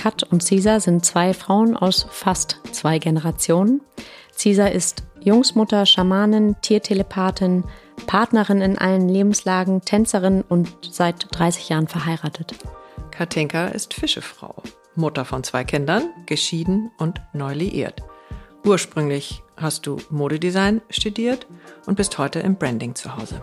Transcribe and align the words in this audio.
Kat 0.00 0.22
und 0.22 0.42
Cesar 0.42 0.80
sind 0.80 1.04
zwei 1.04 1.34
Frauen 1.34 1.76
aus 1.76 2.06
fast 2.10 2.58
zwei 2.72 2.98
Generationen. 2.98 3.82
Cesar 4.34 4.72
ist 4.72 5.02
Jungsmutter, 5.20 5.84
Schamanin, 5.84 6.56
Tiertelepathin, 6.62 7.64
Partnerin 8.06 8.62
in 8.62 8.78
allen 8.78 9.10
Lebenslagen, 9.10 9.82
Tänzerin 9.82 10.40
und 10.40 10.72
seit 10.90 11.26
30 11.32 11.68
Jahren 11.68 11.86
verheiratet. 11.86 12.54
Katinka 13.10 13.66
ist 13.66 13.92
Fischefrau, 13.92 14.62
Mutter 14.94 15.26
von 15.26 15.44
zwei 15.44 15.64
Kindern, 15.64 16.04
geschieden 16.24 16.90
und 16.96 17.20
neu 17.34 17.52
liiert. 17.52 18.00
Ursprünglich 18.64 19.42
hast 19.58 19.86
du 19.86 19.98
Modedesign 20.08 20.80
studiert 20.88 21.46
und 21.84 21.96
bist 21.96 22.16
heute 22.16 22.38
im 22.40 22.56
Branding 22.56 22.94
zu 22.94 23.18
Hause. 23.18 23.42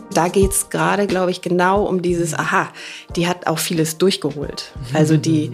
Da 0.13 0.27
geht 0.27 0.51
es 0.51 0.69
gerade, 0.69 1.07
glaube 1.07 1.31
ich, 1.31 1.41
genau 1.41 1.83
um 1.85 2.01
dieses, 2.01 2.33
aha, 2.33 2.69
die 3.15 3.27
hat 3.27 3.47
auch 3.47 3.59
vieles 3.59 3.97
durchgeholt. 3.97 4.71
Also 4.93 5.17
die, 5.17 5.51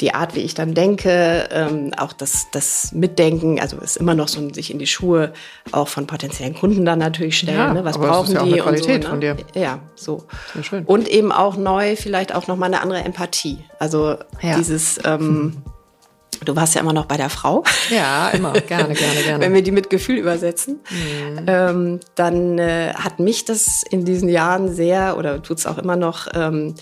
die 0.00 0.14
Art, 0.14 0.34
wie 0.34 0.40
ich 0.40 0.54
dann 0.54 0.74
denke, 0.74 1.48
ähm, 1.52 1.92
auch 1.96 2.12
das, 2.12 2.48
das 2.50 2.92
Mitdenken, 2.92 3.60
also 3.60 3.78
ist 3.78 3.96
immer 3.96 4.14
noch 4.14 4.26
so 4.26 4.40
ein 4.40 4.52
sich 4.52 4.72
in 4.72 4.80
die 4.80 4.86
Schuhe 4.86 5.32
auch 5.70 5.86
von 5.86 6.08
potenziellen 6.08 6.54
Kunden 6.54 6.84
dann 6.84 6.98
natürlich 6.98 7.38
stellen. 7.38 7.58
Ja, 7.58 7.72
ne? 7.72 7.84
Was 7.84 7.98
brauchen 7.98 8.34
ja 8.34 8.44
die? 8.44 8.58
Qualität 8.58 9.04
so, 9.04 9.08
ne? 9.08 9.10
von 9.10 9.20
dir. 9.20 9.36
Ja, 9.54 9.78
so. 9.94 10.24
schön. 10.60 10.84
Und 10.84 11.08
eben 11.08 11.30
auch 11.30 11.56
neu, 11.56 11.94
vielleicht 11.94 12.34
auch 12.34 12.48
nochmal 12.48 12.68
eine 12.68 12.82
andere 12.82 13.00
Empathie. 13.00 13.64
Also 13.78 14.16
ja. 14.42 14.56
dieses 14.56 14.98
ähm, 15.04 15.62
Du 16.44 16.56
warst 16.56 16.74
ja 16.74 16.80
immer 16.80 16.92
noch 16.92 17.06
bei 17.06 17.16
der 17.16 17.30
Frau. 17.30 17.64
Ja, 17.90 18.30
immer. 18.30 18.52
Gerne, 18.68 18.94
gerne, 18.94 19.22
gerne. 19.24 19.44
Wenn 19.44 19.54
wir 19.54 19.62
die 19.62 19.70
mit 19.70 19.90
Gefühl 19.90 20.16
übersetzen, 20.16 20.80
mhm. 20.90 21.44
ähm, 21.46 22.00
dann 22.14 22.58
äh, 22.58 22.92
hat 22.94 23.18
mich 23.18 23.44
das 23.44 23.82
in 23.82 24.04
diesen 24.04 24.28
Jahren 24.28 24.72
sehr, 24.72 25.16
oder 25.18 25.42
tut 25.42 25.58
es 25.58 25.66
auch 25.66 25.78
immer 25.78 25.96
noch, 25.96 26.28
ähm, 26.34 26.74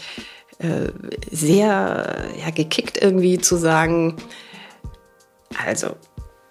äh, 0.59 0.91
sehr 1.31 2.29
ja, 2.39 2.51
gekickt 2.51 3.01
irgendwie 3.01 3.39
zu 3.39 3.57
sagen, 3.57 4.17
also 5.67 5.97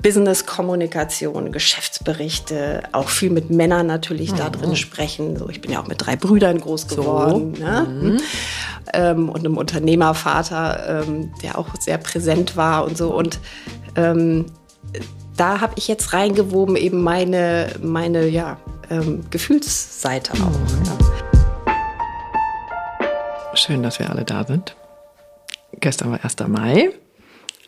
Business-Kommunikation, 0.01 1.51
Geschäftsberichte, 1.51 2.83
auch 2.93 3.09
viel 3.09 3.29
mit 3.29 3.49
Männern 3.49 3.85
natürlich 3.85 4.31
mhm. 4.31 4.37
da 4.37 4.49
drin 4.49 4.77
sprechen. 4.77 5.37
So, 5.37 5.49
ich 5.49 5.59
bin 5.59 5.71
ja 5.71 5.81
auch 5.81 5.87
mit 5.87 6.05
drei 6.05 6.15
Brüdern 6.15 6.61
groß 6.61 6.87
geworden. 6.87 7.55
So. 7.55 7.63
Ne? 7.63 7.87
Mhm. 7.89 8.17
Ähm, 8.93 9.29
und 9.29 9.39
einem 9.39 9.57
Unternehmervater, 9.57 11.03
ähm, 11.05 11.33
der 11.43 11.57
auch 11.57 11.67
sehr 11.79 11.97
präsent 11.97 12.55
war 12.55 12.85
und 12.85 12.97
so. 12.97 13.13
Und 13.13 13.39
ähm, 13.95 14.45
da 15.35 15.59
habe 15.59 15.73
ich 15.75 15.89
jetzt 15.89 16.13
reingewoben 16.13 16.77
eben 16.77 17.01
meine, 17.01 17.73
meine 17.81 18.25
ja, 18.27 18.57
ähm, 18.89 19.25
Gefühlsseite 19.29 20.31
auch. 20.33 20.37
Mhm. 20.37 20.83
Ja. 20.85 20.97
Schön, 23.53 23.83
dass 23.83 23.99
wir 23.99 24.09
alle 24.09 24.23
da 24.23 24.45
sind. 24.45 24.77
Gestern 25.73 26.11
war 26.11 26.23
1. 26.23 26.37
Mai. 26.47 26.93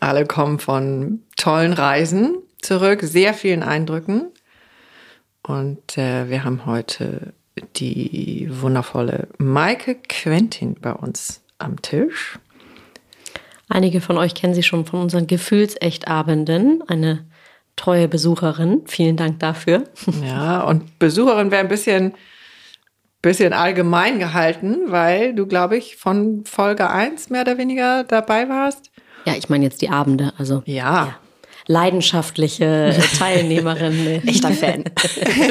Alle 0.01 0.25
kommen 0.25 0.57
von 0.57 1.21
tollen 1.37 1.73
Reisen 1.73 2.37
zurück, 2.59 3.01
sehr 3.03 3.35
vielen 3.35 3.61
Eindrücken. 3.61 4.31
Und 5.43 5.95
äh, 5.95 6.27
wir 6.27 6.43
haben 6.43 6.65
heute 6.65 7.33
die 7.75 8.47
wundervolle 8.49 9.27
Maike 9.37 9.95
Quentin 10.09 10.75
bei 10.81 10.91
uns 10.91 11.43
am 11.59 11.81
Tisch. 11.83 12.39
Einige 13.69 14.01
von 14.01 14.17
euch 14.17 14.33
kennen 14.33 14.55
sie 14.55 14.63
schon 14.63 14.87
von 14.87 15.01
unseren 15.01 15.27
Gefühlsechtabenden. 15.27 16.83
Eine 16.87 17.27
treue 17.75 18.07
Besucherin. 18.07 18.81
Vielen 18.87 19.17
Dank 19.17 19.39
dafür. 19.39 19.83
Ja, 20.25 20.61
und 20.63 20.97
Besucherin 20.97 21.51
wäre 21.51 21.61
ein 21.61 21.67
bisschen, 21.67 22.15
bisschen 23.21 23.53
allgemein 23.53 24.17
gehalten, 24.17 24.91
weil 24.91 25.35
du, 25.35 25.45
glaube 25.45 25.77
ich, 25.77 25.97
von 25.97 26.43
Folge 26.45 26.89
1 26.89 27.29
mehr 27.29 27.41
oder 27.41 27.59
weniger 27.59 28.03
dabei 28.03 28.49
warst. 28.49 28.90
Ja, 29.25 29.33
ich 29.35 29.49
meine 29.49 29.63
jetzt 29.63 29.81
die 29.81 29.89
Abende, 29.89 30.33
also. 30.37 30.63
Ja. 30.65 31.05
ja. 31.05 31.15
Leidenschaftliche 31.67 32.97
Teilnehmerin. 33.19 34.27
Echter 34.27 34.51
Fan. 34.51 34.83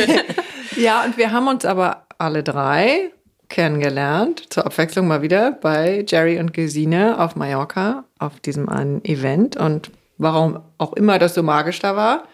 ja, 0.76 1.04
und 1.04 1.16
wir 1.16 1.32
haben 1.32 1.48
uns 1.48 1.64
aber 1.64 2.04
alle 2.18 2.42
drei 2.42 3.10
kennengelernt, 3.48 4.44
zur 4.50 4.64
Abwechslung 4.66 5.06
mal 5.06 5.22
wieder 5.22 5.52
bei 5.52 6.04
Jerry 6.06 6.38
und 6.38 6.54
Gesine 6.54 7.18
auf 7.18 7.36
Mallorca, 7.36 8.04
auf 8.18 8.40
diesem 8.40 8.68
einen 8.68 9.04
Event. 9.04 9.56
Und 9.56 9.90
warum 10.18 10.60
auch 10.78 10.92
immer 10.94 11.18
das 11.18 11.34
so 11.34 11.42
magisch 11.42 11.80
da 11.80 11.96
war, 11.96 12.24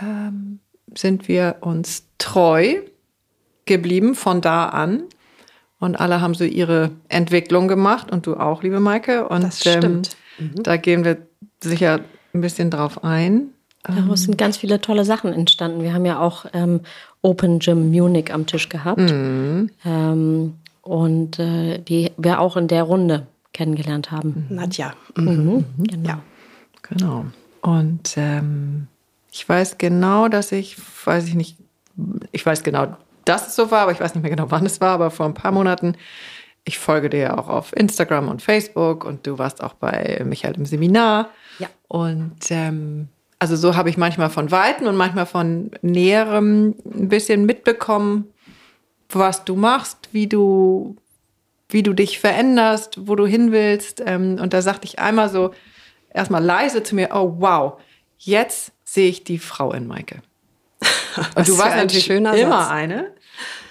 ähm, 0.00 0.60
sind 0.94 1.28
wir 1.28 1.56
uns 1.60 2.06
treu 2.18 2.76
geblieben 3.66 4.14
von 4.14 4.40
da 4.40 4.66
an. 4.66 5.04
Und 5.82 5.96
alle 5.96 6.20
haben 6.20 6.34
so 6.34 6.44
ihre 6.44 6.90
Entwicklung 7.08 7.66
gemacht 7.66 8.12
und 8.12 8.26
du 8.26 8.36
auch, 8.36 8.62
liebe 8.62 8.78
Maike. 8.78 9.26
Und 9.28 9.42
das 9.42 9.60
stimmt. 9.60 10.10
Ähm, 10.10 10.22
Mhm. 10.38 10.62
Da 10.62 10.76
gehen 10.76 11.04
wir 11.04 11.18
sicher 11.62 12.00
ein 12.32 12.40
bisschen 12.40 12.70
drauf 12.70 13.04
ein. 13.04 13.48
Daraus 13.82 14.22
sind 14.22 14.38
ganz 14.38 14.56
viele 14.56 14.80
tolle 14.80 15.04
Sachen 15.04 15.32
entstanden. 15.32 15.82
Wir 15.82 15.92
haben 15.92 16.06
ja 16.06 16.20
auch 16.20 16.46
ähm, 16.52 16.80
Open 17.20 17.58
Gym 17.58 17.90
Munich 17.90 18.32
am 18.32 18.46
Tisch 18.46 18.68
gehabt. 18.68 19.00
Mhm. 19.00 19.70
Ähm, 19.84 20.54
und 20.82 21.38
äh, 21.38 21.78
die 21.78 22.12
wir 22.16 22.40
auch 22.40 22.56
in 22.56 22.68
der 22.68 22.84
Runde 22.84 23.26
kennengelernt 23.52 24.10
haben. 24.10 24.46
Mhm. 24.48 24.56
Nadja. 24.56 24.94
Mhm. 25.16 25.26
Mhm. 25.26 25.84
Genau. 25.84 26.08
Ja. 26.08 26.22
Genau. 26.82 27.26
Und 27.60 28.14
ähm, 28.16 28.86
ich 29.32 29.48
weiß 29.48 29.78
genau, 29.78 30.28
dass 30.28 30.52
ich, 30.52 30.76
weiß 31.04 31.26
ich 31.26 31.34
nicht, 31.34 31.56
ich 32.30 32.46
weiß 32.46 32.62
genau, 32.62 32.96
dass 33.24 33.48
es 33.48 33.56
so 33.56 33.70
war, 33.70 33.82
aber 33.82 33.92
ich 33.92 34.00
weiß 34.00 34.14
nicht 34.14 34.22
mehr 34.22 34.30
genau, 34.30 34.50
wann 34.50 34.66
es 34.66 34.80
war, 34.80 34.90
aber 34.90 35.10
vor 35.10 35.26
ein 35.26 35.34
paar 35.34 35.52
Monaten 35.52 35.96
ich 36.64 36.78
folge 36.78 37.10
dir 37.10 37.18
ja 37.18 37.38
auch 37.38 37.48
auf 37.48 37.76
Instagram 37.76 38.28
und 38.28 38.42
Facebook 38.42 39.04
und 39.04 39.26
du 39.26 39.38
warst 39.38 39.62
auch 39.62 39.74
bei 39.74 40.22
Michael 40.24 40.54
im 40.54 40.66
Seminar. 40.66 41.30
Ja. 41.58 41.68
Und 41.88 42.38
ähm, 42.50 43.08
also 43.38 43.56
so 43.56 43.74
habe 43.74 43.90
ich 43.90 43.96
manchmal 43.96 44.30
von 44.30 44.50
Weitem 44.50 44.86
und 44.86 44.96
manchmal 44.96 45.26
von 45.26 45.72
Näherem 45.82 46.76
ein 46.84 47.08
bisschen 47.08 47.46
mitbekommen, 47.46 48.26
was 49.08 49.44
du 49.44 49.56
machst, 49.56 50.08
wie 50.12 50.28
du, 50.28 50.96
wie 51.68 51.82
du 51.82 51.92
dich 51.92 52.20
veränderst, 52.20 53.08
wo 53.08 53.16
du 53.16 53.26
hin 53.26 53.50
willst. 53.50 54.00
Ähm, 54.06 54.38
und 54.40 54.52
da 54.52 54.62
sagte 54.62 54.86
ich 54.86 55.00
einmal 55.00 55.28
so 55.28 55.52
erstmal 56.14 56.44
leise 56.44 56.84
zu 56.84 56.94
mir, 56.94 57.10
oh 57.12 57.34
wow, 57.38 57.80
jetzt 58.18 58.72
sehe 58.84 59.08
ich 59.08 59.24
die 59.24 59.38
Frau 59.38 59.72
in 59.72 59.88
Maike. 59.88 60.22
Und 61.36 61.48
du 61.48 61.58
warst 61.58 61.76
natürlich 61.76 62.10
immer 62.10 62.34
Satz. 62.34 62.70
eine. 62.70 63.06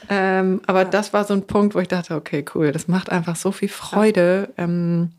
Ähm, 0.10 0.62
aber 0.68 0.84
ja. 0.84 0.90
das 0.90 1.14
war 1.14 1.24
so 1.24 1.34
ein 1.34 1.48
Punkt, 1.48 1.76
wo 1.76 1.80
ich 1.80 1.88
dachte, 1.88 2.16
okay, 2.16 2.44
cool, 2.54 2.72
das 2.72 2.88
macht 2.88 3.10
einfach 3.10 3.36
so 3.36 3.52
viel 3.52 3.70
Freude, 3.70 4.50
ähm, 4.58 5.12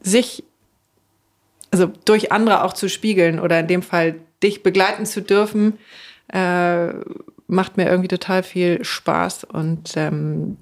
sich 0.00 0.44
also 1.70 1.90
durch 2.04 2.32
andere 2.32 2.62
auch 2.62 2.72
zu 2.72 2.88
spiegeln 2.88 3.40
oder 3.40 3.60
in 3.60 3.66
dem 3.66 3.82
Fall 3.82 4.16
dich 4.42 4.62
begleiten 4.62 5.06
zu 5.06 5.22
dürfen, 5.22 5.78
äh, 6.32 6.88
macht 7.48 7.76
mir 7.76 7.86
irgendwie 7.86 8.08
total 8.08 8.42
viel 8.42 8.84
Spaß 8.84 9.44
und 9.44 9.96
ähm, 9.96 10.56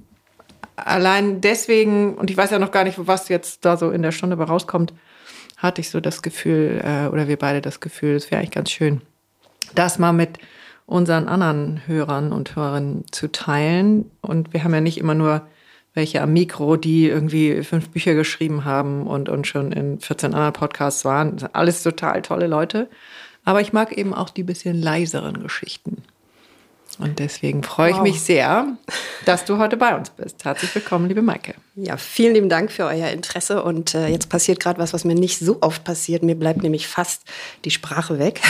allein 0.76 1.40
deswegen, 1.40 2.14
und 2.14 2.30
ich 2.30 2.36
weiß 2.36 2.50
ja 2.50 2.58
noch 2.58 2.72
gar 2.72 2.84
nicht, 2.84 2.98
was 2.98 3.28
jetzt 3.28 3.64
da 3.64 3.76
so 3.76 3.90
in 3.90 4.02
der 4.02 4.12
Stunde 4.12 4.36
rauskommt, 4.36 4.92
hatte 5.56 5.80
ich 5.80 5.90
so 5.90 6.00
das 6.00 6.22
Gefühl, 6.22 6.82
äh, 6.84 7.08
oder 7.08 7.28
wir 7.28 7.38
beide 7.38 7.60
das 7.60 7.80
Gefühl, 7.80 8.16
es 8.16 8.30
wäre 8.30 8.40
eigentlich 8.40 8.50
ganz 8.50 8.70
schön, 8.70 9.00
das 9.74 9.98
mal 9.98 10.12
mit 10.12 10.38
unseren 10.86 11.28
anderen 11.28 11.82
Hörern 11.86 12.32
und 12.32 12.56
Hörerinnen 12.56 13.04
zu 13.10 13.30
teilen. 13.30 14.10
Und 14.20 14.52
wir 14.52 14.64
haben 14.64 14.74
ja 14.74 14.80
nicht 14.80 14.98
immer 14.98 15.14
nur 15.14 15.46
welche 15.94 16.20
am 16.20 16.32
Mikro, 16.32 16.76
die 16.76 17.06
irgendwie 17.06 17.62
fünf 17.62 17.90
Bücher 17.90 18.14
geschrieben 18.14 18.64
haben 18.64 19.06
und, 19.06 19.28
und 19.28 19.46
schon 19.46 19.72
in 19.72 20.00
14 20.00 20.34
anderen 20.34 20.52
Podcasts 20.52 21.04
waren. 21.04 21.36
Alles 21.52 21.82
total 21.82 22.22
tolle 22.22 22.48
Leute. 22.48 22.88
Aber 23.44 23.60
ich 23.60 23.72
mag 23.72 23.96
eben 23.96 24.12
auch 24.12 24.30
die 24.30 24.42
bisschen 24.42 24.80
leiseren 24.80 25.42
Geschichten. 25.42 26.02
Und 26.98 27.18
deswegen 27.18 27.62
freue 27.62 27.90
ich 27.90 27.96
wow. 27.96 28.02
mich 28.02 28.20
sehr, 28.20 28.76
dass 29.24 29.44
du 29.44 29.58
heute 29.58 29.76
bei 29.76 29.96
uns 29.96 30.10
bist. 30.10 30.44
Herzlich 30.44 30.74
willkommen, 30.74 31.08
liebe 31.08 31.22
Maike. 31.22 31.54
Ja, 31.74 31.96
vielen 31.96 32.34
lieben 32.34 32.48
Dank 32.48 32.70
für 32.70 32.84
euer 32.84 33.08
Interesse. 33.08 33.62
Und 33.62 33.94
äh, 33.94 34.08
jetzt 34.08 34.28
passiert 34.28 34.60
gerade 34.60 34.78
was, 34.78 34.92
was 34.92 35.04
mir 35.04 35.14
nicht 35.14 35.38
so 35.38 35.58
oft 35.60 35.84
passiert. 35.84 36.22
Mir 36.22 36.36
bleibt 36.36 36.62
nämlich 36.62 36.86
fast 36.86 37.22
die 37.64 37.70
Sprache 37.70 38.18
weg, 38.18 38.40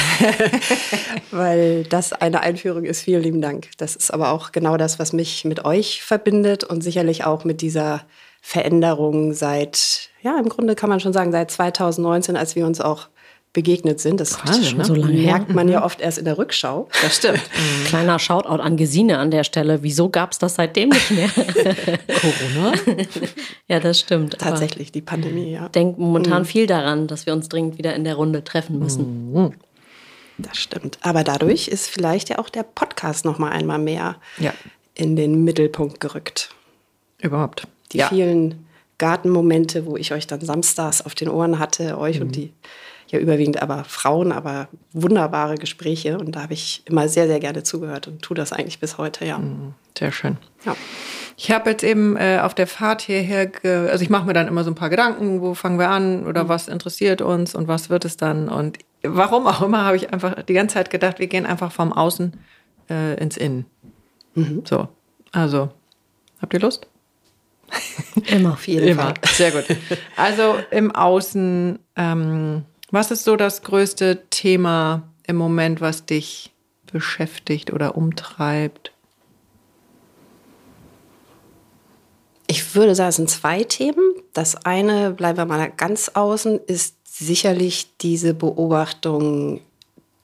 weil 1.30 1.84
das 1.84 2.12
eine 2.12 2.40
Einführung 2.40 2.84
ist. 2.84 3.02
Vielen 3.02 3.22
lieben 3.22 3.40
Dank. 3.40 3.70
Das 3.78 3.96
ist 3.96 4.12
aber 4.12 4.30
auch 4.30 4.52
genau 4.52 4.76
das, 4.76 4.98
was 4.98 5.12
mich 5.12 5.44
mit 5.44 5.64
euch 5.64 6.02
verbindet 6.02 6.64
und 6.64 6.82
sicherlich 6.82 7.24
auch 7.24 7.44
mit 7.44 7.60
dieser 7.60 8.04
Veränderung 8.42 9.32
seit, 9.32 10.10
ja, 10.20 10.38
im 10.38 10.50
Grunde 10.50 10.74
kann 10.74 10.90
man 10.90 11.00
schon 11.00 11.14
sagen, 11.14 11.32
seit 11.32 11.50
2019, 11.50 12.36
als 12.36 12.54
wir 12.56 12.66
uns 12.66 12.80
auch 12.80 13.08
begegnet 13.54 14.00
sind. 14.00 14.20
Das 14.20 14.44
Wahnsinn, 14.44 14.76
ne? 14.76 14.84
so 14.84 14.94
lange 14.94 15.14
merkt 15.14 15.54
man 15.54 15.68
ja 15.68 15.78
mhm. 15.78 15.86
oft 15.86 16.00
erst 16.02 16.18
in 16.18 16.26
der 16.26 16.36
Rückschau. 16.36 16.88
Das 17.00 17.16
stimmt. 17.16 17.40
Mhm. 17.54 17.84
Kleiner 17.86 18.18
Shoutout 18.18 18.60
an 18.60 18.76
Gesine 18.76 19.18
an 19.18 19.30
der 19.30 19.44
Stelle. 19.44 19.82
Wieso 19.82 20.08
gab 20.08 20.32
es 20.32 20.38
das 20.38 20.56
seitdem 20.56 20.88
nicht 20.88 21.10
mehr? 21.12 21.28
Corona? 22.08 22.72
ja, 23.68 23.78
das 23.78 24.00
stimmt. 24.00 24.38
Tatsächlich, 24.38 24.90
die 24.90 25.00
Pandemie, 25.00 25.52
ja. 25.52 25.68
Denkt 25.68 25.98
momentan 25.98 26.42
mhm. 26.42 26.46
viel 26.46 26.66
daran, 26.66 27.06
dass 27.06 27.26
wir 27.26 27.32
uns 27.32 27.48
dringend 27.48 27.78
wieder 27.78 27.94
in 27.94 28.02
der 28.02 28.16
Runde 28.16 28.42
treffen 28.42 28.80
müssen. 28.80 29.32
Mhm. 29.32 29.52
Das 30.36 30.58
stimmt. 30.58 30.98
Aber 31.02 31.22
dadurch 31.22 31.68
ist 31.68 31.88
vielleicht 31.88 32.28
ja 32.28 32.38
auch 32.38 32.48
der 32.48 32.64
Podcast 32.64 33.24
noch 33.24 33.38
mal 33.38 33.50
einmal 33.50 33.78
mehr 33.78 34.16
ja. 34.38 34.52
in 34.94 35.14
den 35.14 35.44
Mittelpunkt 35.44 36.00
gerückt. 36.00 36.50
Überhaupt. 37.20 37.68
Die 37.92 37.98
ja. 37.98 38.08
vielen 38.08 38.66
Gartenmomente, 38.98 39.86
wo 39.86 39.96
ich 39.96 40.12
euch 40.12 40.26
dann 40.26 40.40
samstags 40.40 41.02
auf 41.02 41.14
den 41.14 41.28
Ohren 41.28 41.60
hatte, 41.60 41.98
euch 41.98 42.20
und 42.20 42.34
die 42.34 42.52
ja 43.14 43.20
überwiegend 43.20 43.62
aber 43.62 43.84
Frauen, 43.84 44.32
aber 44.32 44.68
wunderbare 44.92 45.56
Gespräche. 45.56 46.18
Und 46.18 46.36
da 46.36 46.42
habe 46.42 46.52
ich 46.52 46.82
immer 46.84 47.08
sehr, 47.08 47.26
sehr 47.26 47.40
gerne 47.40 47.62
zugehört 47.62 48.08
und 48.08 48.22
tue 48.22 48.36
das 48.36 48.52
eigentlich 48.52 48.80
bis 48.80 48.98
heute, 48.98 49.24
ja. 49.24 49.38
Mhm, 49.38 49.74
sehr 49.96 50.12
schön. 50.12 50.36
Ja. 50.64 50.76
Ich 51.36 51.50
habe 51.50 51.70
jetzt 51.70 51.82
eben 51.82 52.16
äh, 52.16 52.40
auf 52.42 52.54
der 52.54 52.66
Fahrt 52.66 53.02
hierher, 53.02 53.50
also 53.64 54.02
ich 54.02 54.10
mache 54.10 54.26
mir 54.26 54.34
dann 54.34 54.46
immer 54.46 54.62
so 54.62 54.70
ein 54.70 54.76
paar 54.76 54.90
Gedanken, 54.90 55.40
wo 55.40 55.54
fangen 55.54 55.78
wir 55.78 55.88
an 55.88 56.26
oder 56.26 56.44
mhm. 56.44 56.48
was 56.48 56.68
interessiert 56.68 57.22
uns 57.22 57.54
und 57.54 57.66
was 57.66 57.90
wird 57.90 58.04
es 58.04 58.16
dann. 58.16 58.48
Und 58.48 58.78
warum 59.02 59.46
auch 59.46 59.62
immer 59.62 59.84
habe 59.84 59.96
ich 59.96 60.12
einfach 60.12 60.42
die 60.42 60.54
ganze 60.54 60.74
Zeit 60.74 60.90
gedacht, 60.90 61.18
wir 61.18 61.26
gehen 61.26 61.46
einfach 61.46 61.72
vom 61.72 61.92
Außen 61.92 62.34
äh, 62.90 63.20
ins 63.20 63.36
Innen. 63.36 63.66
Mhm. 64.34 64.62
So, 64.64 64.88
also, 65.32 65.70
habt 66.40 66.54
ihr 66.54 66.60
Lust? 66.60 66.86
Immer, 68.26 68.52
auf 68.52 68.66
jeden 68.68 68.86
Immer. 68.88 69.02
Fall. 69.02 69.14
Sehr 69.24 69.50
gut. 69.50 69.64
Also 70.16 70.56
im 70.70 70.92
Außen 70.92 71.78
ähm, 71.96 72.64
was 72.94 73.10
ist 73.10 73.24
so 73.24 73.36
das 73.36 73.62
größte 73.62 74.22
Thema 74.30 75.02
im 75.26 75.36
Moment, 75.36 75.80
was 75.80 76.06
dich 76.06 76.52
beschäftigt 76.86 77.72
oder 77.72 77.96
umtreibt? 77.96 78.92
Ich 82.46 82.74
würde 82.74 82.94
sagen, 82.94 83.08
es 83.08 83.16
sind 83.16 83.30
zwei 83.30 83.64
Themen. 83.64 84.14
Das 84.32 84.64
eine, 84.64 85.10
bleiben 85.10 85.38
wir 85.38 85.44
mal 85.44 85.70
ganz 85.70 86.10
außen, 86.14 86.60
ist 86.66 86.94
sicherlich 87.04 87.88
diese 88.00 88.32
Beobachtung, 88.32 89.60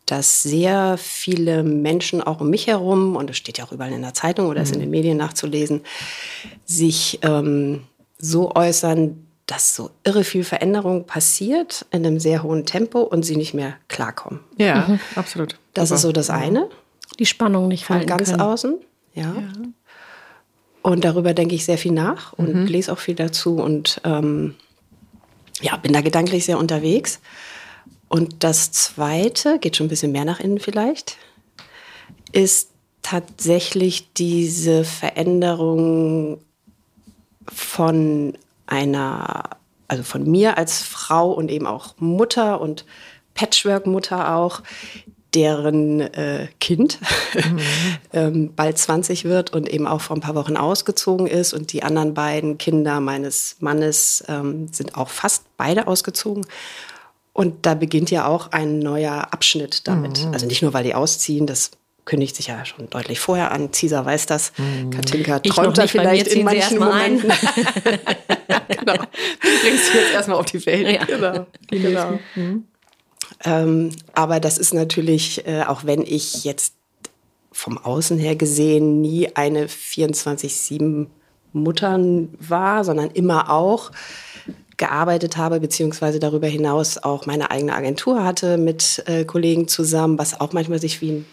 dass 0.06 0.42
sehr 0.42 0.96
viele 0.96 1.62
Menschen 1.62 2.22
auch 2.22 2.40
um 2.40 2.50
mich 2.50 2.66
herum, 2.66 3.16
und 3.16 3.30
das 3.30 3.36
steht 3.36 3.58
ja 3.58 3.64
auch 3.64 3.72
überall 3.72 3.92
in 3.92 4.02
der 4.02 4.14
Zeitung 4.14 4.48
oder 4.48 4.62
ist 4.62 4.72
in 4.72 4.78
mhm. 4.78 4.82
den 4.82 4.90
Medien 4.90 5.16
nachzulesen, 5.16 5.82
sich 6.64 7.18
ähm, 7.22 7.82
so 8.18 8.54
äußern, 8.54 9.26
dass 9.50 9.74
so 9.74 9.90
irre 10.04 10.22
viel 10.22 10.44
Veränderung 10.44 11.06
passiert 11.06 11.84
in 11.90 12.06
einem 12.06 12.20
sehr 12.20 12.44
hohen 12.44 12.66
Tempo 12.66 13.00
und 13.00 13.24
sie 13.24 13.34
nicht 13.34 13.52
mehr 13.52 13.74
klarkommen. 13.88 14.38
Ja, 14.58 14.86
mhm. 14.86 15.00
absolut. 15.16 15.58
Das 15.74 15.88
Super. 15.88 15.96
ist 15.96 16.02
so 16.02 16.12
das 16.12 16.30
eine. 16.30 16.68
Die 17.18 17.26
Spannung 17.26 17.66
nicht 17.66 17.84
von 17.84 18.06
ganz 18.06 18.30
können. 18.30 18.40
außen. 18.40 18.78
Ja. 19.14 19.22
ja. 19.24 19.52
Und 20.82 21.04
darüber 21.04 21.34
denke 21.34 21.56
ich 21.56 21.64
sehr 21.64 21.78
viel 21.78 21.90
nach 21.90 22.32
und 22.34 22.54
mhm. 22.54 22.66
lese 22.66 22.92
auch 22.92 23.00
viel 23.00 23.16
dazu 23.16 23.56
und 23.56 24.00
ähm, 24.04 24.54
ja, 25.60 25.76
bin 25.78 25.92
da 25.92 26.00
gedanklich 26.00 26.44
sehr 26.44 26.58
unterwegs. 26.58 27.18
Und 28.08 28.44
das 28.44 28.70
zweite, 28.70 29.58
geht 29.58 29.76
schon 29.76 29.86
ein 29.86 29.90
bisschen 29.90 30.12
mehr 30.12 30.24
nach 30.24 30.38
innen 30.38 30.60
vielleicht, 30.60 31.16
ist 32.30 32.70
tatsächlich 33.02 34.12
diese 34.12 34.84
Veränderung 34.84 36.38
von 37.48 38.38
einer, 38.70 39.50
also 39.88 40.02
von 40.02 40.28
mir 40.30 40.56
als 40.56 40.82
Frau 40.82 41.30
und 41.32 41.50
eben 41.50 41.66
auch 41.66 41.94
Mutter 41.98 42.60
und 42.60 42.84
Patchwork-Mutter 43.34 44.34
auch, 44.36 44.62
deren 45.34 46.00
äh, 46.00 46.48
Kind 46.58 46.98
mhm. 47.34 47.58
ähm, 48.12 48.54
bald 48.54 48.78
20 48.78 49.24
wird 49.24 49.52
und 49.52 49.68
eben 49.68 49.86
auch 49.86 50.00
vor 50.00 50.16
ein 50.16 50.20
paar 50.20 50.34
Wochen 50.34 50.56
ausgezogen 50.56 51.26
ist. 51.26 51.52
Und 51.52 51.72
die 51.72 51.82
anderen 51.82 52.14
beiden 52.14 52.58
Kinder 52.58 53.00
meines 53.00 53.56
Mannes 53.60 54.24
ähm, 54.28 54.68
sind 54.72 54.96
auch 54.96 55.08
fast 55.08 55.44
beide 55.56 55.86
ausgezogen. 55.86 56.46
Und 57.32 57.64
da 57.64 57.74
beginnt 57.74 58.10
ja 58.10 58.26
auch 58.26 58.50
ein 58.52 58.80
neuer 58.80 59.28
Abschnitt 59.32 59.86
damit. 59.86 60.24
Mhm. 60.24 60.32
Also 60.32 60.46
nicht 60.46 60.62
nur, 60.62 60.74
weil 60.74 60.84
die 60.84 60.94
ausziehen, 60.94 61.46
das 61.46 61.70
kündigt 62.04 62.36
sich 62.36 62.48
ja 62.48 62.64
schon 62.64 62.88
deutlich 62.90 63.20
vorher 63.20 63.52
an. 63.52 63.72
Cesar 63.72 64.04
weiß 64.04 64.26
das. 64.26 64.52
Mhm. 64.56 64.90
Katinka 64.90 65.38
träumt 65.40 65.78
da 65.78 65.86
vielleicht 65.86 66.28
in 66.28 66.44
manchen 66.44 66.78
Momenten. 66.78 67.30
genau. 68.68 68.94
Du 68.94 69.48
bringst 69.62 69.92
sie 69.92 69.98
jetzt 69.98 70.12
erstmal 70.14 70.38
auf 70.38 70.46
die 70.46 70.64
Welt. 70.66 70.88
Ja. 70.88 71.04
Genau. 71.04 71.46
genau. 71.70 72.18
Mhm. 72.34 72.64
Ähm, 73.44 73.90
aber 74.12 74.40
das 74.40 74.58
ist 74.58 74.74
natürlich, 74.74 75.46
äh, 75.46 75.62
auch 75.62 75.84
wenn 75.84 76.02
ich 76.02 76.44
jetzt 76.44 76.74
vom 77.52 77.78
Außen 77.78 78.18
her 78.18 78.36
gesehen 78.36 79.00
nie 79.00 79.34
eine 79.34 79.66
24-7 79.66 81.06
Muttern 81.52 82.28
war, 82.38 82.84
sondern 82.84 83.10
immer 83.10 83.50
auch 83.50 83.90
gearbeitet 84.76 85.36
habe, 85.36 85.60
beziehungsweise 85.60 86.18
darüber 86.20 86.46
hinaus 86.46 86.96
auch 86.98 87.26
meine 87.26 87.50
eigene 87.50 87.74
Agentur 87.74 88.24
hatte 88.24 88.56
mit 88.56 89.02
äh, 89.06 89.24
Kollegen 89.24 89.68
zusammen, 89.68 90.18
was 90.18 90.40
auch 90.40 90.52
manchmal 90.52 90.80
sich 90.80 91.00
wie 91.02 91.10
ein 91.10 91.26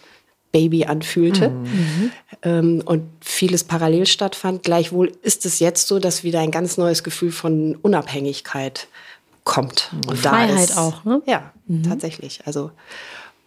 Baby 0.51 0.85
anfühlte 0.85 1.49
mhm. 1.49 2.11
ähm, 2.41 2.81
und 2.85 3.03
vieles 3.21 3.63
parallel 3.63 4.05
stattfand. 4.05 4.63
Gleichwohl 4.63 5.11
ist 5.21 5.45
es 5.45 5.59
jetzt 5.59 5.87
so, 5.87 5.99
dass 5.99 6.23
wieder 6.23 6.39
ein 6.39 6.51
ganz 6.51 6.77
neues 6.77 7.03
Gefühl 7.03 7.31
von 7.31 7.75
Unabhängigkeit 7.75 8.87
kommt. 9.43 9.91
Und, 9.93 10.07
und 10.07 10.17
Freiheit 10.17 10.69
ist, 10.69 10.77
auch, 10.77 11.03
ne? 11.05 11.21
Ja, 11.25 11.51
mhm. 11.67 11.83
tatsächlich. 11.83 12.41
Also 12.45 12.71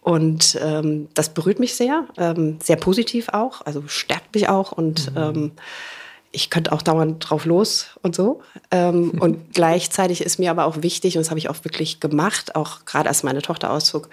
und 0.01 0.57
ähm, 0.61 1.09
das 1.13 1.29
berührt 1.29 1.59
mich 1.59 1.75
sehr, 1.75 2.07
ähm, 2.17 2.57
sehr 2.61 2.75
positiv 2.75 3.29
auch, 3.29 3.61
also 3.65 3.83
stärkt 3.85 4.33
mich 4.33 4.49
auch 4.49 4.71
und 4.71 5.11
mhm. 5.11 5.17
ähm, 5.17 5.51
ich 6.31 6.49
könnte 6.49 6.71
auch 6.71 6.81
dauernd 6.81 7.29
drauf 7.29 7.45
los 7.45 7.89
und 8.01 8.15
so. 8.15 8.41
Ähm, 8.71 9.11
und 9.19 9.53
gleichzeitig 9.53 10.21
ist 10.21 10.39
mir 10.39 10.49
aber 10.49 10.65
auch 10.65 10.81
wichtig, 10.81 11.17
und 11.17 11.21
das 11.23 11.29
habe 11.29 11.39
ich 11.39 11.49
auch 11.49 11.63
wirklich 11.63 11.99
gemacht, 11.99 12.55
auch 12.55 12.85
gerade 12.85 13.09
als 13.09 13.21
meine 13.21 13.41
Tochter 13.41 13.71
auszog, 13.71 14.09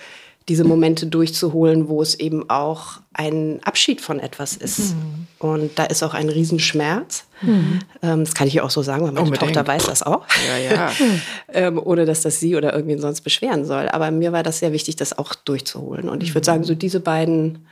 diese 0.49 0.65
Momente 0.65 1.07
durchzuholen, 1.07 1.89
wo 1.89 2.01
es 2.01 2.15
eben 2.15 2.49
auch 2.49 3.01
ein 3.13 3.61
Abschied 3.65 4.01
von 4.01 4.19
etwas 4.19 4.57
ist. 4.57 4.95
Mhm. 4.95 5.27
Und 5.39 5.79
da 5.79 5.85
ist 5.85 6.03
auch 6.03 6.15
ein 6.15 6.29
Riesenschmerz. 6.29 7.25
Mhm. 7.43 7.81
Ähm, 8.03 8.25
das 8.25 8.35
kann 8.35 8.49
ich 8.49 8.61
auch 8.61 8.71
so 8.71 8.83
sagen, 8.83 9.05
weil 9.05 9.13
meine 9.13 9.27
Unbedingt. 9.27 9.55
Tochter 9.55 9.67
weiß 9.67 9.87
das 9.87 10.03
auch. 10.03 10.25
Ja, 10.49 10.59
ja. 10.59 10.93
ähm, 11.53 11.81
ohne 11.83 12.07
dass 12.07 12.23
das 12.23 12.41
sie 12.41 12.57
oder 12.57 12.73
irgendwen 12.73 12.99
sonst 12.99 13.21
beschweren 13.21 13.65
soll. 13.67 13.89
Aber 13.89 14.11
mir 14.11 14.33
war 14.33 14.43
das 14.43 14.61
sehr 14.61 14.73
wichtig, 14.73 14.97
das 14.97 15.17
auch 15.17 15.35
durchzuholen. 15.35 16.09
Und 16.09 16.23
ich 16.23 16.35
würde 16.35 16.47
sagen, 16.47 16.65
so 16.65 16.75
diese 16.75 17.01
beiden 17.01 17.67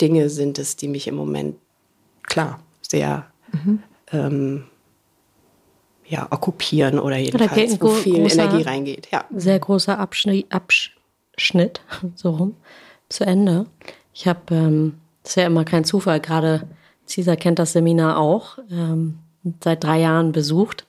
Dinge 0.00 0.28
sind 0.28 0.58
es, 0.58 0.76
die 0.76 0.88
mich 0.88 1.08
im 1.08 1.14
Moment 1.14 1.56
klar 2.24 2.60
sehr 2.82 3.26
mhm. 3.52 3.82
ähm, 4.12 4.64
ja, 6.06 6.26
okkupieren 6.30 6.98
oder 6.98 7.16
jedenfalls, 7.16 7.80
oder 7.80 7.80
wo 7.80 7.94
viel 7.94 8.30
Energie 8.30 8.62
reingeht. 8.62 9.08
Ja. 9.10 9.24
Sehr 9.34 9.58
großer 9.58 9.98
Abschnitt, 9.98 10.46
Abschnitt 11.32 11.80
so 12.14 12.30
rum, 12.30 12.56
zu 13.08 13.24
Ende. 13.24 13.66
Ich 14.14 14.26
habe, 14.26 14.54
ähm, 14.54 15.00
das 15.22 15.32
ist 15.32 15.36
ja 15.36 15.46
immer 15.46 15.64
kein 15.64 15.84
Zufall, 15.84 16.20
gerade 16.20 16.68
Cesar 17.06 17.36
kennt 17.36 17.58
das 17.58 17.72
Seminar 17.72 18.18
auch, 18.18 18.58
ähm, 18.70 19.18
seit 19.62 19.84
drei 19.84 20.00
Jahren 20.00 20.32
besucht 20.32 20.86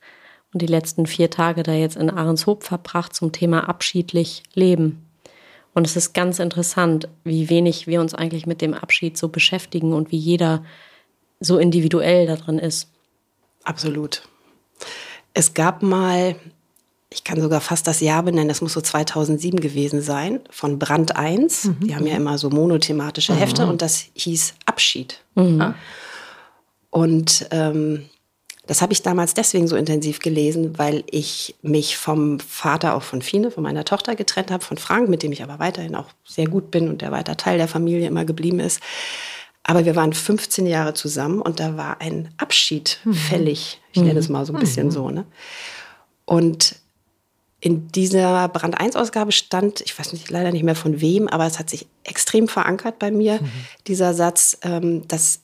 und 0.54 0.62
die 0.62 0.68
letzten 0.68 1.06
vier 1.06 1.30
Tage 1.30 1.64
da 1.64 1.74
jetzt 1.74 1.98
in 1.98 2.10
Ahrenshoop 2.10 2.64
verbracht 2.64 3.16
zum 3.16 3.32
Thema 3.32 3.68
abschiedlich 3.68 4.44
leben. 4.54 5.06
Und 5.74 5.88
es 5.88 5.96
ist 5.96 6.14
ganz 6.14 6.38
interessant, 6.38 7.10
wie 7.24 7.50
wenig 7.50 7.88
wir 7.88 8.00
uns 8.00 8.14
eigentlich 8.14 8.46
mit 8.46 8.62
dem 8.62 8.76
Abschied 8.76 9.18
so 9.18 9.30
beschäftigen 9.30 9.94
und 9.94 10.12
wie 10.12 10.18
jeder 10.18 10.64
so 11.40 11.58
individuell 11.58 12.28
da 12.28 12.36
drin 12.36 12.60
ist. 12.60 12.92
Absolut. 13.64 14.28
Es 15.34 15.56
gab 15.56 15.82
mal, 15.82 16.36
ich 17.14 17.24
kann 17.24 17.40
sogar 17.40 17.62
fast 17.62 17.86
das 17.88 18.00
Jahr 18.00 18.24
benennen, 18.24 18.48
das 18.48 18.62
muss 18.62 18.74
so 18.74 18.82
2007 18.82 19.60
gewesen 19.60 20.02
sein, 20.02 20.40
von 20.50 20.80
Brand 20.80 21.16
1. 21.16 21.66
Mhm. 21.66 21.78
Die 21.82 21.96
haben 21.96 22.08
ja 22.08 22.16
immer 22.16 22.38
so 22.38 22.50
monothematische 22.50 23.36
Hefte 23.36 23.64
mhm. 23.64 23.72
und 23.72 23.82
das 23.82 24.06
hieß 24.16 24.56
Abschied. 24.66 25.20
Mhm. 25.36 25.76
Und 26.90 27.48
ähm, 27.52 28.10
das 28.66 28.82
habe 28.82 28.94
ich 28.94 29.02
damals 29.02 29.34
deswegen 29.34 29.68
so 29.68 29.76
intensiv 29.76 30.20
gelesen, 30.20 30.78
weil 30.80 31.04
ich 31.12 31.56
mich 31.62 31.98
vom 31.98 32.40
Vater, 32.40 32.96
auch 32.96 33.04
von 33.04 33.22
Fine, 33.22 33.52
von 33.52 33.64
meiner 33.64 33.84
Tochter 33.84 34.16
getrennt 34.16 34.52
habe, 34.52 34.64
von 34.64 34.78
Frank, 34.78 35.10
mit 35.10 35.22
dem 35.22 35.32
ich 35.32 35.44
aber 35.44 35.60
weiterhin 35.60 35.96
auch 35.96 36.08
sehr 36.26 36.48
gut 36.48 36.72
bin 36.72 36.88
und 36.88 37.02
der 37.02 37.12
weiter 37.12 37.36
Teil 37.36 37.58
der 37.58 37.68
Familie 37.68 38.08
immer 38.08 38.26
geblieben 38.26 38.60
ist. 38.60 38.80
Aber 39.64 39.86
wir 39.86 39.96
waren 39.96 40.14
15 40.14 40.66
Jahre 40.66 40.94
zusammen 40.94 41.42
und 41.42 41.60
da 41.60 41.78
war 41.78 42.02
ein 42.02 42.30
Abschied 42.38 43.00
mhm. 43.04 43.14
fällig. 43.14 43.82
Ich 43.92 44.02
nenne 44.02 44.20
es 44.20 44.30
mal 44.30 44.46
so 44.46 44.54
ein 44.54 44.60
bisschen 44.60 44.88
mhm. 44.88 44.92
so. 44.92 45.10
Ne? 45.10 45.26
Und 46.26 46.76
in 47.64 47.88
dieser 47.88 48.50
Brand 48.50 48.78
1 48.78 48.98
Ausgabe 48.98 49.32
stand, 49.32 49.80
ich 49.80 49.98
weiß 49.98 50.12
nicht, 50.12 50.30
leider 50.30 50.52
nicht 50.52 50.64
mehr 50.64 50.76
von 50.76 51.00
wem, 51.00 51.30
aber 51.30 51.46
es 51.46 51.60
hat 51.60 51.70
sich 51.70 51.88
extrem 52.04 52.50
verankert 52.50 53.00
bei 53.00 53.10
mir, 53.10 53.36
mhm. 53.42 53.50
dieser 53.88 54.14
Satz, 54.14 54.58
ähm, 54.64 55.08
dass 55.08 55.40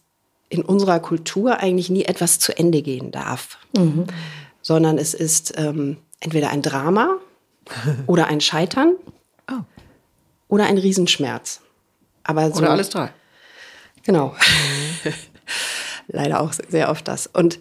in 0.50 0.64
unserer 0.64 1.00
Kultur 1.00 1.62
eigentlich 1.62 1.90
nie 1.90 2.04
etwas 2.04 2.38
zu 2.38 2.58
Ende 2.58 2.82
gehen 2.82 3.12
darf, 3.12 3.58
mhm. 3.74 4.06
sondern 4.62 4.98
es 4.98 5.14
ist 5.14 5.54
ähm, 5.58 5.96
entweder 6.20 6.50
ein 6.50 6.62
Drama 6.62 7.16
oder 8.06 8.28
ein 8.28 8.42
Scheitern 8.42 8.96
oh. 9.50 9.62
oder 10.50 10.66
ein 10.66 10.78
Riesenschmerz. 10.78 11.62
Aber 12.24 12.52
so, 12.52 12.58
oder 12.58 12.72
alles 12.72 12.90
drei. 12.90 13.14
Genau. 14.04 14.36
Mhm. 15.06 15.14
Leider 16.10 16.42
auch 16.42 16.52
sehr 16.52 16.90
oft 16.90 17.08
das. 17.08 17.28
Und, 17.28 17.60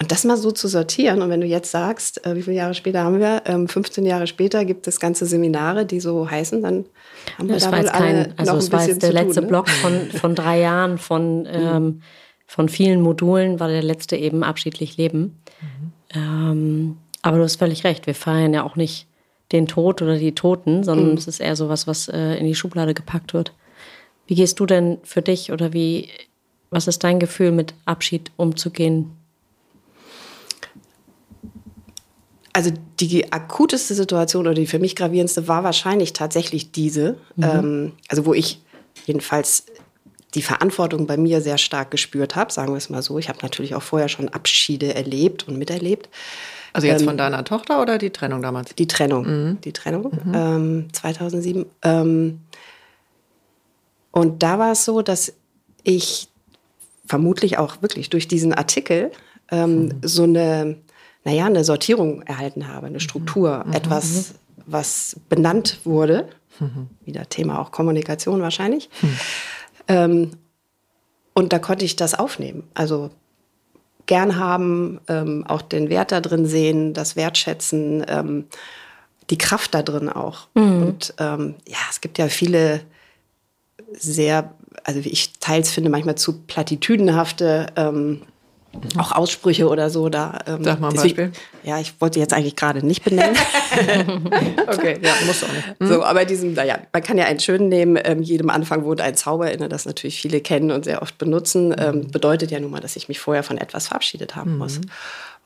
und 0.00 0.12
das 0.12 0.24
mal 0.24 0.36
so 0.36 0.52
zu 0.52 0.68
sortieren, 0.68 1.22
und 1.22 1.30
wenn 1.30 1.40
du 1.40 1.46
jetzt 1.46 1.72
sagst, 1.72 2.24
äh, 2.24 2.36
wie 2.36 2.42
viele 2.42 2.56
Jahre 2.56 2.74
später 2.74 3.02
haben 3.02 3.18
wir, 3.18 3.42
ähm, 3.46 3.66
15 3.66 4.06
Jahre 4.06 4.28
später 4.28 4.64
gibt 4.64 4.86
es 4.86 5.00
ganze 5.00 5.26
Seminare, 5.26 5.86
die 5.86 5.98
so 5.98 6.30
heißen, 6.30 6.62
dann 6.62 6.84
haben 7.36 7.48
wir 7.48 7.56
das 7.56 7.64
da 7.64 7.76
wohl 7.76 7.84
kein, 7.84 8.32
Also 8.38 8.56
es 8.56 8.70
war 8.70 8.86
jetzt 8.86 9.02
der 9.02 9.12
letzte 9.12 9.40
tun, 9.40 9.44
ne? 9.44 9.48
Block 9.48 9.68
von, 9.68 10.10
von 10.12 10.34
drei 10.36 10.60
Jahren, 10.60 10.98
von, 10.98 11.38
mhm. 11.42 11.48
ähm, 11.52 12.02
von 12.46 12.68
vielen 12.68 13.00
Modulen, 13.00 13.58
war 13.58 13.68
der 13.68 13.82
letzte 13.82 14.16
eben 14.16 14.44
abschiedlich 14.44 14.96
Leben. 14.96 15.40
Mhm. 15.60 15.92
Ähm, 16.14 16.96
aber 17.22 17.38
du 17.38 17.42
hast 17.42 17.56
völlig 17.56 17.82
recht, 17.82 18.06
wir 18.06 18.14
feiern 18.14 18.54
ja 18.54 18.62
auch 18.62 18.76
nicht 18.76 19.08
den 19.50 19.66
Tod 19.66 20.00
oder 20.00 20.16
die 20.16 20.34
Toten, 20.34 20.84
sondern 20.84 21.10
mhm. 21.10 21.16
es 21.16 21.26
ist 21.26 21.40
eher 21.40 21.56
so 21.56 21.68
was, 21.68 21.88
was 21.88 22.06
äh, 22.08 22.36
in 22.36 22.46
die 22.46 22.54
Schublade 22.54 22.94
gepackt 22.94 23.34
wird. 23.34 23.52
Wie 24.28 24.36
gehst 24.36 24.60
du 24.60 24.66
denn 24.66 24.98
für 25.02 25.22
dich 25.22 25.50
oder 25.50 25.72
wie, 25.72 26.08
was 26.70 26.86
ist 26.86 27.02
dein 27.02 27.18
Gefühl, 27.18 27.50
mit 27.50 27.74
Abschied 27.84 28.30
umzugehen? 28.36 29.17
Also 32.58 32.72
die 32.98 33.32
akuteste 33.32 33.94
Situation 33.94 34.44
oder 34.44 34.54
die 34.54 34.66
für 34.66 34.80
mich 34.80 34.96
gravierendste 34.96 35.46
war 35.46 35.62
wahrscheinlich 35.62 36.12
tatsächlich 36.12 36.72
diese, 36.72 37.16
mhm. 37.36 37.44
ähm, 37.44 37.92
also 38.08 38.26
wo 38.26 38.34
ich 38.34 38.60
jedenfalls 39.06 39.66
die 40.34 40.42
Verantwortung 40.42 41.06
bei 41.06 41.16
mir 41.16 41.40
sehr 41.40 41.56
stark 41.56 41.92
gespürt 41.92 42.34
habe, 42.34 42.52
sagen 42.52 42.72
wir 42.72 42.78
es 42.78 42.90
mal 42.90 43.00
so. 43.00 43.16
Ich 43.16 43.28
habe 43.28 43.38
natürlich 43.42 43.76
auch 43.76 43.82
vorher 43.82 44.08
schon 44.08 44.28
Abschiede 44.28 44.92
erlebt 44.92 45.46
und 45.46 45.56
miterlebt. 45.56 46.08
Also 46.72 46.88
jetzt 46.88 47.02
ähm, 47.02 47.06
von 47.06 47.16
deiner 47.16 47.44
Tochter 47.44 47.80
oder 47.80 47.96
die 47.96 48.10
Trennung 48.10 48.42
damals? 48.42 48.74
Die 48.74 48.88
Trennung, 48.88 49.26
mhm. 49.26 49.60
die 49.60 49.72
Trennung 49.72 50.10
mhm. 50.24 50.34
ähm, 50.34 50.88
2007. 50.92 51.64
Ähm, 51.82 52.40
und 54.10 54.42
da 54.42 54.58
war 54.58 54.72
es 54.72 54.84
so, 54.84 55.02
dass 55.02 55.32
ich 55.84 56.26
vermutlich 57.06 57.56
auch 57.56 57.82
wirklich 57.82 58.10
durch 58.10 58.26
diesen 58.26 58.52
Artikel 58.52 59.12
ähm, 59.52 59.84
mhm. 59.84 59.92
so 60.02 60.24
eine, 60.24 60.78
naja, 61.24 61.46
eine 61.46 61.64
Sortierung 61.64 62.22
erhalten 62.22 62.68
habe, 62.68 62.86
eine 62.86 63.00
Struktur, 63.00 63.64
mhm. 63.66 63.72
etwas, 63.72 64.30
mhm. 64.30 64.62
was 64.66 65.16
benannt 65.28 65.80
wurde. 65.84 66.28
Mhm. 66.60 66.88
Wieder 67.04 67.28
Thema 67.28 67.60
auch 67.60 67.70
Kommunikation 67.70 68.40
wahrscheinlich. 68.40 68.88
Mhm. 69.02 69.18
Ähm, 69.88 70.30
und 71.34 71.52
da 71.52 71.58
konnte 71.58 71.84
ich 71.84 71.96
das 71.96 72.14
aufnehmen. 72.14 72.64
Also 72.74 73.10
gern 74.06 74.36
haben, 74.36 75.00
ähm, 75.06 75.44
auch 75.46 75.62
den 75.62 75.88
Wert 75.88 76.10
da 76.10 76.20
drin 76.20 76.46
sehen, 76.46 76.94
das 76.94 77.14
Wertschätzen, 77.14 78.04
ähm, 78.08 78.46
die 79.30 79.38
Kraft 79.38 79.74
da 79.74 79.82
drin 79.82 80.08
auch. 80.08 80.48
Mhm. 80.54 80.82
Und 80.82 81.14
ähm, 81.18 81.54
ja, 81.66 81.78
es 81.90 82.00
gibt 82.00 82.18
ja 82.18 82.28
viele 82.28 82.80
sehr, 83.92 84.52
also 84.84 85.04
wie 85.04 85.10
ich 85.10 85.38
teils 85.38 85.70
finde, 85.70 85.90
manchmal 85.90 86.16
zu 86.16 86.40
platitüdenhafte 86.40 87.66
ähm, 87.76 88.22
auch 88.96 89.12
Aussprüche 89.12 89.68
oder 89.68 89.90
so 89.90 90.08
da. 90.08 90.38
Ähm, 90.46 90.62
Sag 90.62 90.80
mal 90.80 90.90
ein 90.90 90.96
Beispiel. 90.96 91.32
Ja, 91.64 91.80
ich 91.80 92.00
wollte 92.00 92.18
jetzt 92.18 92.32
eigentlich 92.32 92.54
gerade 92.54 92.84
nicht 92.86 93.02
benennen. 93.02 93.36
okay, 94.66 94.98
ja, 95.02 95.12
muss 95.26 95.42
auch 95.42 95.52
nicht. 95.52 95.64
So, 95.88 96.04
aber 96.04 96.24
diesem, 96.24 96.52
naja, 96.52 96.78
man 96.92 97.02
kann 97.02 97.18
ja 97.18 97.24
einen 97.24 97.40
schönen 97.40 97.68
nehmen, 97.68 97.98
ähm, 98.04 98.22
jedem 98.22 98.50
Anfang 98.50 98.84
wohnt 98.84 99.00
ein 99.00 99.14
Zauber 99.14 99.50
inne, 99.50 99.68
das 99.68 99.86
natürlich 99.86 100.20
viele 100.20 100.40
kennen 100.40 100.70
und 100.70 100.84
sehr 100.84 101.02
oft 101.02 101.16
benutzen, 101.18 101.74
ähm, 101.78 102.10
bedeutet 102.10 102.50
ja 102.50 102.60
nun 102.60 102.70
mal, 102.70 102.80
dass 102.80 102.96
ich 102.96 103.08
mich 103.08 103.20
vorher 103.20 103.42
von 103.42 103.58
etwas 103.58 103.88
verabschiedet 103.88 104.36
haben 104.36 104.52
mhm. 104.52 104.58
muss. 104.58 104.80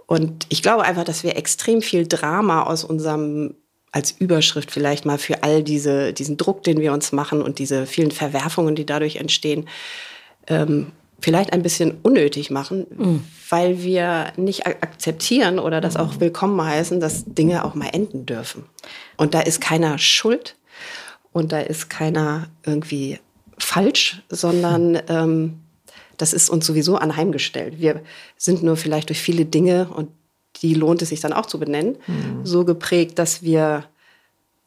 Und 0.07 0.47
ich 0.49 0.63
glaube 0.63 0.83
einfach, 0.83 1.05
dass 1.05 1.23
wir 1.23 1.37
extrem 1.37 1.81
viel 1.81 2.07
Drama 2.09 2.65
aus 2.65 2.85
unserem 2.85 3.55
als 3.93 4.11
Überschrift 4.11 4.71
vielleicht 4.71 5.05
mal 5.05 5.19
für 5.19 5.43
all 5.43 5.63
diese, 5.63 6.15
diesen 6.15 6.39
Druck, 6.39 6.63
den 6.65 6.81
wir 6.81 6.95
uns 6.95 7.13
machen 7.13 7.43
und 7.43 7.59
diese 7.59 7.87
vielen 7.87 8.11
Verwerfungen, 8.11 8.75
die 8.75 8.87
dadurch 8.87 9.17
entstehen, 9.17 9.69
ähm, 10.49 10.93
vielleicht 11.23 11.53
ein 11.53 11.63
bisschen 11.63 11.99
unnötig 12.03 12.51
machen, 12.51 12.87
mhm. 12.95 13.25
weil 13.49 13.83
wir 13.83 14.33
nicht 14.37 14.67
akzeptieren 14.67 15.59
oder 15.59 15.81
das 15.81 15.97
auch 15.97 16.21
willkommen 16.21 16.61
heißen, 16.61 17.01
dass 17.01 17.25
Dinge 17.25 17.65
auch 17.65 17.75
mal 17.75 17.89
enden 17.93 18.27
dürfen. 18.27 18.65
Und 19.17 19.33
da 19.33 19.41
ist 19.41 19.61
keiner 19.61 19.99
schuld 19.99 20.57
und 21.33 21.53
da 21.53 21.61
ist 21.61 21.89
keiner 21.89 22.49
irgendwie 22.67 23.21
falsch, 23.57 24.23
sondern 24.29 25.01
ähm, 25.09 25.61
das 26.19 26.33
ist 26.33 26.51
uns 26.51 26.67
sowieso 26.67 26.97
anheimgestellt. 26.97 27.79
Wir 27.79 28.03
sind 28.37 28.63
nur 28.63 28.77
vielleicht 28.77 29.09
durch 29.09 29.21
viele 29.21 29.45
Dinge 29.45 29.89
und 29.89 30.11
die 30.61 30.75
lohnt 30.75 31.03
es 31.03 31.09
sich 31.09 31.21
dann 31.21 31.33
auch 31.33 31.47
zu 31.47 31.59
benennen, 31.59 31.97
mhm. 32.07 32.45
so 32.45 32.65
geprägt, 32.65 33.19
dass 33.19 33.43
wir 33.43 33.85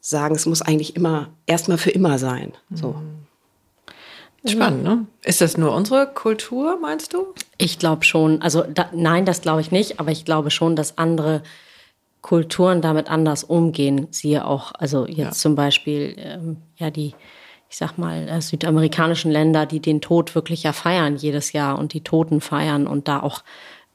sagen, 0.00 0.34
es 0.34 0.46
muss 0.46 0.62
eigentlich 0.62 0.96
immer 0.96 1.30
erstmal 1.46 1.78
für 1.78 1.90
immer 1.90 2.18
sein. 2.18 2.52
So. 2.72 2.92
Mhm. 2.92 3.15
Spannend, 4.48 4.84
ne? 4.84 5.06
Ist 5.22 5.40
das 5.40 5.56
nur 5.56 5.74
unsere 5.74 6.06
Kultur, 6.06 6.78
meinst 6.80 7.14
du? 7.14 7.34
Ich 7.58 7.78
glaube 7.78 8.04
schon. 8.04 8.42
Also 8.42 8.62
da, 8.62 8.90
nein, 8.92 9.24
das 9.24 9.40
glaube 9.40 9.60
ich 9.60 9.70
nicht, 9.70 10.00
aber 10.00 10.10
ich 10.10 10.24
glaube 10.24 10.50
schon, 10.50 10.76
dass 10.76 10.98
andere 10.98 11.42
Kulturen 12.22 12.80
damit 12.80 13.10
anders 13.10 13.44
umgehen. 13.44 14.08
Siehe 14.10 14.44
auch, 14.46 14.72
also 14.78 15.06
jetzt 15.06 15.18
ja. 15.18 15.30
zum 15.30 15.54
Beispiel, 15.54 16.16
ähm, 16.18 16.56
ja, 16.76 16.90
die, 16.90 17.14
ich 17.70 17.76
sag 17.76 17.98
mal, 17.98 18.28
äh, 18.28 18.40
südamerikanischen 18.40 19.30
Länder, 19.30 19.66
die 19.66 19.80
den 19.80 20.00
Tod 20.00 20.34
wirklich 20.34 20.64
ja 20.64 20.72
feiern 20.72 21.16
jedes 21.16 21.52
Jahr 21.52 21.78
und 21.78 21.92
die 21.92 22.02
Toten 22.02 22.40
feiern 22.40 22.86
und 22.86 23.08
da 23.08 23.20
auch 23.20 23.42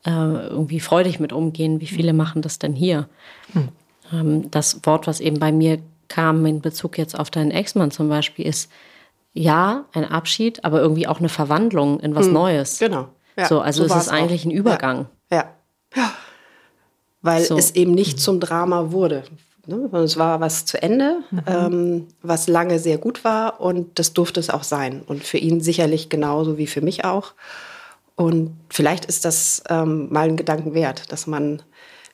äh, 0.06 0.12
irgendwie 0.12 0.80
freudig 0.80 1.20
mit 1.20 1.34
umgehen. 1.34 1.82
Wie 1.82 1.88
viele 1.88 2.14
machen 2.14 2.42
das 2.42 2.58
denn 2.58 2.74
hier? 2.74 3.10
Hm. 3.54 3.68
Ähm, 4.14 4.52
das 4.52 4.80
Wort, 4.86 5.08
was 5.08 5.20
eben 5.20 5.40
bei 5.40 5.52
mir 5.52 5.80
kam 6.08 6.46
in 6.46 6.62
Bezug 6.62 6.98
jetzt 6.98 7.18
auf 7.18 7.32
deinen 7.32 7.52
Ex-Mann 7.52 7.92
zum 7.92 8.10
Beispiel, 8.10 8.46
ist 8.46 8.72
ja 9.34 9.86
ein 9.94 10.06
Abschied, 10.06 10.64
aber 10.66 10.82
irgendwie 10.82 11.08
auch 11.08 11.20
eine 11.20 11.30
Verwandlung 11.30 12.00
in 12.00 12.16
was 12.16 12.26
hm. 12.26 12.34
Neues. 12.34 12.80
Genau. 12.80 13.10
Ja, 13.38 13.48
so, 13.48 13.62
also 13.62 13.88
so 13.88 13.94
es 13.94 14.04
ist 14.04 14.10
eigentlich 14.10 14.42
auch. 14.42 14.46
ein 14.46 14.52
Übergang. 14.52 15.08
Ja. 15.32 15.38
ja. 15.38 15.46
ja. 15.96 16.12
Weil 17.22 17.44
so. 17.44 17.58
es 17.58 17.72
eben 17.76 17.94
nicht 17.94 18.20
zum 18.20 18.40
Drama 18.40 18.92
wurde. 18.92 19.24
ne, 19.68 19.90
es 20.00 20.18
war 20.18 20.40
was 20.40 20.66
zu 20.66 20.82
Ende, 20.82 21.20
mhm. 21.30 21.42
ähm, 21.46 22.08
was 22.22 22.48
lange 22.48 22.80
sehr 22.80 22.98
gut 22.98 23.24
war 23.24 23.62
und 23.62 24.00
das 24.00 24.14
durfte 24.14 24.40
es 24.40 24.50
auch 24.50 24.64
sein. 24.64 25.04
Und 25.06 25.24
für 25.24 25.38
ihn 25.38 25.62
sicherlich 25.62 26.10
genauso 26.10 26.58
wie 26.58 26.68
für 26.68 26.82
mich 26.82 27.06
auch. 27.06 27.34
Und 28.16 28.56
vielleicht 28.70 29.06
ist 29.06 29.26
das 29.26 29.64
ähm, 29.70 30.12
mal 30.12 30.28
ein 30.28 30.38
Gedanken 30.38 30.74
wert, 30.74 31.12
dass 31.12 31.28
man, 31.28 31.62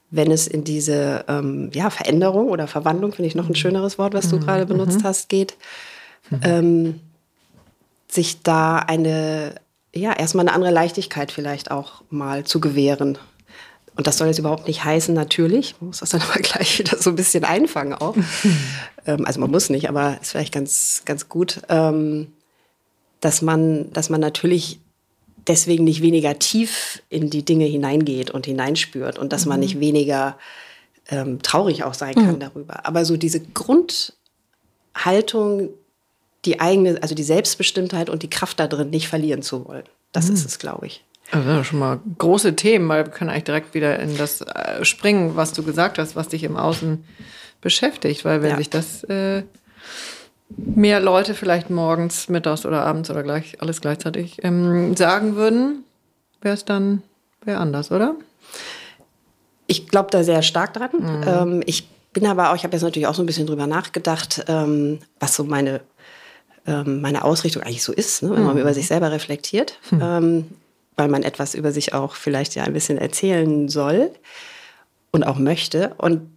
wenn 0.09 0.31
es 0.31 0.47
in 0.47 0.63
diese 0.63 1.25
ähm, 1.27 1.69
ja, 1.73 1.89
Veränderung 1.89 2.49
oder 2.49 2.67
Verwandlung, 2.67 3.11
finde 3.11 3.27
ich 3.27 3.35
noch 3.35 3.45
ein 3.45 3.49
mhm. 3.49 3.55
schöneres 3.55 3.97
Wort, 3.97 4.13
was 4.13 4.29
du 4.29 4.37
mhm. 4.37 4.41
gerade 4.41 4.65
benutzt 4.65 4.99
mhm. 4.99 5.03
hast, 5.03 5.29
geht, 5.29 5.57
mhm. 6.29 6.39
ähm, 6.43 6.99
sich 8.09 8.41
da 8.41 8.77
eine, 8.77 9.55
ja, 9.93 10.13
erstmal 10.13 10.47
eine 10.47 10.55
andere 10.55 10.71
Leichtigkeit 10.71 11.31
vielleicht 11.31 11.71
auch 11.71 12.03
mal 12.09 12.45
zu 12.45 12.59
gewähren. 12.59 13.17
Und 13.95 14.05
das 14.05 14.17
soll 14.17 14.27
jetzt 14.27 14.39
überhaupt 14.39 14.67
nicht 14.67 14.83
heißen, 14.83 15.13
natürlich. 15.13 15.75
Man 15.79 15.87
muss 15.87 15.99
das 15.99 16.11
dann 16.11 16.21
aber 16.21 16.39
gleich 16.39 16.79
wieder 16.79 16.97
so 16.97 17.09
ein 17.09 17.15
bisschen 17.15 17.43
einfangen 17.43 17.93
auch. 17.93 18.15
ähm, 19.05 19.25
also 19.25 19.39
man 19.39 19.51
muss 19.51 19.69
nicht, 19.69 19.89
aber 19.89 20.17
ist 20.21 20.31
vielleicht 20.31 20.53
ganz, 20.53 21.03
ganz 21.05 21.29
gut, 21.29 21.61
ähm, 21.69 22.33
dass 23.19 23.41
man, 23.41 23.91
dass 23.93 24.09
man 24.09 24.21
natürlich 24.21 24.79
deswegen 25.47 25.85
nicht 25.85 26.01
weniger 26.01 26.37
tief 26.37 27.01
in 27.09 27.29
die 27.29 27.43
Dinge 27.43 27.65
hineingeht 27.65 28.31
und 28.31 28.45
hineinspürt 28.45 29.17
und 29.17 29.33
dass 29.33 29.45
mhm. 29.45 29.49
man 29.49 29.59
nicht 29.61 29.79
weniger 29.79 30.37
ähm, 31.09 31.41
traurig 31.41 31.83
auch 31.83 31.93
sein 31.93 32.15
kann 32.15 32.35
mhm. 32.35 32.39
darüber. 32.39 32.85
Aber 32.85 33.05
so 33.05 33.17
diese 33.17 33.39
Grundhaltung, 33.39 35.69
die 36.47 36.59
eigene, 36.59 37.01
also 37.01 37.13
die 37.13 37.23
Selbstbestimmtheit 37.23 38.09
und 38.09 38.23
die 38.23 38.29
Kraft 38.29 38.59
da 38.59 38.67
drin 38.67 38.89
nicht 38.89 39.07
verlieren 39.07 39.41
zu 39.41 39.67
wollen. 39.67 39.83
Das 40.13 40.29
mhm. 40.29 40.35
ist 40.35 40.45
es, 40.45 40.57
glaube 40.57 40.87
ich. 40.87 41.03
Also 41.31 41.63
schon 41.65 41.79
mal 41.79 41.99
große 42.17 42.55
Themen, 42.55 42.87
weil 42.87 43.05
wir 43.05 43.11
können 43.11 43.29
eigentlich 43.29 43.43
direkt 43.43 43.73
wieder 43.73 43.99
in 43.99 44.17
das 44.17 44.41
äh, 44.41 44.85
springen, 44.85 45.35
was 45.35 45.51
du 45.51 45.61
gesagt 45.61 45.99
hast, 45.99 46.15
was 46.15 46.29
dich 46.29 46.43
im 46.43 46.55
Außen 46.55 47.03
beschäftigt, 47.59 48.23
weil 48.23 48.41
wenn 48.41 48.51
ja. 48.51 48.57
sich 48.57 48.69
das 48.69 49.03
äh, 49.03 49.43
mehr 50.55 51.01
Leute 51.01 51.33
vielleicht 51.33 51.69
morgens, 51.69 52.29
mittags 52.29 52.65
oder 52.65 52.85
abends 52.85 53.09
oder 53.09 53.23
gleich 53.23 53.61
alles 53.61 53.81
gleichzeitig 53.81 54.37
ähm, 54.43 54.95
sagen 54.95 55.35
würden, 55.35 55.83
wäre 56.41 56.53
es 56.53 56.63
dann 56.63 57.01
wäre 57.43 57.59
anders, 57.59 57.91
oder? 57.91 58.15
Ich 59.67 59.87
glaube 59.89 60.11
da 60.11 60.23
sehr 60.23 60.41
stark 60.43 60.73
dran. 60.73 60.91
Mhm. 60.97 61.23
Ähm, 61.27 61.63
ich 61.65 61.89
bin 62.13 62.25
aber 62.25 62.51
auch, 62.51 62.55
ich 62.55 62.63
habe 62.63 62.73
jetzt 62.73 62.83
natürlich 62.83 63.07
auch 63.07 63.13
so 63.13 63.21
ein 63.21 63.25
bisschen 63.25 63.47
drüber 63.47 63.67
nachgedacht, 63.67 64.45
ähm, 64.47 64.99
was 65.19 65.35
so 65.35 65.43
meine 65.43 65.81
ähm, 66.67 67.01
meine 67.01 67.23
Ausrichtung 67.23 67.63
eigentlich 67.63 67.83
so 67.83 67.93
ist, 67.93 68.21
ne, 68.21 68.29
wenn 68.31 68.43
man 68.43 68.55
mhm. 68.55 68.61
über 68.61 68.73
sich 68.73 68.87
selber 68.87 69.11
reflektiert. 69.11 69.79
Mhm 69.89 70.45
weil 70.97 71.07
man 71.07 71.23
etwas 71.23 71.53
über 71.53 71.71
sich 71.71 71.93
auch 71.93 72.15
vielleicht 72.15 72.55
ja 72.55 72.63
ein 72.63 72.73
bisschen 72.73 72.97
erzählen 72.97 73.69
soll 73.69 74.11
und 75.11 75.23
auch 75.23 75.37
möchte. 75.37 75.93
Und 75.99 76.29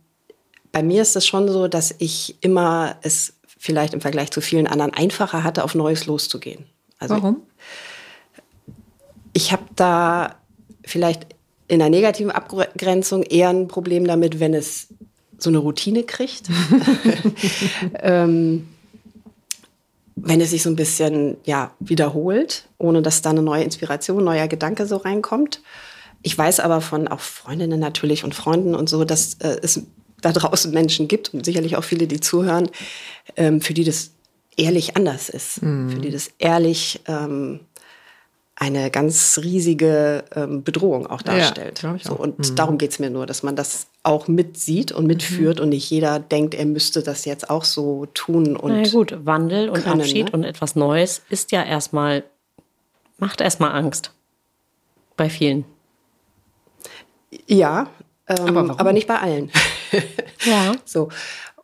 bei 0.71 0.83
mir 0.83 1.03
ist 1.03 1.17
es 1.17 1.27
schon 1.27 1.49
so, 1.49 1.67
dass 1.67 1.95
ich 1.99 2.37
immer 2.43 2.97
es 3.03 3.33
vielleicht 3.59 3.95
im 3.95 4.01
Vergleich 4.01 4.31
zu 4.31 4.41
vielen 4.41 4.67
anderen 4.67 4.93
einfacher 4.93 5.43
hatte, 5.43 5.65
auf 5.65 5.75
Neues 5.75 6.07
loszugehen. 6.07 6.67
Also 6.99 7.17
Warum? 7.17 7.39
Ich 9.33 9.51
habe 9.51 9.65
da 9.77 10.37
vielleicht 10.85 11.27
in 11.67 11.79
der 11.79 11.89
negativen 11.89 12.31
Abgrenzung 12.31 13.23
eher 13.23 13.49
ein 13.49 13.69
Problem 13.69 14.07
damit, 14.07 14.41
wenn 14.41 14.55
es 14.55 14.89
so 15.39 15.49
eine 15.49 15.59
Routine 15.59 16.03
kriegt. 16.03 16.51
ähm, 18.01 18.69
wenn 20.23 20.41
es 20.41 20.51
sich 20.51 20.63
so 20.63 20.71
ein 20.71 20.77
bisschen 20.77 21.37
ja, 21.45 21.73
wiederholt, 21.81 22.69
ohne 22.79 23.03
dass 23.03 23.23
da 23.23 23.31
eine 23.31 23.43
neue 23.43 23.65
Inspiration, 23.65 24.25
neuer 24.25 24.49
Gedanke 24.49 24.87
so 24.87 24.97
reinkommt. 24.97 25.63
Ich 26.23 26.37
weiß 26.37 26.61
aber 26.61 26.81
von 26.81 27.09
auch 27.09 27.21
Freundinnen 27.21 27.81
natürlich 27.81 28.25
und 28.25 28.35
Freunden 28.35 28.75
und 28.75 28.89
so, 28.89 29.05
dass 29.05 29.35
äh, 29.35 29.57
es 29.63 29.83
da 30.21 30.33
draußen 30.33 30.73
Menschen 30.73 31.09
gibt 31.09 31.33
und 31.33 31.45
sicherlich 31.45 31.77
auch 31.77 31.85
viele, 31.85 32.07
die 32.07 32.21
zuhören, 32.21 32.69
ähm, 33.37 33.61
für 33.61 33.75
die 33.75 33.85
das 33.85 34.11
ehrlich 34.57 34.97
anders 34.97 35.29
ist, 35.29 35.63
mhm. 35.63 35.91
für 35.91 35.99
die 35.99 36.11
das 36.11 36.31
ehrlich 36.39 37.01
ähm, 37.07 37.61
eine 38.57 38.91
ganz 38.91 39.41
riesige 39.43 40.25
ähm, 40.35 40.63
Bedrohung 40.63 41.07
auch 41.07 41.23
darstellt. 41.23 41.81
Ja, 41.83 41.97
so, 42.03 42.15
und 42.15 42.39
mhm. 42.39 42.57
darum 42.57 42.77
geht 42.77 42.91
es 42.91 42.99
mir 42.99 43.09
nur, 43.09 43.25
dass 43.25 43.43
man 43.43 43.57
das 43.57 43.87
auch 44.03 44.29
mitsieht 44.29 44.93
und 44.93 45.07
mitführt 45.07 45.59
mhm. 45.59 45.65
und 45.65 45.69
nicht 45.71 45.91
jeder 45.91 46.19
denkt, 46.19 46.55
er 46.55 46.65
müsste 46.65 47.03
das 47.03 47.25
jetzt 47.25 47.51
auch 47.51 47.65
so 47.65 48.07
tun. 48.15 48.57
Und 48.57 48.83
Na 48.83 48.89
gut, 48.89 49.15
Wandel 49.27 49.69
und 49.69 49.83
können, 49.83 50.01
Abschied 50.01 50.27
ne? 50.27 50.33
und 50.33 50.45
etwas 50.45 50.75
Neues 50.75 51.23
ist 51.29 51.53
ja 51.53 51.63
erstmal, 51.63 52.25
macht 53.19 53.41
erstmal 53.41 53.73
Angst. 53.73 54.13
Bei 55.17 55.29
vielen. 55.29 55.67
Ja, 57.47 57.91
ähm, 58.27 58.57
aber, 58.57 58.81
aber, 58.81 58.93
nicht 58.93 59.07
bei 59.07 59.19
allen. 59.19 59.51
ja. 60.45 60.73
So. 60.85 61.11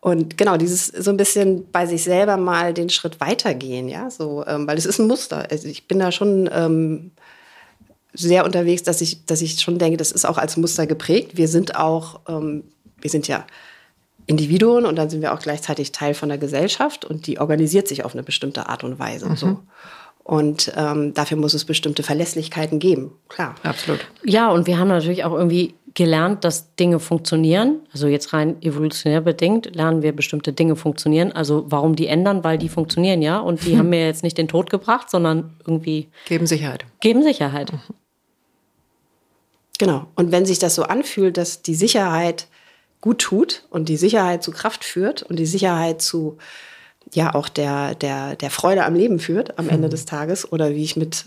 Und 0.00 0.36
genau, 0.36 0.56
dieses 0.56 0.86
so 0.86 1.10
ein 1.10 1.16
bisschen 1.16 1.70
bei 1.72 1.86
sich 1.86 2.04
selber 2.04 2.36
mal 2.36 2.74
den 2.74 2.90
Schritt 2.90 3.18
weitergehen, 3.18 3.88
ja, 3.88 4.10
so, 4.10 4.44
ähm, 4.46 4.66
weil 4.68 4.76
es 4.76 4.86
ist 4.86 4.98
ein 4.98 5.08
Muster. 5.08 5.48
Also 5.50 5.66
ich 5.68 5.88
bin 5.88 5.98
da 5.98 6.12
schon 6.12 6.48
ähm, 6.52 7.12
sehr 8.16 8.44
unterwegs, 8.44 8.82
dass 8.82 9.00
ich, 9.00 9.24
dass 9.26 9.42
ich 9.42 9.60
schon 9.60 9.78
denke, 9.78 9.96
das 9.96 10.12
ist 10.12 10.24
auch 10.24 10.38
als 10.38 10.56
Muster 10.56 10.86
geprägt. 10.86 11.36
Wir 11.36 11.48
sind 11.48 11.76
auch, 11.76 12.20
ähm, 12.28 12.64
wir 13.00 13.10
sind 13.10 13.28
ja 13.28 13.46
Individuen 14.26 14.86
und 14.86 14.96
dann 14.96 15.08
sind 15.08 15.22
wir 15.22 15.32
auch 15.32 15.38
gleichzeitig 15.38 15.92
Teil 15.92 16.14
von 16.14 16.28
der 16.28 16.38
Gesellschaft 16.38 17.04
und 17.04 17.26
die 17.26 17.38
organisiert 17.38 17.86
sich 17.86 18.04
auf 18.04 18.14
eine 18.14 18.22
bestimmte 18.22 18.68
Art 18.68 18.82
und 18.82 18.98
Weise. 18.98 19.28
Mhm. 19.28 19.36
So. 19.36 19.58
Und 20.24 20.72
ähm, 20.76 21.14
dafür 21.14 21.36
muss 21.36 21.54
es 21.54 21.64
bestimmte 21.64 22.02
Verlässlichkeiten 22.02 22.80
geben, 22.80 23.12
klar. 23.28 23.54
Absolut. 23.62 24.00
Ja, 24.24 24.50
und 24.50 24.66
wir 24.66 24.78
haben 24.78 24.88
natürlich 24.88 25.22
auch 25.22 25.32
irgendwie 25.32 25.74
gelernt, 25.94 26.44
dass 26.44 26.74
Dinge 26.74 26.98
funktionieren. 26.98 27.80
Also 27.92 28.08
jetzt 28.08 28.32
rein 28.32 28.60
evolutionär 28.60 29.20
bedingt 29.20 29.74
lernen 29.74 30.02
wir 30.02 30.12
bestimmte 30.12 30.52
Dinge 30.52 30.74
funktionieren. 30.74 31.32
Also 31.32 31.64
warum 31.68 31.96
die 31.96 32.08
ändern? 32.08 32.42
Weil 32.42 32.58
die 32.58 32.68
funktionieren 32.68 33.22
ja 33.22 33.38
und 33.38 33.64
die 33.64 33.78
haben 33.78 33.88
mir 33.88 34.04
jetzt 34.04 34.24
nicht 34.24 34.36
den 34.36 34.48
Tod 34.48 34.68
gebracht, 34.68 35.10
sondern 35.10 35.54
irgendwie 35.66 36.08
geben 36.26 36.46
Sicherheit. 36.46 36.84
Geben 37.00 37.22
Sicherheit. 37.22 37.72
Mhm. 37.72 37.78
Genau. 39.78 40.06
Und 40.14 40.32
wenn 40.32 40.46
sich 40.46 40.58
das 40.58 40.74
so 40.74 40.84
anfühlt, 40.84 41.36
dass 41.36 41.62
die 41.62 41.74
Sicherheit 41.74 42.46
gut 43.00 43.18
tut 43.18 43.64
und 43.70 43.88
die 43.88 43.96
Sicherheit 43.96 44.42
zu 44.42 44.50
Kraft 44.50 44.84
führt 44.84 45.22
und 45.22 45.38
die 45.38 45.46
Sicherheit 45.46 46.02
zu 46.02 46.38
ja 47.12 47.34
auch 47.34 47.48
der 47.48 47.94
der 47.94 48.34
der 48.34 48.50
Freude 48.50 48.84
am 48.84 48.94
Leben 48.94 49.20
führt 49.20 49.58
am 49.58 49.68
Ende 49.68 49.86
mhm. 49.86 49.92
des 49.92 50.06
Tages 50.06 50.50
oder 50.50 50.70
wie 50.70 50.82
ich 50.82 50.96
mit 50.96 51.26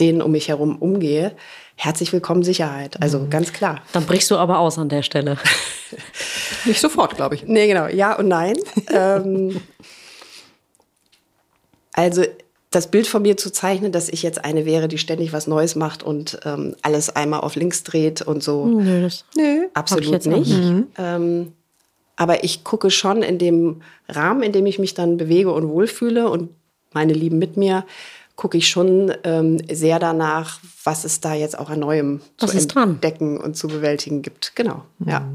denen 0.00 0.22
um 0.22 0.32
mich 0.32 0.48
herum 0.48 0.76
umgehe, 0.76 1.36
herzlich 1.76 2.12
willkommen 2.12 2.42
Sicherheit. 2.42 3.00
Also 3.00 3.20
mhm. 3.20 3.30
ganz 3.30 3.52
klar. 3.52 3.82
Dann 3.92 4.06
brichst 4.06 4.30
du 4.30 4.36
aber 4.36 4.58
aus 4.58 4.78
an 4.78 4.88
der 4.88 5.02
Stelle. 5.02 5.38
Nicht 6.64 6.80
sofort, 6.80 7.14
glaube 7.16 7.36
ich. 7.36 7.44
Nee, 7.44 7.68
genau. 7.68 7.86
Ja 7.86 8.18
und 8.18 8.28
nein. 8.28 8.56
ähm, 8.92 9.60
also 11.92 12.24
das 12.74 12.88
Bild 12.88 13.06
von 13.06 13.22
mir 13.22 13.36
zu 13.36 13.50
zeichnen, 13.50 13.92
dass 13.92 14.08
ich 14.08 14.22
jetzt 14.22 14.44
eine 14.44 14.64
wäre, 14.64 14.88
die 14.88 14.98
ständig 14.98 15.32
was 15.32 15.46
Neues 15.46 15.76
macht 15.76 16.02
und 16.02 16.40
ähm, 16.44 16.74
alles 16.82 17.14
einmal 17.14 17.40
auf 17.40 17.54
links 17.54 17.84
dreht 17.84 18.22
und 18.22 18.42
so. 18.42 18.66
Nö, 18.66 19.02
das 19.02 19.24
Nö 19.36 19.66
absolut 19.74 20.26
nicht. 20.26 20.52
Mhm. 20.52 20.86
Ähm, 20.98 21.52
aber 22.16 22.44
ich 22.44 22.64
gucke 22.64 22.90
schon 22.90 23.22
in 23.22 23.38
dem 23.38 23.82
Rahmen, 24.08 24.42
in 24.42 24.52
dem 24.52 24.66
ich 24.66 24.78
mich 24.78 24.94
dann 24.94 25.16
bewege 25.16 25.52
und 25.52 25.68
wohlfühle 25.68 26.28
und 26.28 26.50
meine 26.92 27.12
Lieben 27.12 27.38
mit 27.38 27.56
mir, 27.56 27.84
gucke 28.36 28.58
ich 28.58 28.68
schon 28.68 29.12
ähm, 29.22 29.58
sehr 29.70 29.98
danach, 29.98 30.60
was 30.82 31.04
es 31.04 31.20
da 31.20 31.34
jetzt 31.34 31.58
auch 31.58 31.70
an 31.70 31.80
Neuem 31.80 32.20
was 32.38 32.50
zu 32.66 32.78
entdecken 32.78 33.38
und 33.38 33.56
zu 33.56 33.68
bewältigen 33.68 34.22
gibt. 34.22 34.56
Genau, 34.56 34.82
mhm. 34.98 35.08
ja. 35.08 35.28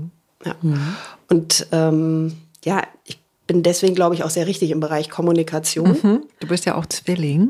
ja. 0.45 0.55
Mhm. 0.61 0.95
Und 1.29 1.67
ähm, 1.71 2.33
ja, 2.65 2.81
ich 3.05 3.19
bin 3.49 3.63
deswegen, 3.63 3.95
glaube 3.95 4.13
ich, 4.13 4.23
auch 4.23 4.29
sehr 4.29 4.45
richtig 4.45 4.69
im 4.69 4.79
Bereich 4.79 5.09
Kommunikation. 5.09 5.97
Mhm. 6.03 6.21
Du 6.39 6.47
bist 6.47 6.65
ja 6.65 6.75
auch 6.75 6.85
Zwilling. 6.85 7.49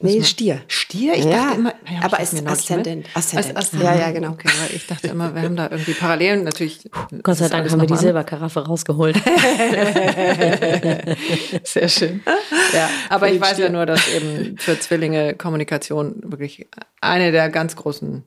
Nee, 0.00 0.22
Stier. 0.22 0.62
Stier? 0.68 1.12
Ich 1.16 1.26
ja, 1.26 1.48
dachte 1.48 1.58
immer, 1.58 1.74
ja, 1.86 2.00
aber 2.02 2.18
als 2.18 2.30
Aszendent. 2.46 3.06
Aszendent. 3.14 3.54
Aszendent. 3.54 3.84
Ja, 3.84 3.94
ja, 3.94 4.10
genau. 4.10 4.30
Okay, 4.30 4.48
weil 4.48 4.74
ich 4.74 4.86
dachte 4.86 5.08
immer, 5.08 5.34
wir 5.34 5.42
haben 5.42 5.54
da 5.56 5.68
irgendwie 5.70 5.92
Parallelen. 5.92 6.44
Natürlich. 6.44 6.88
Gott 7.22 7.36
sei 7.36 7.48
Dank 7.48 7.70
haben 7.70 7.78
wir 7.78 7.86
die 7.86 7.96
Silberkaraffe 7.96 8.60
rausgeholt. 8.66 9.16
Sehr 11.62 11.90
schön. 11.90 12.22
Ja, 12.72 12.88
aber 13.10 13.30
ich 13.30 13.38
weiß 13.38 13.52
Stier. 13.52 13.66
ja 13.66 13.70
nur, 13.70 13.84
dass 13.84 14.00
eben 14.08 14.56
für 14.56 14.80
Zwillinge 14.80 15.34
Kommunikation 15.34 16.22
wirklich 16.24 16.66
eine 17.02 17.32
der 17.32 17.50
ganz 17.50 17.76
großen 17.76 18.24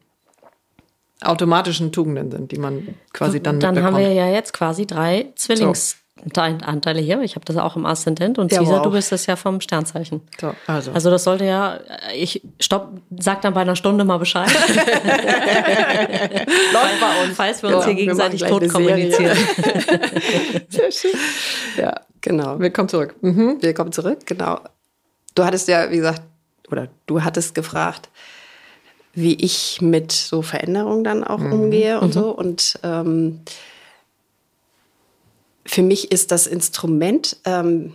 automatischen 1.22 1.92
Tugenden 1.92 2.30
sind, 2.30 2.52
die 2.52 2.60
man 2.60 2.90
quasi 3.12 3.42
dann 3.42 3.60
Dann 3.60 3.82
haben 3.82 3.98
wir 3.98 4.14
ja 4.14 4.28
jetzt 4.30 4.54
quasi 4.54 4.86
drei 4.86 5.34
Zwillings- 5.36 5.90
so. 5.94 6.07
Anteile 6.36 7.00
hier. 7.02 7.22
Ich 7.22 7.36
habe 7.36 7.46
das 7.46 7.58
auch 7.58 7.76
im 7.76 7.86
Aszendent 7.86 8.38
und 8.38 8.52
ja, 8.52 8.60
Caesar, 8.60 8.82
du 8.82 8.92
bist 8.92 9.12
das 9.12 9.26
ja 9.26 9.36
vom 9.36 9.62
Sternzeichen. 9.62 10.22
So, 10.40 10.54
also. 10.68 10.92
also 10.92 11.10
das 11.10 11.24
sollte 11.24 11.46
ja, 11.46 11.80
ich 12.16 12.42
stopp, 12.60 13.00
sag 13.18 13.42
dann 13.42 13.54
bei 13.54 13.62
einer 13.62 13.76
Stunde 13.76 14.04
mal 14.04 14.18
Bescheid. 14.18 14.50
Läuft 16.74 17.00
bei 17.00 17.24
uns, 17.24 17.36
falls 17.36 17.64
wir 17.64 17.76
uns 17.76 17.86
ja, 17.86 17.92
hier 17.92 17.96
gegenseitig 17.96 18.42
tot 18.44 18.68
kommunizieren. 18.70 19.38
Sehr 20.70 20.92
schön. 20.92 21.12
Ja, 21.78 22.02
genau. 22.22 22.60
Willkommen 22.60 22.90
zurück. 22.90 23.16
Mhm. 23.22 23.58
Willkommen 23.62 23.92
zurück, 23.92 24.20
genau. 24.26 24.60
Du 25.36 25.46
hattest 25.46 25.68
ja, 25.68 25.92
wie 25.92 25.98
gesagt, 25.98 26.24
oder 26.70 26.88
du 27.06 27.24
hattest 27.24 27.56
gefragt, 27.56 28.10
wie 29.14 29.34
ich 29.36 29.82
mit 29.82 30.12
so 30.12 30.42
Veränderungen 30.42 31.04
dann 31.04 31.24
auch 31.24 31.40
mhm. 31.40 31.54
umgehe 31.54 32.00
und 32.00 32.10
mhm. 32.10 32.20
so. 32.20 32.30
Und 32.30 32.80
ähm, 32.84 33.42
für 35.68 35.84
mich 35.84 36.12
ist 36.12 36.32
das 36.32 36.48
Instrument, 36.48 37.38
ähm, 37.46 37.94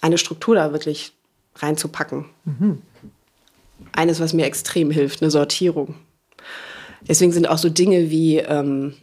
eine 0.00 0.18
Struktur 0.18 0.54
da 0.54 0.72
wirklich 0.72 1.12
reinzupacken. 1.56 2.24
Mhm. 2.44 2.82
Eines, 3.92 4.20
was 4.20 4.32
mir 4.32 4.46
extrem 4.46 4.90
hilft, 4.90 5.22
eine 5.22 5.30
Sortierung. 5.30 5.94
Deswegen 7.06 7.32
sind 7.32 7.48
auch 7.48 7.58
so 7.58 7.68
Dinge 7.68 8.10
wie 8.10 8.38
ähm, 8.38 8.94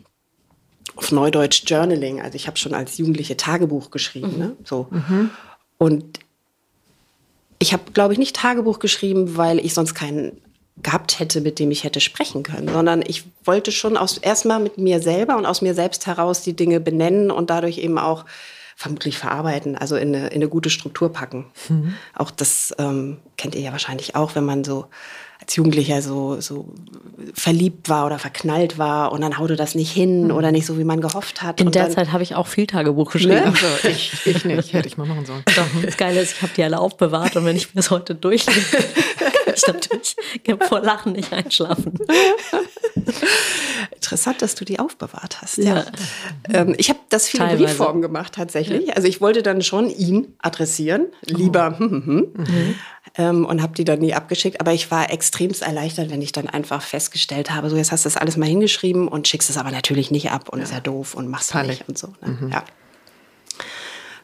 auf 0.96 1.12
Neudeutsch 1.12 1.64
Journaling. 1.68 2.22
Also 2.22 2.36
ich 2.36 2.48
habe 2.48 2.58
schon 2.58 2.74
als 2.74 2.98
Jugendliche 2.98 3.38
Tagebuch 3.38 3.92
geschrieben. 3.92 4.34
Mhm. 4.34 4.40
Ne? 4.40 4.56
So. 4.64 4.88
Mhm. 4.90 5.30
Und 5.78 6.20
ich 7.60 7.74
habe, 7.74 7.92
glaube 7.94 8.14
ich, 8.14 8.20
nicht 8.20 8.36
Tagebuch 8.36 8.80
geschrieben, 8.80 9.38
weil 9.38 9.60
ich 9.60 9.74
sonst 9.74 9.94
keinen 9.94 10.42
gehabt 10.84 11.20
hätte, 11.20 11.42
mit 11.42 11.60
dem 11.60 11.72
ich 11.72 11.84
hätte 11.84 12.00
sprechen 12.00 12.44
können, 12.44 12.68
sondern 12.68 13.02
ich 13.06 13.24
wollte 13.44 13.72
schon 13.72 13.98
aus, 13.98 14.18
erstmal 14.18 14.60
mit 14.60 14.78
mir 14.78 15.02
selber 15.02 15.38
und 15.38 15.46
aus 15.46 15.62
mir 15.62 15.74
selbst 15.74 16.06
heraus 16.08 16.42
die 16.42 16.56
Dinge 16.56 16.80
benennen 16.80 17.32
und 17.32 17.50
dadurch 17.50 17.80
eben 17.80 17.98
auch 17.98 18.26
vermutlich 18.76 19.18
verarbeiten, 19.18 19.76
also 19.76 19.96
in 19.96 20.16
eine, 20.16 20.28
in 20.28 20.36
eine 20.36 20.48
gute 20.48 20.70
Struktur 20.70 21.12
packen. 21.12 21.48
Mhm. 21.68 21.96
Auch 22.14 22.30
das 22.30 22.76
ähm, 22.78 23.18
kennt 23.36 23.56
ihr 23.56 23.62
ja 23.62 23.72
wahrscheinlich 23.72 24.16
auch, 24.16 24.36
wenn 24.36 24.46
man 24.46 24.64
so 24.64 24.86
als 25.42 25.56
Jugendlicher 25.56 26.02
so, 26.02 26.42
so 26.42 26.74
verliebt 27.34 27.90
war 27.90 28.06
oder 28.06 28.20
verknallt 28.20 28.78
war 28.78 29.12
und 29.12 29.22
dann 29.22 29.38
haute 29.38 29.56
das 29.56 29.76
nicht 29.76 29.92
hin 29.92 30.26
mhm. 30.26 30.32
oder 30.32 30.52
nicht 30.52 30.66
so, 30.66 30.78
wie 30.78 30.84
man 30.84 31.02
gehofft 31.02 31.42
hat. 31.42 31.60
In 31.60 31.68
und 31.68 31.76
der 31.76 31.86
dann, 31.86 31.92
Zeit 31.94 32.12
habe 32.12 32.22
ich 32.22 32.36
auch 32.36 32.48
viel 32.48 32.68
Tagebuch 32.68 33.12
geschrieben. 33.12 33.36
Ne? 33.36 33.46
Also 33.46 33.88
ich, 33.88 34.26
ich 34.26 34.46
nicht, 34.46 34.74
hätte 34.74 34.88
ich 34.88 34.98
mal 34.98 35.08
machen 35.08 35.26
sollen. 35.26 35.44
Das 35.84 35.98
Geile 35.98 36.22
ist, 36.22 36.34
ich 36.34 36.42
habe 36.42 36.52
die 36.56 36.64
alle 36.64 36.80
aufbewahrt 36.80 37.36
und 37.36 37.46
wenn 37.46 37.56
ich 37.56 37.74
mir 37.74 37.80
das 37.80 37.92
heute 37.92 38.14
durchlese, 38.14 38.60
kann 39.48 39.56
ich 39.56 39.68
natürlich 39.68 40.16
vor 40.68 40.82
Lachen 40.82 41.14
nicht 41.14 41.32
einschlafen. 41.34 41.94
Interessant, 43.94 44.42
dass 44.42 44.56
du 44.56 44.66
die 44.66 44.80
aufbewahrt 44.80 45.42
hast. 45.42 45.58
Ja. 45.58 45.76
ja. 45.76 45.86
Ähm, 46.50 46.76
ich 46.78 46.90
habe 46.90 47.00
das 47.10 47.28
viel 47.28 47.42
in 47.42 47.58
Briefform 47.58 48.02
gemacht 48.02 48.34
tatsächlich. 48.34 48.88
Ja. 48.88 48.94
Also 48.96 49.08
ich 49.08 49.22
wollte 49.22 49.44
dann 49.44 49.62
schon 49.62 49.90
ihn 49.90 50.36
adressieren, 50.40 51.08
lieber 51.26 51.76
oh. 51.76 51.80
hm, 51.80 51.90
hm, 51.90 52.06
hm. 52.06 52.34
Mhm. 52.36 52.76
Ähm, 53.18 53.46
und 53.46 53.62
habe 53.62 53.74
die 53.74 53.86
dann 53.86 54.00
nie 54.00 54.14
abgeschickt. 54.14 54.60
Aber 54.60 54.74
ich 54.74 54.92
war 54.92 55.12
extremst 55.12 55.62
erleichtert, 55.62 56.10
wenn 56.10 56.22
ich 56.22 56.32
dann 56.32 56.48
einfach 56.48 56.82
festgestellt 56.82 57.52
habe, 57.52 57.70
so 57.70 57.78
jetzt 57.78 57.92
hast 57.92 58.06
du 58.06 58.08
das 58.10 58.18
alles 58.18 58.38
mal 58.38 58.48
hingeschrieben 58.48 59.08
und 59.08 59.28
schickst 59.28 59.50
es 59.50 59.58
aber 59.58 59.72
natürlich 59.72 60.12
nicht 60.12 60.32
ab 60.32 60.50
und 60.50 60.60
ja. 60.60 60.66
ist 60.66 60.74
ja 60.74 60.80
doof 60.80 61.16
und 61.16 61.30
machst 61.30 61.54
es 61.56 61.68
nicht 61.68 61.88
und 61.88 61.98
so. 61.98 62.08
Ne? 62.22 62.38
Mhm. 62.40 62.50
Ja. 62.52 62.64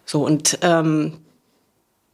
So 0.05 0.25
und 0.25 0.59
ähm, 0.61 1.22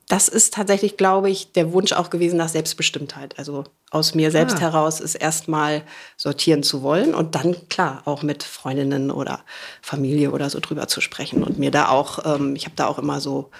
das 0.09 0.27
ist 0.27 0.55
tatsächlich, 0.55 0.97
glaube 0.97 1.29
ich, 1.29 1.51
der 1.51 1.71
Wunsch 1.71 1.93
auch 1.93 2.09
gewesen 2.09 2.37
nach 2.37 2.49
Selbstbestimmtheit. 2.49 3.37
Also 3.37 3.65
aus 3.91 4.15
mir 4.15 4.31
selbst 4.31 4.57
ah. 4.57 4.61
heraus 4.61 5.01
ist 5.01 5.13
erstmal 5.13 5.83
sortieren 6.17 6.63
zu 6.63 6.81
wollen 6.81 7.13
und 7.13 7.35
dann 7.35 7.55
klar 7.69 8.01
auch 8.05 8.23
mit 8.23 8.41
Freundinnen 8.41 9.11
oder 9.11 9.41
Familie 9.83 10.31
oder 10.31 10.49
so 10.49 10.59
drüber 10.59 10.87
zu 10.87 10.99
sprechen 10.99 11.43
und 11.43 11.59
mir 11.59 11.69
da 11.69 11.89
auch, 11.89 12.25
ähm, 12.25 12.55
ich 12.55 12.65
habe 12.65 12.75
da 12.75 12.87
auch 12.87 12.97
immer 12.97 13.21
so 13.21 13.51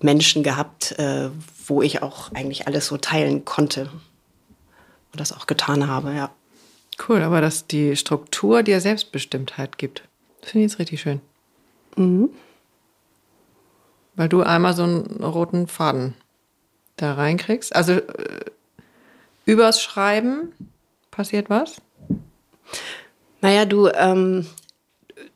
Menschen 0.00 0.42
gehabt, 0.42 0.98
äh, 0.98 1.30
wo 1.68 1.80
ich 1.80 2.02
auch 2.02 2.32
eigentlich 2.32 2.66
alles 2.66 2.88
so 2.88 2.96
teilen 2.96 3.44
konnte 3.44 3.82
und 5.12 5.20
das 5.20 5.32
auch 5.32 5.46
getan 5.46 5.86
habe, 5.86 6.12
ja. 6.12 6.30
Cool, 7.08 7.22
aber 7.22 7.40
dass 7.40 7.68
die 7.68 7.94
Struktur 7.94 8.64
dir 8.64 8.80
Selbstbestimmtheit 8.80 9.78
gibt, 9.78 10.02
finde 10.42 10.66
ich 10.66 10.72
jetzt 10.72 10.80
richtig 10.80 11.00
schön. 11.00 11.20
Mhm. 11.94 12.30
Weil 14.14 14.28
du 14.28 14.42
einmal 14.42 14.74
so 14.74 14.82
einen 14.82 15.22
roten 15.22 15.66
Faden 15.66 16.14
da 16.96 17.14
reinkriegst. 17.14 17.74
Also 17.74 17.92
äh, 17.92 18.44
übers 19.44 19.82
Schreiben 19.82 20.52
passiert 21.10 21.50
was? 21.50 21.76
Naja, 23.40 23.64
du, 23.64 23.88
ähm, 23.88 24.46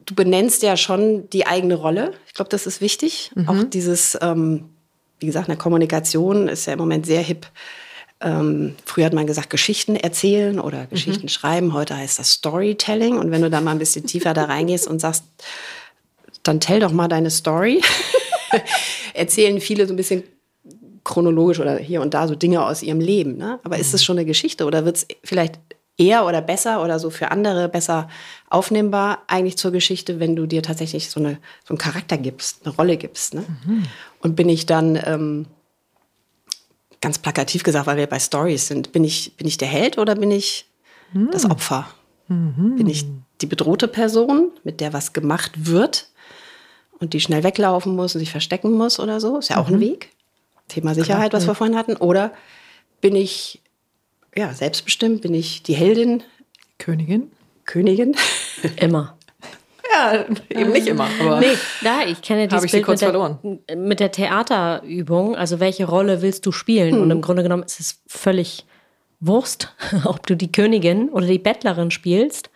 du 0.04 0.14
benennst 0.14 0.62
ja 0.62 0.76
schon 0.76 1.28
die 1.30 1.46
eigene 1.46 1.74
Rolle. 1.74 2.12
Ich 2.26 2.34
glaube, 2.34 2.48
das 2.50 2.66
ist 2.66 2.80
wichtig. 2.80 3.32
Mhm. 3.34 3.48
Auch 3.48 3.64
dieses, 3.64 4.16
ähm, 4.20 4.70
wie 5.18 5.26
gesagt, 5.26 5.48
eine 5.48 5.58
Kommunikation 5.58 6.48
ist 6.48 6.66
ja 6.66 6.74
im 6.74 6.78
Moment 6.78 7.06
sehr 7.06 7.22
hip. 7.22 7.46
Ähm, 8.20 8.76
früher 8.84 9.06
hat 9.06 9.12
man 9.12 9.26
gesagt, 9.26 9.50
Geschichten 9.50 9.96
erzählen 9.96 10.58
oder 10.58 10.84
mhm. 10.84 10.90
Geschichten 10.90 11.24
mhm. 11.24 11.30
schreiben. 11.30 11.72
Heute 11.74 11.96
heißt 11.96 12.18
das 12.18 12.30
Storytelling. 12.30 13.18
Und 13.18 13.30
wenn 13.30 13.42
du 13.42 13.50
da 13.50 13.60
mal 13.60 13.72
ein 13.72 13.78
bisschen 13.78 14.06
tiefer 14.06 14.34
da 14.34 14.44
reingehst 14.44 14.86
und 14.86 15.00
sagst, 15.00 15.24
dann 16.42 16.60
tell 16.60 16.80
doch 16.80 16.92
mal 16.92 17.08
deine 17.08 17.30
Story. 17.30 17.82
erzählen 19.14 19.60
viele 19.60 19.86
so 19.86 19.92
ein 19.92 19.96
bisschen 19.96 20.24
chronologisch 21.04 21.60
oder 21.60 21.76
hier 21.76 22.00
und 22.00 22.14
da 22.14 22.26
so 22.26 22.34
Dinge 22.34 22.64
aus 22.64 22.82
ihrem 22.82 23.00
Leben. 23.00 23.36
Ne? 23.36 23.60
Aber 23.62 23.78
ist 23.78 23.94
es 23.94 24.02
mhm. 24.02 24.04
schon 24.04 24.18
eine 24.18 24.26
Geschichte 24.26 24.64
oder 24.64 24.84
wird 24.84 24.96
es 24.96 25.06
vielleicht 25.22 25.60
eher 25.98 26.26
oder 26.26 26.42
besser 26.42 26.82
oder 26.82 26.98
so 26.98 27.10
für 27.10 27.30
andere 27.30 27.68
besser 27.68 28.08
aufnehmbar 28.50 29.22
eigentlich 29.28 29.56
zur 29.56 29.70
Geschichte, 29.70 30.20
wenn 30.20 30.36
du 30.36 30.46
dir 30.46 30.62
tatsächlich 30.62 31.08
so, 31.08 31.20
eine, 31.20 31.38
so 31.64 31.70
einen 31.70 31.78
Charakter 31.78 32.18
gibst, 32.18 32.66
eine 32.66 32.74
Rolle 32.74 32.96
gibst. 32.96 33.34
Ne? 33.34 33.44
Mhm. 33.64 33.84
Und 34.20 34.36
bin 34.36 34.48
ich 34.48 34.66
dann, 34.66 35.00
ähm, 35.04 35.46
ganz 37.00 37.18
plakativ 37.18 37.62
gesagt, 37.62 37.86
weil 37.86 37.96
wir 37.96 38.06
bei 38.06 38.18
Stories 38.18 38.66
sind, 38.66 38.92
bin 38.92 39.04
ich, 39.04 39.36
bin 39.36 39.46
ich 39.46 39.58
der 39.58 39.68
Held 39.68 39.98
oder 39.98 40.14
bin 40.16 40.30
ich 40.30 40.66
mhm. 41.12 41.30
das 41.30 41.48
Opfer? 41.48 41.86
Mhm. 42.28 42.76
Bin 42.76 42.88
ich 42.88 43.04
die 43.40 43.46
bedrohte 43.46 43.88
Person, 43.88 44.50
mit 44.64 44.80
der 44.80 44.92
was 44.92 45.12
gemacht 45.12 45.52
wird? 45.54 46.08
Und 46.98 47.12
die 47.12 47.20
schnell 47.20 47.42
weglaufen 47.42 47.94
muss 47.94 48.14
und 48.14 48.20
sich 48.20 48.30
verstecken 48.30 48.72
muss 48.72 49.00
oder 49.00 49.20
so. 49.20 49.38
Ist 49.38 49.50
ja 49.50 49.58
auch 49.58 49.68
mhm. 49.68 49.76
ein 49.76 49.80
Weg. 49.80 50.10
Thema 50.68 50.94
Sicherheit, 50.94 51.30
Klar, 51.30 51.40
was 51.40 51.46
wir 51.46 51.54
vorhin 51.54 51.76
hatten. 51.76 51.96
Oder 51.96 52.32
bin 53.00 53.14
ich 53.14 53.62
ja, 54.34 54.52
selbstbestimmt? 54.52 55.22
Bin 55.22 55.34
ich 55.34 55.62
die 55.62 55.74
Heldin? 55.74 56.22
Königin? 56.78 57.30
Königin? 57.64 58.14
Immer. 58.76 59.16
ja, 59.92 60.24
eben 60.50 60.72
nicht 60.72 60.86
immer. 60.86 61.08
Aber 61.20 61.40
nee, 61.40 61.56
da, 61.82 62.02
ich 62.06 62.20
kenne 62.20 62.48
dieses 62.48 62.70
Bild 62.70 62.86
mit 62.86 63.00
der, 63.00 63.76
mit 63.76 64.00
der, 64.00 64.12
Theaterübung. 64.12 65.36
Also 65.36 65.60
welche 65.60 65.86
Rolle 65.86 66.22
willst 66.22 66.44
du 66.46 66.52
spielen? 66.52 66.96
Hm. 66.96 67.02
Und 67.02 67.10
im 67.10 67.22
Grunde 67.22 67.42
genommen 67.42 67.62
ist 67.62 67.80
es 67.80 68.02
völlig 68.06 68.66
Wurst, 69.20 69.74
ob 70.04 70.26
du 70.26 70.36
die 70.36 70.52
Königin 70.52 71.08
oder 71.08 71.26
die 71.26 71.38
Bettlerin 71.38 71.90
spielst. 71.90 72.50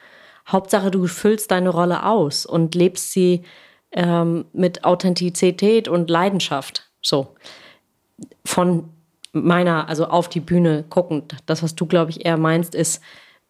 Hauptsache, 0.48 0.90
du 0.90 1.06
füllst 1.06 1.50
deine 1.50 1.70
Rolle 1.70 2.04
aus 2.04 2.44
und 2.44 2.74
lebst 2.74 3.12
sie 3.12 3.42
ähm, 3.92 4.44
mit 4.52 4.84
Authentizität 4.84 5.88
und 5.88 6.10
Leidenschaft. 6.10 6.90
So. 7.02 7.34
Von 8.44 8.90
meiner, 9.32 9.88
also 9.88 10.06
auf 10.06 10.28
die 10.28 10.40
Bühne 10.40 10.84
guckend. 10.90 11.36
Das, 11.46 11.62
was 11.62 11.74
du, 11.74 11.86
glaube 11.86 12.10
ich, 12.10 12.24
eher 12.24 12.36
meinst, 12.36 12.74
ist, 12.74 13.02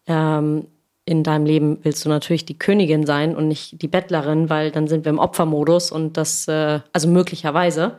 ähm, 0.07 0.67
in 1.05 1.23
deinem 1.23 1.45
Leben 1.45 1.79
willst 1.83 2.05
du 2.05 2.09
natürlich 2.09 2.45
die 2.45 2.57
Königin 2.57 3.05
sein 3.05 3.35
und 3.35 3.47
nicht 3.47 3.81
die 3.81 3.87
Bettlerin, 3.87 4.49
weil 4.49 4.71
dann 4.71 4.87
sind 4.87 5.05
wir 5.05 5.09
im 5.09 5.19
Opfermodus 5.19 5.91
und 5.91 6.15
das, 6.15 6.47
äh, 6.47 6.79
also 6.93 7.07
möglicherweise. 7.07 7.97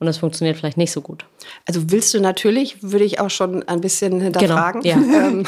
Und 0.00 0.06
das 0.06 0.18
funktioniert 0.18 0.56
vielleicht 0.56 0.76
nicht 0.76 0.90
so 0.90 1.00
gut. 1.00 1.24
Also 1.66 1.90
willst 1.90 2.12
du 2.14 2.20
natürlich, 2.20 2.82
würde 2.82 3.04
ich 3.04 3.20
auch 3.20 3.30
schon 3.30 3.62
ein 3.68 3.80
bisschen 3.80 4.20
hinterfragen. 4.20 4.82
Genau, 4.82 5.00
ja. 5.00 5.24
Ähm, 5.24 5.46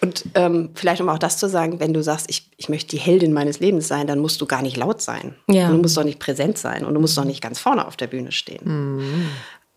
und 0.00 0.24
ähm, 0.34 0.70
vielleicht 0.74 1.00
um 1.00 1.08
auch 1.08 1.18
das 1.18 1.38
zu 1.38 1.48
sagen, 1.48 1.80
wenn 1.80 1.92
du 1.92 2.02
sagst, 2.02 2.26
ich, 2.28 2.50
ich 2.56 2.68
möchte 2.68 2.90
die 2.90 2.98
Heldin 2.98 3.32
meines 3.32 3.58
Lebens 3.58 3.88
sein, 3.88 4.06
dann 4.06 4.18
musst 4.18 4.40
du 4.40 4.46
gar 4.46 4.62
nicht 4.62 4.76
laut 4.76 5.00
sein. 5.00 5.34
Ja. 5.48 5.70
du 5.70 5.78
musst 5.78 5.96
doch 5.96 6.04
nicht 6.04 6.18
präsent 6.18 6.58
sein 6.58 6.84
und 6.84 6.94
du 6.94 7.00
musst 7.00 7.16
doch 7.16 7.24
nicht 7.24 7.42
ganz 7.42 7.58
vorne 7.58 7.86
auf 7.86 7.96
der 7.96 8.06
Bühne 8.06 8.30
stehen. 8.30 8.96
Mhm. 8.96 9.28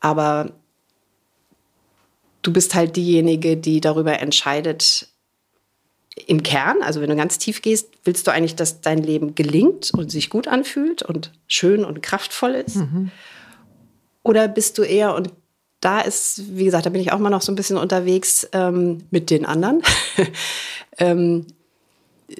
Aber 0.02 0.52
du 2.42 2.52
bist 2.52 2.76
halt 2.76 2.96
diejenige, 2.96 3.58
die 3.58 3.82
darüber 3.82 4.20
entscheidet, 4.20 5.08
im 6.28 6.44
Kern, 6.44 6.82
also 6.82 7.02
wenn 7.02 7.10
du 7.10 7.16
ganz 7.16 7.38
tief 7.38 7.62
gehst, 7.62 7.90
willst 8.04 8.28
du 8.28 8.32
eigentlich, 8.32 8.56
dass 8.56 8.82
dein 8.82 9.02
Leben 9.02 9.34
gelingt 9.34 9.92
und 9.94 10.12
sich 10.12 10.30
gut 10.30 10.48
anfühlt 10.48 11.04
und 11.04 11.32
schön 11.48 11.86
und 11.86 12.04
kraftvoll 12.04 12.52
ist. 12.52 12.78
Mhm. 12.78 13.12
Oder 14.24 14.48
bist 14.48 14.78
du 14.78 14.84
eher, 14.84 15.16
und 15.16 15.32
da 15.80 16.02
ist, 16.02 16.56
wie 16.56 16.66
gesagt, 16.66 16.86
da 16.86 16.90
bin 16.90 17.02
ich 17.02 17.12
auch 17.12 17.20
mal 17.20 17.30
noch 17.30 17.42
so 17.42 17.52
ein 17.52 17.56
bisschen 17.56 17.78
unterwegs 17.78 18.48
ähm, 18.54 19.04
mit 19.10 19.30
den 19.30 19.46
anderen, 19.46 19.82
ähm, 20.98 21.48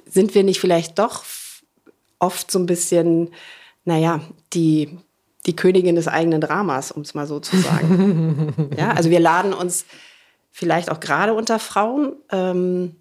sind 0.08 0.34
wir 0.34 0.44
nicht 0.44 0.60
vielleicht 0.60 0.98
doch 0.98 1.24
oft 2.18 2.50
so 2.50 2.58
ein 2.58 2.66
bisschen, 2.66 3.30
naja, 3.84 4.20
die, 4.52 4.96
die 5.44 5.56
Königin 5.56 5.96
des 5.96 6.08
eigenen 6.08 6.40
Dramas, 6.40 6.92
um 6.92 7.02
es 7.02 7.14
mal 7.14 7.26
so 7.26 7.40
zu 7.40 7.56
sagen. 7.56 8.70
ja, 8.78 8.92
also 8.92 9.10
wir 9.10 9.20
laden 9.20 9.52
uns 9.52 9.84
vielleicht 10.52 10.90
auch 10.90 11.00
gerade 11.00 11.34
unter 11.34 11.58
Frauen 11.58 12.14
ähm, 12.30 12.94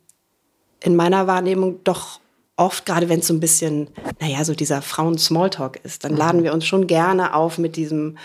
in 0.81 0.95
meiner 0.95 1.27
Wahrnehmung 1.27 1.83
doch 1.83 2.19
oft, 2.55 2.85
gerade 2.85 3.09
wenn 3.09 3.19
es 3.19 3.27
so 3.27 3.33
ein 3.33 3.39
bisschen, 3.39 3.89
naja, 4.19 4.43
so 4.43 4.55
dieser 4.55 4.81
Frauen-Smalltalk 4.81 5.79
ist, 5.83 6.03
dann 6.03 6.15
laden 6.15 6.43
wir 6.43 6.53
uns 6.53 6.65
schon 6.65 6.87
gerne 6.87 7.35
auf 7.35 7.57
mit 7.57 7.75
diesem, 7.75 8.17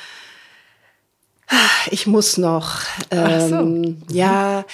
ich 1.90 2.06
muss 2.06 2.38
noch. 2.38 2.80
Ähm, 3.10 3.48
so. 3.48 3.56
Mhm. 3.56 4.02
Ja, 4.10 4.64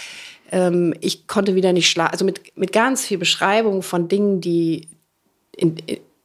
ähm, 0.50 0.94
ich 1.00 1.26
konnte 1.26 1.54
wieder 1.54 1.72
nicht 1.72 1.90
schlafen. 1.90 2.12
Also 2.12 2.24
mit, 2.24 2.56
mit 2.56 2.72
ganz 2.72 3.04
viel 3.04 3.18
Beschreibung 3.18 3.82
von 3.82 4.08
Dingen, 4.08 4.40
die, 4.40 4.88
in, 5.56 5.76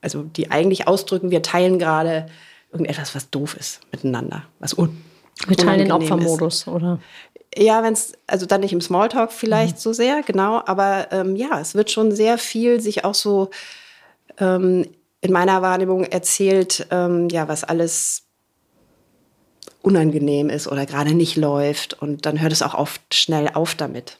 also 0.01 0.23
die 0.23 0.51
eigentlich 0.51 0.87
ausdrücken, 0.87 1.31
wir 1.31 1.41
teilen 1.41 1.79
gerade 1.79 2.27
irgendetwas, 2.71 3.15
was 3.15 3.29
doof 3.29 3.55
ist 3.55 3.81
miteinander, 3.91 4.43
was 4.59 4.77
un 4.77 5.01
wir 5.45 5.55
teilen 5.55 5.79
den 5.79 5.91
Opfermodus, 5.91 6.61
ist. 6.61 6.67
oder? 6.67 6.99
Ja, 7.55 7.83
wenn 7.83 7.93
es, 7.93 8.13
also 8.25 8.47
dann 8.47 8.61
nicht 8.61 8.73
im 8.73 8.81
Smalltalk 8.81 9.31
vielleicht 9.31 9.75
mhm. 9.75 9.79
so 9.79 9.93
sehr, 9.93 10.23
genau, 10.23 10.63
aber 10.65 11.11
ähm, 11.11 11.35
ja, 11.35 11.59
es 11.59 11.75
wird 11.75 11.91
schon 11.91 12.11
sehr 12.11 12.39
viel 12.39 12.81
sich 12.81 13.05
auch 13.05 13.13
so 13.13 13.51
ähm, 14.39 14.85
in 15.21 15.31
meiner 15.31 15.61
Wahrnehmung 15.61 16.03
erzählt, 16.05 16.87
ähm, 16.89 17.29
ja, 17.29 17.47
was 17.47 17.63
alles 17.63 18.26
unangenehm 19.87 20.49
ist 20.49 20.67
oder 20.67 20.85
gerade 20.85 21.13
nicht 21.13 21.35
läuft. 21.37 21.93
Und 22.01 22.25
dann 22.25 22.41
hört 22.41 22.51
es 22.51 22.61
auch 22.61 22.73
oft 22.73 23.13
schnell 23.13 23.49
auf 23.53 23.73
damit. 23.75 24.17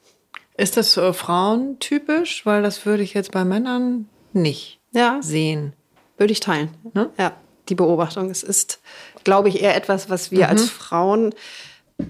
Ist 0.56 0.78
das 0.78 0.96
äh, 0.98 1.14
frauentypisch? 1.14 2.46
Weil 2.46 2.62
das 2.64 2.86
würde 2.86 3.04
ich 3.04 3.14
jetzt 3.14 3.32
bei 3.32 3.44
Männern 3.46 4.08
nicht 4.34 4.80
Ja, 4.92 5.20
sehen. 5.22 5.74
würde 6.18 6.32
ich 6.34 6.40
teilen. 6.40 6.70
Ne? 6.94 7.10
Ja, 7.18 7.34
die 7.70 7.76
Beobachtung. 7.76 8.30
Es 8.30 8.44
ist, 8.44 8.80
glaube 9.24 9.50
ich, 9.50 9.62
eher 9.62 9.76
etwas, 9.76 10.10
was 10.10 10.32
wir 10.32 10.46
Mhm. 10.46 10.50
als 10.52 10.70
Frauen 10.70 11.34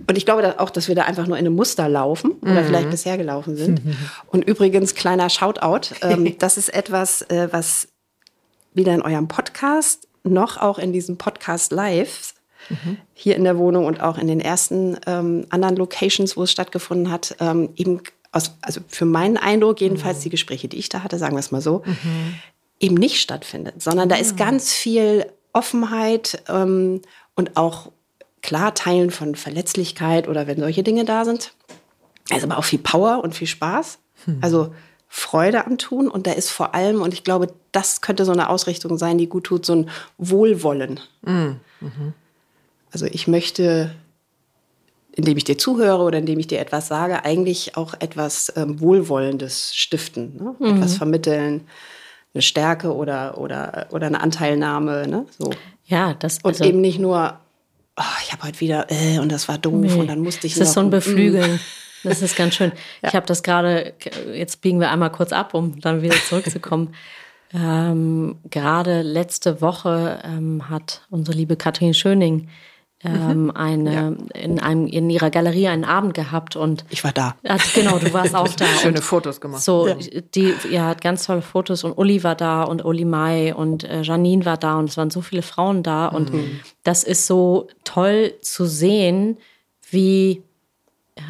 und 0.07 0.17
ich 0.17 0.25
glaube 0.25 0.59
auch, 0.59 0.69
dass 0.69 0.87
wir 0.89 0.95
da 0.95 1.03
einfach 1.03 1.27
nur 1.27 1.37
in 1.37 1.45
einem 1.45 1.55
Muster 1.55 1.87
laufen 1.87 2.31
oder 2.41 2.61
Mhm. 2.61 2.65
vielleicht 2.65 2.89
bisher 2.89 3.17
gelaufen 3.17 3.55
sind. 3.55 3.81
Und 4.27 4.43
übrigens, 4.43 4.95
kleiner 4.95 5.29
Shoutout, 5.29 5.95
ähm, 6.01 6.35
das 6.39 6.57
ist 6.57 6.73
etwas, 6.73 7.21
äh, 7.29 7.47
was 7.51 7.87
weder 8.73 8.93
in 8.93 9.01
eurem 9.01 9.29
Podcast 9.29 10.09
noch 10.25 10.57
auch 10.57 10.77
in 10.77 10.91
diesem 10.91 11.17
Podcast 11.17 11.71
live 11.71 12.33
Mhm. 12.69 12.97
hier 13.13 13.35
in 13.35 13.43
der 13.43 13.57
Wohnung 13.57 13.85
und 13.85 14.01
auch 14.01 14.17
in 14.17 14.27
den 14.27 14.39
ersten 14.39 14.97
ähm, 15.05 15.45
anderen 15.49 15.75
Locations, 15.75 16.35
wo 16.35 16.43
es 16.43 16.51
stattgefunden 16.51 17.11
hat, 17.11 17.35
ähm, 17.39 17.69
eben 17.75 18.01
aus, 18.31 18.55
also 18.61 18.81
für 18.87 19.05
meinen 19.05 19.37
Eindruck, 19.37 19.81
jedenfalls 19.81 20.19
die 20.19 20.29
Gespräche, 20.29 20.67
die 20.67 20.77
ich 20.77 20.89
da 20.89 21.03
hatte, 21.03 21.17
sagen 21.17 21.35
wir 21.35 21.39
es 21.39 21.51
mal 21.51 21.61
so, 21.61 21.83
eben 22.79 22.95
nicht 22.95 23.19
stattfindet, 23.19 23.81
sondern 23.81 24.09
da 24.09 24.15
ist 24.15 24.37
ganz 24.37 24.73
viel 24.73 25.25
Offenheit 25.53 26.43
ähm, 26.49 27.01
und 27.35 27.57
auch 27.57 27.91
klar 28.41 28.73
Teilen 28.73 29.11
von 29.11 29.35
Verletzlichkeit 29.35 30.27
oder 30.27 30.47
wenn 30.47 30.59
solche 30.59 30.83
Dinge 30.83 31.05
da 31.05 31.25
sind. 31.25 31.53
Also 32.29 32.45
aber 32.45 32.57
auch 32.57 32.63
viel 32.63 32.79
Power 32.79 33.23
und 33.23 33.33
viel 33.33 33.47
Spaß. 33.47 33.99
Also 34.41 34.73
Freude 35.07 35.65
am 35.65 35.77
Tun 35.77 36.09
und 36.09 36.27
da 36.27 36.31
ist 36.33 36.49
vor 36.49 36.75
allem, 36.75 37.01
und 37.01 37.13
ich 37.13 37.23
glaube, 37.23 37.47
das 37.71 38.01
könnte 38.01 38.25
so 38.25 38.33
eine 38.33 38.49
Ausrichtung 38.49 38.97
sein, 38.97 39.17
die 39.17 39.27
gut 39.27 39.45
tut, 39.45 39.65
so 39.65 39.73
ein 39.73 39.89
Wohlwollen. 40.17 40.99
Also 42.91 43.05
ich 43.05 43.27
möchte, 43.27 43.91
indem 45.13 45.37
ich 45.37 45.43
dir 45.43 45.57
zuhöre 45.57 46.03
oder 46.03 46.17
indem 46.19 46.39
ich 46.39 46.47
dir 46.47 46.59
etwas 46.59 46.87
sage, 46.87 47.25
eigentlich 47.25 47.75
auch 47.75 47.93
etwas 47.99 48.51
ähm, 48.55 48.79
Wohlwollendes 48.79 49.75
stiften, 49.75 50.37
ne? 50.37 50.55
etwas 50.75 50.95
vermitteln, 50.95 51.67
eine 52.33 52.41
Stärke 52.41 52.93
oder, 52.95 53.37
oder, 53.37 53.87
oder 53.91 54.07
eine 54.07 54.21
Anteilnahme. 54.21 55.07
Ne? 55.07 55.25
So. 55.37 55.51
Ja, 55.85 56.13
das 56.13 56.39
Und 56.43 56.51
also, 56.51 56.63
eben 56.65 56.81
nicht 56.81 56.99
nur, 56.99 57.39
oh, 57.97 58.03
ich 58.23 58.31
habe 58.31 58.43
heute 58.43 58.59
wieder, 58.59 58.87
äh, 58.89 59.19
und 59.19 59.31
das 59.31 59.47
war 59.47 59.57
doof 59.57 59.73
Nee. 59.73 59.93
und 59.93 60.07
dann 60.07 60.19
musste 60.19 60.47
ich 60.47 60.53
Es 60.53 60.59
ist 60.59 60.73
so 60.73 60.81
ein 60.81 60.85
noch- 60.85 60.91
mm. 60.91 60.91
Beflügeln. 60.91 61.59
Das 62.03 62.21
ist 62.21 62.35
ganz 62.35 62.55
schön. 62.55 62.71
Ich 63.01 63.15
habe 63.15 63.25
das 63.25 63.41
gerade, 63.43 63.93
jetzt 64.33 64.61
biegen 64.61 64.79
wir 64.79 64.91
einmal 64.91 65.11
kurz 65.11 65.33
ab, 65.33 65.53
um 65.53 65.79
dann 65.79 66.01
wieder 66.01 66.15
zurückzukommen. 66.29 66.93
ähm, 67.53 68.37
gerade 68.49 69.01
letzte 69.01 69.61
Woche 69.61 70.19
ähm, 70.23 70.69
hat 70.69 71.01
unsere 71.09 71.35
liebe 71.35 71.55
Katrin 71.55 71.93
Schöning 71.93 72.49
ähm, 73.07 73.51
eine, 73.51 74.17
in, 74.33 74.59
einem, 74.59 74.87
in 74.87 75.09
ihrer 75.09 75.29
Galerie 75.29 75.67
einen 75.67 75.85
Abend 75.85 76.13
gehabt 76.13 76.55
und 76.55 76.85
Ich 76.89 77.03
war 77.03 77.11
da. 77.11 77.35
hat, 77.47 77.61
genau, 77.73 77.97
du 77.97 78.13
warst 78.13 78.35
auch 78.35 78.47
da. 78.47 78.65
Schöne 78.81 79.01
Fotos 79.01 79.41
gemacht. 79.41 79.61
So, 79.61 79.87
die, 80.35 80.53
ihr 80.69 80.85
hat 80.85 81.01
ganz 81.01 81.25
tolle 81.25 81.41
Fotos 81.41 81.83
und 81.83 81.97
Uli 81.97 82.23
war 82.23 82.35
da 82.35 82.63
und 82.63 82.83
Uli 82.85 83.05
Mai 83.05 83.53
und 83.55 83.83
äh, 83.83 84.01
Janine 84.01 84.45
war 84.45 84.57
da 84.57 84.77
und 84.77 84.89
es 84.89 84.97
waren 84.97 85.09
so 85.09 85.21
viele 85.21 85.41
Frauen 85.41 85.83
da 85.83 86.07
und 86.07 86.31
das 86.83 87.03
ist 87.03 87.27
so 87.27 87.67
toll 87.83 88.33
zu 88.41 88.65
sehen, 88.65 89.37
wie 89.89 90.43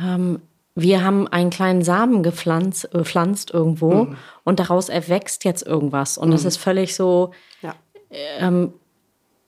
ähm, 0.04 0.40
wir 0.76 1.04
haben 1.04 1.28
einen 1.28 1.50
kleinen 1.50 1.84
Samen 1.84 2.22
gepflanzt, 2.24 2.94
äh, 2.94 3.04
pflanzt 3.04 3.52
irgendwo 3.52 4.10
und 4.44 4.60
daraus 4.60 4.90
erwächst 4.90 5.44
jetzt 5.44 5.66
irgendwas 5.66 6.18
und 6.18 6.32
das 6.32 6.46
ist 6.46 6.58
völlig 6.58 6.96
so 6.96 7.32
Ja. 7.62 7.74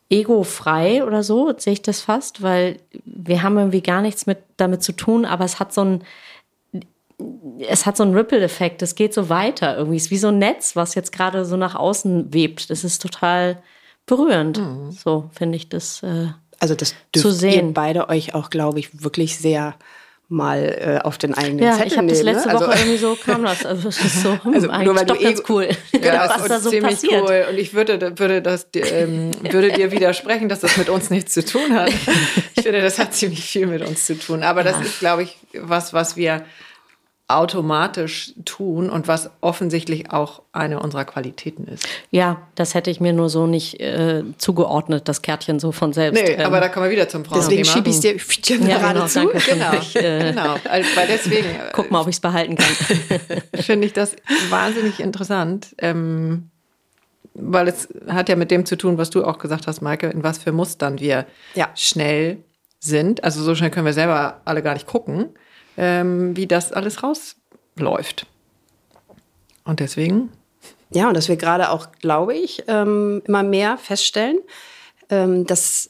Egofrei 0.10 1.04
oder 1.04 1.24
so, 1.24 1.54
sehe 1.58 1.74
ich 1.74 1.82
das 1.82 2.02
fast, 2.02 2.42
weil 2.42 2.78
wir 3.06 3.44
haben 3.44 3.58
irgendwie 3.58 3.82
gar 3.82 4.02
nichts 4.02 4.26
mit 4.26 4.40
damit 4.58 4.82
zu 4.84 4.92
tun, 4.92 5.26
aber 5.26 5.46
es 5.46 5.60
hat 5.60 5.74
so 5.74 5.82
ein 5.84 6.04
es 7.68 7.86
hat 7.86 7.98
so 7.98 8.04
einen 8.04 8.16
Ripple-Effekt, 8.16 8.82
es 8.82 8.96
geht 8.96 9.14
so 9.14 9.28
weiter 9.28 9.78
irgendwie. 9.78 9.98
Es 9.98 10.04
ist 10.06 10.12
wie 10.12 10.18
so 10.18 10.30
ein 10.30 10.40
Netz, 10.40 10.78
was 10.78 10.96
jetzt 10.96 11.12
gerade 11.12 11.44
so 11.44 11.58
nach 11.58 11.76
außen 11.76 12.34
webt. 12.34 12.70
Das 12.70 12.86
ist 12.86 13.02
total 13.02 13.62
berührend. 14.06 14.62
So 14.92 15.30
finde 15.34 15.58
ich 15.58 15.68
das. 15.68 16.02
Äh, 16.02 16.28
Also 16.60 16.76
das 16.76 16.96
Zu 17.14 17.24
dürft 17.24 17.40
sehen. 17.40 17.68
ihr 17.68 17.74
beide 17.74 18.08
euch 18.08 18.36
auch, 18.36 18.50
glaube 18.50 18.80
ich, 18.80 19.04
wirklich 19.04 19.38
sehr 19.38 19.76
mal 20.32 20.64
äh, 20.64 21.00
auf 21.04 21.18
den 21.18 21.34
eigenen 21.34 21.64
ja, 21.66 21.74
Zettel 21.74 21.88
ich 21.88 21.98
habe 21.98 22.08
das 22.08 22.18
nehmen. 22.20 22.34
letzte 22.36 22.50
ne? 22.50 22.54
Woche 22.56 22.68
Also, 22.68 22.80
irgendwie 22.80 22.98
so 22.98 23.16
kam 23.16 23.44
das. 23.44 23.66
Also 23.66 23.84
das 23.84 24.00
ist 24.00 24.22
so 24.22 24.30
hm, 24.44 24.54
Also 24.54 24.68
nur 24.68 24.76
eigentlich 24.76 24.96
weil 24.98 25.06
du 25.06 25.14
doch 25.16 25.22
ganz 25.22 25.40
Ego- 25.40 25.54
cool, 25.54 25.68
Ja, 26.04 26.30
was 26.30 26.42
ist 26.42 26.50
da 26.50 26.60
so 26.60 26.70
ziemlich 26.70 26.92
passiert. 26.94 27.24
cool. 27.28 27.46
Und 27.50 27.58
ich 27.58 27.74
würde, 27.74 28.20
würde, 28.20 28.42
das, 28.42 28.68
ähm, 28.76 29.32
würde 29.42 29.72
dir 29.72 29.92
widersprechen, 29.92 30.48
dass 30.48 30.60
das 30.60 30.78
mit 30.78 30.90
uns 30.90 31.10
nichts 31.10 31.34
zu 31.34 31.44
tun 31.44 31.74
hat. 31.74 31.90
Ich 32.56 32.64
finde, 32.64 32.82
das 32.82 33.00
hat 33.00 33.14
ziemlich 33.16 33.44
viel 33.44 33.66
mit 33.68 33.82
uns 33.88 34.06
zu 34.06 34.18
tun. 34.20 34.44
Aber 34.44 34.64
das 34.64 34.80
ist, 34.82 35.00
glaube 35.00 35.24
ich, 35.24 35.38
was, 35.54 35.94
was 35.94 36.16
wir 36.16 36.44
automatisch 37.30 38.34
tun 38.44 38.90
und 38.90 39.08
was 39.08 39.30
offensichtlich 39.42 40.12
auch 40.12 40.42
eine 40.52 40.80
unserer 40.80 41.06
Qualitäten 41.06 41.68
ist. 41.68 41.88
Ja, 42.10 42.42
das 42.56 42.74
hätte 42.74 42.90
ich 42.90 43.00
mir 43.00 43.14
nur 43.14 43.30
so 43.30 43.46
nicht 43.46 43.80
äh, 43.80 44.24
zugeordnet, 44.40 45.08
das 45.08 45.22
Kärtchen 45.22 45.60
so 45.60 45.72
von 45.72 45.94
selbst. 45.94 46.22
Nee, 46.22 46.32
Ähm, 46.34 46.42
aber 46.46 46.60
da 46.60 46.70
kommen 46.70 46.86
wir 46.88 46.92
wieder 46.92 47.08
zum 47.08 47.24
Frauenthema. 47.24 47.50
deswegen 47.50 47.66
schiebe 47.66 47.90
ich 47.90 47.96
es 47.98 48.42
dir 48.42 48.58
Ja, 48.68 48.80
gerade 48.80 48.96
genau, 48.96 49.08
zu. 49.08 49.30
Genau, 49.48 49.74
Ich, 49.80 49.96
äh, 49.96 50.32
genau. 50.32 50.56
Also, 50.68 50.90
weil 50.96 51.08
deswegen 51.08 51.48
äh, 51.50 51.70
Guck 51.72 51.92
mal, 51.92 52.02
ob 52.02 52.08
ich 52.08 52.16
es 52.16 52.20
behalten 52.20 52.56
kann. 52.56 53.20
finde 53.62 53.86
ich 53.86 53.94
das 53.94 54.16
wahnsinnig 54.50 55.00
interessant, 55.00 55.76
ähm, 55.78 56.50
weil 57.36 57.68
es 57.68 57.88
hat 58.08 58.28
ja 58.28 58.36
mit 58.36 58.50
dem 58.50 58.66
zu 58.66 58.76
tun, 58.76 58.98
was 58.98 59.12
du 59.12 59.24
auch 59.24 59.38
gesagt 59.38 59.68
hast, 59.68 59.82
Maike, 59.82 60.08
in 60.08 60.24
was 60.24 60.40
für 60.40 60.52
Mustern 60.52 61.00
wir 61.00 61.26
Ja. 61.54 61.70
schnell 61.76 62.38
sind. 62.80 63.24
Also 63.24 63.44
so 63.44 63.54
schnell 63.54 63.70
können 63.70 63.86
wir 63.86 63.94
selber 63.94 64.42
alle 64.46 64.64
gar 64.64 64.74
nicht 64.74 64.88
gucken, 64.88 65.30
ähm, 65.80 66.36
wie 66.38 66.46
das 66.46 66.72
alles 66.74 67.02
rausläuft. 67.04 68.26
Und 69.64 69.80
deswegen, 69.80 70.30
Ja, 70.92 71.08
und 71.08 71.16
dass 71.16 71.30
wir 71.30 71.38
gerade 71.38 71.70
auch, 71.70 71.92
glaube 72.02 72.36
ich, 72.36 72.64
ähm, 72.68 73.22
immer 73.26 73.44
mehr 73.44 73.78
feststellen, 73.78 74.40
ähm, 75.12 75.46
dass, 75.46 75.90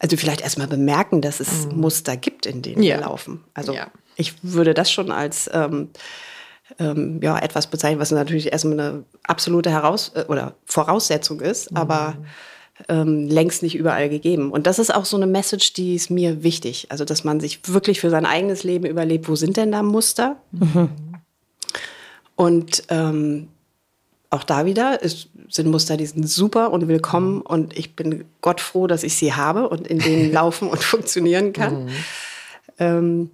also 0.00 0.16
vielleicht 0.16 0.40
erstmal 0.40 0.66
bemerken, 0.66 1.20
dass 1.22 1.38
es 1.40 1.66
Muster 1.72 2.16
gibt, 2.16 2.46
in 2.46 2.60
denen 2.62 2.78
Mhm. 2.78 2.82
Ja. 2.82 2.96
wir 2.96 3.02
laufen. 3.04 3.44
Also 3.54 3.72
Ja. 3.72 3.86
ich 4.16 4.34
würde 4.42 4.74
das 4.74 4.90
schon 4.90 5.10
als 5.12 5.48
ähm, 5.52 5.90
ähm, 6.78 7.20
ja, 7.22 7.38
etwas 7.38 7.68
bezeichnen, 7.68 8.00
was 8.00 8.10
natürlich 8.10 8.52
erstmal 8.52 8.78
eine 8.80 9.04
absolute 9.24 9.70
Heraus 9.70 10.12
äh, 10.14 10.24
oder 10.28 10.54
Voraussetzung 10.66 11.40
ist, 11.40 11.76
aber 11.76 12.16
ähm, 12.88 13.28
längst 13.28 13.62
nicht 13.62 13.76
überall 13.76 14.08
gegeben. 14.08 14.50
Und 14.50 14.66
das 14.66 14.78
ist 14.78 14.94
auch 14.94 15.04
so 15.04 15.16
eine 15.16 15.26
Message, 15.26 15.72
die 15.74 15.94
ist 15.94 16.10
mir 16.10 16.42
wichtig. 16.42 16.86
Also, 16.90 17.04
dass 17.04 17.24
man 17.24 17.40
sich 17.40 17.60
wirklich 17.68 18.00
für 18.00 18.10
sein 18.10 18.26
eigenes 18.26 18.64
Leben 18.64 18.86
überlegt, 18.86 19.28
wo 19.28 19.36
sind 19.36 19.56
denn 19.56 19.72
da 19.72 19.82
Muster? 19.82 20.36
Und 22.36 22.84
ähm, 22.88 23.48
auch 24.30 24.44
da 24.44 24.64
wieder 24.64 25.02
ist, 25.02 25.28
sind 25.48 25.68
Muster, 25.68 25.96
die 25.96 26.06
sind 26.06 26.28
super 26.28 26.72
und 26.72 26.88
willkommen 26.88 27.42
und 27.42 27.76
ich 27.76 27.96
bin 27.96 28.24
Gott 28.40 28.60
froh, 28.60 28.86
dass 28.86 29.02
ich 29.02 29.16
sie 29.16 29.34
habe 29.34 29.68
und 29.68 29.86
in 29.86 29.98
denen 29.98 30.32
laufen 30.32 30.68
und 30.68 30.82
funktionieren 30.82 31.52
kann. 31.52 31.90
Ähm, 32.78 33.30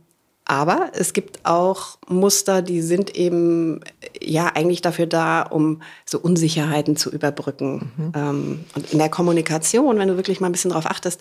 aber 0.48 0.90
es 0.94 1.12
gibt 1.12 1.40
auch 1.44 1.98
Muster, 2.08 2.62
die 2.62 2.80
sind 2.80 3.16
eben 3.16 3.80
ja 4.22 4.46
eigentlich 4.54 4.80
dafür 4.80 5.06
da, 5.06 5.42
um 5.42 5.82
so 6.04 6.20
Unsicherheiten 6.20 6.96
zu 6.96 7.10
überbrücken. 7.10 8.12
Ähm, 8.14 8.64
und 8.76 8.92
in 8.92 8.98
der 8.98 9.08
Kommunikation, 9.08 9.98
wenn 9.98 10.06
du 10.08 10.16
wirklich 10.16 10.38
mal 10.40 10.46
ein 10.48 10.52
bisschen 10.52 10.70
drauf 10.70 10.86
achtest, 10.86 11.20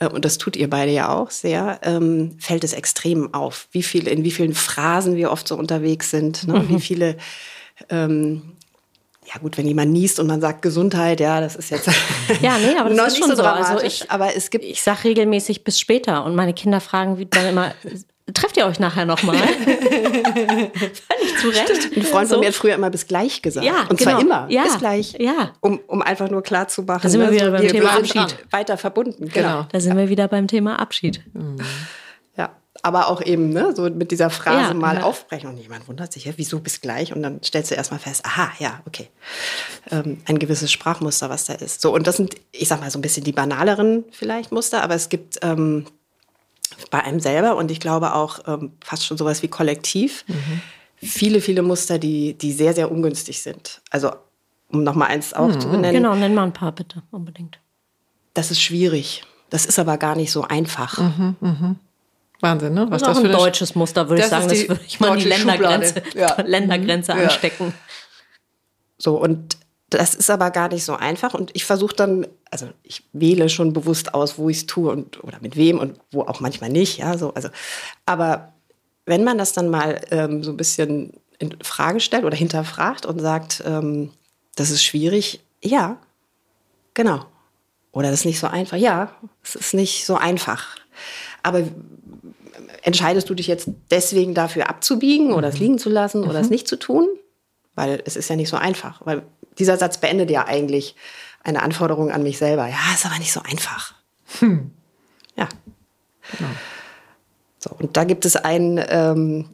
äh, 0.00 0.08
und 0.08 0.24
das 0.24 0.38
tut 0.38 0.56
ihr 0.56 0.68
beide 0.68 0.90
ja 0.90 1.08
auch 1.10 1.30
sehr, 1.30 1.78
ähm, 1.84 2.36
fällt 2.40 2.64
es 2.64 2.72
extrem 2.72 3.32
auf, 3.34 3.68
wie 3.70 3.84
viel, 3.84 4.08
in 4.08 4.24
wie 4.24 4.32
vielen 4.32 4.52
Phrasen 4.54 5.14
wir 5.14 5.30
oft 5.30 5.46
so 5.46 5.56
unterwegs 5.56 6.10
sind, 6.10 6.48
ne? 6.48 6.64
wie 6.68 6.80
viele 6.80 7.16
ähm, 7.88 8.42
ja 9.32 9.40
gut, 9.40 9.58
wenn 9.58 9.66
jemand 9.66 9.92
niest 9.92 10.20
und 10.20 10.28
man 10.28 10.40
sagt 10.40 10.62
Gesundheit, 10.62 11.18
ja, 11.20 11.40
das 11.40 11.56
ist 11.56 11.70
jetzt 11.70 11.88
Ja, 12.42 12.58
nee, 12.58 12.76
aber 12.78 12.90
das 12.90 12.98
noch 12.98 13.06
ist 13.08 13.18
schon 13.18 13.28
so 13.30 13.36
so. 13.36 13.42
dramatisch. 13.42 13.70
Also 13.70 13.84
ich- 13.86 14.10
aber 14.10 14.34
es 14.36 14.50
gibt 14.50 14.64
Ich 14.64 14.82
sag 14.82 15.04
regelmäßig 15.04 15.62
bis 15.64 15.78
später 15.80 16.24
und 16.24 16.34
meine 16.36 16.54
Kinder 16.54 16.80
fragen 16.80 17.18
wie 17.18 17.26
dann 17.26 17.46
immer, 17.46 17.72
trefft 18.34 18.56
ihr 18.56 18.66
euch 18.66 18.80
nachher 18.80 19.04
nochmal? 19.06 19.36
Völlig 19.36 20.72
zu 21.40 21.48
Recht. 21.48 21.96
Ein 21.96 22.02
Freund 22.02 22.28
So. 22.28 22.34
von 22.34 22.40
mir 22.40 22.48
hat 22.48 22.54
früher 22.54 22.74
immer 22.74 22.90
bis 22.90 23.06
gleich 23.06 23.42
gesagt. 23.42 23.66
Ja, 23.66 23.86
und 23.88 24.00
zwar 24.00 24.18
genau. 24.20 24.44
immer. 24.44 24.50
Ja, 24.50 24.64
Bis 24.64 24.78
gleich. 24.78 25.12
ja. 25.18 25.52
Um, 25.60 25.80
um 25.86 26.02
einfach 26.02 26.30
nur 26.30 26.42
klar 26.42 26.68
zu 26.68 26.82
machen, 26.82 27.00
Da 27.02 27.08
sind 27.08 27.20
wir 27.20 27.30
wieder 27.30 27.50
beim 27.50 27.62
wir 27.62 27.70
Thema 27.70 27.92
Abschied. 27.96 28.36
weiter 28.50 28.76
verbunden. 28.76 29.28
Genau. 29.32 29.66
Da 29.70 29.80
sind 29.80 29.96
wir 29.96 30.08
wieder 30.08 30.28
beim 30.28 30.48
Thema 30.48 30.78
Abschied. 30.78 31.22
Ja. 32.36 32.50
Aber 32.82 33.08
auch 33.08 33.22
eben, 33.22 33.50
ne, 33.50 33.72
so 33.74 33.88
mit 33.88 34.10
dieser 34.10 34.28
Phrase 34.28 34.68
Ja, 34.68 34.74
mal 34.74 34.96
ja. 34.96 35.02
aufbrechen 35.04 35.48
und 35.48 35.56
jemand 35.56 35.88
wundert 35.88 36.12
sich, 36.12 36.26
ja, 36.26 36.32
wieso 36.36 36.60
bis 36.60 36.82
gleich? 36.82 37.14
Und 37.14 37.22
dann 37.22 37.42
stellst 37.42 37.70
du 37.70 37.74
erstmal 37.74 37.98
fest, 38.00 38.24
aha, 38.26 38.50
ja, 38.58 38.80
okay. 38.86 39.08
Ähm, 39.90 40.20
ein 40.26 40.38
gewisses 40.38 40.70
Sprachmuster, 40.70 41.30
was 41.30 41.46
da 41.46 41.54
ist. 41.54 41.80
So, 41.80 41.94
und 41.94 42.06
das 42.06 42.18
sind, 42.18 42.34
ich 42.52 42.68
sag 42.68 42.80
mal, 42.80 42.90
so 42.90 42.98
ein 42.98 43.02
bisschen 43.02 43.24
die 43.24 43.32
banaleren 43.32 44.04
vielleicht 44.12 44.52
Muster, 44.52 44.82
aber 44.82 44.94
es 44.94 45.08
gibt 45.08 45.38
ähm, 45.42 45.86
bei 46.90 47.02
einem 47.02 47.20
selber 47.20 47.56
und 47.56 47.70
ich 47.70 47.80
glaube 47.80 48.14
auch 48.14 48.40
ähm, 48.46 48.72
fast 48.84 49.06
schon 49.06 49.16
sowas 49.16 49.42
wie 49.42 49.48
kollektiv 49.48 50.24
viele, 50.96 51.40
viele 51.40 51.62
Muster, 51.62 51.98
die, 51.98 52.34
die 52.34 52.52
sehr, 52.52 52.74
sehr 52.74 52.90
ungünstig 52.90 53.42
sind. 53.42 53.80
Also 53.90 54.12
um 54.68 54.82
nochmal 54.82 55.08
eins 55.08 55.32
auch 55.32 55.48
mhm. 55.48 55.60
zu 55.60 55.68
benennen. 55.68 56.02
Genau, 56.02 56.14
nenn 56.14 56.34
mal 56.34 56.44
ein 56.44 56.52
paar 56.52 56.72
bitte, 56.72 57.02
unbedingt. 57.10 57.58
Das 58.34 58.50
ist 58.50 58.60
schwierig. 58.60 59.22
Das 59.50 59.64
ist 59.64 59.78
aber 59.78 59.96
gar 59.96 60.16
nicht 60.16 60.32
so 60.32 60.42
einfach. 60.42 60.98
Mhm, 60.98 61.36
mh. 61.40 61.76
Wahnsinn, 62.40 62.74
ne? 62.74 62.86
Was 62.90 63.02
das, 63.02 63.14
das 63.14 63.20
für 63.20 63.26
ein 63.26 63.32
deutsches 63.32 63.74
Muster, 63.74 64.08
würde 64.08 64.22
ich 64.22 64.28
sagen. 64.28 64.48
Das 64.48 64.68
würde 64.68 64.80
ich 64.86 65.00
mal 65.00 65.16
die 65.16 65.24
Ländergrenze, 65.24 66.02
ja. 66.14 66.36
Ländergrenze 66.44 67.12
ja. 67.12 67.18
anstecken. 67.18 67.72
So, 68.98 69.16
und 69.16 69.56
das 69.96 70.14
ist 70.14 70.30
aber 70.30 70.50
gar 70.50 70.68
nicht 70.68 70.84
so 70.84 70.94
einfach. 70.94 71.34
Und 71.34 71.50
ich 71.54 71.64
versuche 71.64 71.94
dann, 71.96 72.26
also 72.50 72.68
ich 72.82 73.02
wähle 73.12 73.48
schon 73.48 73.72
bewusst 73.72 74.14
aus, 74.14 74.38
wo 74.38 74.48
ich 74.48 74.58
es 74.58 74.66
tue 74.66 74.90
und 74.90 75.22
oder 75.24 75.38
mit 75.40 75.56
wem 75.56 75.78
und 75.78 75.98
wo 76.10 76.22
auch 76.22 76.40
manchmal 76.40 76.70
nicht. 76.70 76.98
Ja, 76.98 77.16
so, 77.16 77.34
also, 77.34 77.48
aber 78.04 78.52
wenn 79.04 79.24
man 79.24 79.38
das 79.38 79.52
dann 79.52 79.68
mal 79.68 80.00
ähm, 80.10 80.42
so 80.42 80.50
ein 80.50 80.56
bisschen 80.56 81.12
in 81.38 81.56
Frage 81.62 82.00
stellt 82.00 82.24
oder 82.24 82.36
hinterfragt 82.36 83.06
und 83.06 83.20
sagt, 83.20 83.62
ähm, 83.66 84.10
das 84.56 84.70
ist 84.70 84.84
schwierig, 84.84 85.40
ja, 85.62 85.98
genau. 86.94 87.24
Oder 87.92 88.10
das 88.10 88.20
ist 88.20 88.26
nicht 88.26 88.40
so 88.40 88.46
einfach. 88.46 88.76
Ja, 88.76 89.12
es 89.42 89.54
ist 89.54 89.74
nicht 89.74 90.04
so 90.04 90.16
einfach. 90.16 90.76
Aber 91.42 91.62
entscheidest 92.82 93.30
du 93.30 93.34
dich 93.34 93.46
jetzt 93.46 93.68
deswegen 93.90 94.34
dafür 94.34 94.68
abzubiegen 94.68 95.32
oder 95.32 95.48
es 95.48 95.54
mhm. 95.54 95.60
liegen 95.60 95.78
zu 95.78 95.88
lassen 95.88 96.24
oder 96.24 96.40
es 96.40 96.46
mhm. 96.46 96.52
nicht 96.52 96.68
zu 96.68 96.78
tun? 96.78 97.08
Weil 97.74 98.02
es 98.04 98.16
ist 98.16 98.28
ja 98.28 98.36
nicht 98.36 98.48
so 98.48 98.56
einfach. 98.56 99.00
Weil 99.04 99.22
dieser 99.58 99.76
Satz 99.76 99.98
beendet 99.98 100.30
ja 100.30 100.46
eigentlich 100.46 100.96
eine 101.42 101.62
Anforderung 101.62 102.10
an 102.10 102.22
mich 102.22 102.38
selber. 102.38 102.66
Ja, 102.66 102.94
ist 102.94 103.06
aber 103.06 103.18
nicht 103.18 103.32
so 103.32 103.40
einfach. 103.40 103.94
Hm. 104.40 104.72
Ja. 105.36 105.48
Genau. 106.36 106.50
So, 107.58 107.70
und 107.78 107.96
da 107.96 108.04
gibt 108.04 108.24
es 108.24 108.36
einen, 108.36 108.82
ähm, 108.88 109.48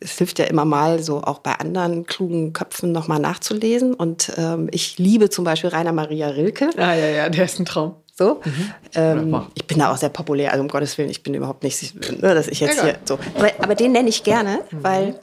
es 0.00 0.18
hilft 0.18 0.38
ja 0.38 0.46
immer 0.46 0.64
mal, 0.64 1.02
so 1.02 1.22
auch 1.22 1.38
bei 1.38 1.52
anderen 1.52 2.06
klugen 2.06 2.52
Köpfen 2.52 2.92
nochmal 2.92 3.20
nachzulesen. 3.20 3.94
Und 3.94 4.32
ähm, 4.36 4.68
ich 4.72 4.98
liebe 4.98 5.30
zum 5.30 5.44
Beispiel 5.44 5.70
Rainer 5.70 5.92
Maria 5.92 6.28
Rilke. 6.28 6.70
Ah, 6.76 6.94
ja, 6.94 7.08
ja, 7.08 7.28
der 7.28 7.44
ist 7.44 7.58
ein 7.58 7.64
Traum. 7.64 7.96
So. 8.16 8.40
Mhm. 8.44 8.70
Ähm, 8.94 9.46
ich 9.54 9.66
bin 9.66 9.78
da 9.78 9.92
auch 9.92 9.96
sehr 9.96 10.08
populär, 10.08 10.52
also 10.52 10.62
um 10.62 10.68
Gottes 10.68 10.96
Willen, 10.98 11.10
ich 11.10 11.22
bin 11.24 11.34
überhaupt 11.34 11.64
nicht, 11.64 11.94
ne, 12.22 12.34
dass 12.34 12.46
ich 12.46 12.60
jetzt 12.60 12.74
Egal. 12.74 12.84
hier 12.84 12.98
so. 13.04 13.18
Aber, 13.34 13.50
aber 13.58 13.74
den 13.74 13.92
nenne 13.92 14.08
ich 14.08 14.22
gerne, 14.22 14.60
mhm. 14.70 14.84
weil 14.84 15.20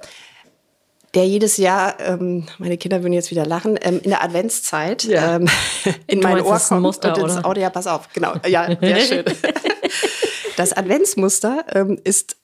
der 1.13 1.27
jedes 1.27 1.57
Jahr, 1.57 1.99
ähm, 1.99 2.45
meine 2.57 2.77
Kinder 2.77 3.03
würden 3.03 3.13
jetzt 3.13 3.31
wieder 3.31 3.45
lachen, 3.45 3.77
ähm, 3.81 3.99
in 4.03 4.09
der 4.09 4.23
Adventszeit 4.23 5.03
ja. 5.03 5.35
ähm, 5.35 5.49
in 6.07 6.21
du 6.21 6.27
mein 6.27 6.41
Ohr 6.41 6.59
kommt 6.59 6.81
Muster, 6.81 7.15
und 7.15 7.29
ins 7.29 7.43
Audio, 7.43 7.63
ja, 7.63 7.69
pass 7.69 7.87
auf, 7.87 8.09
genau, 8.13 8.33
ja, 8.47 8.67
sehr 8.79 8.99
schön. 9.01 9.25
das 10.57 10.73
Adventsmuster 10.73 11.65
ähm, 11.73 11.99
ist 12.03 12.37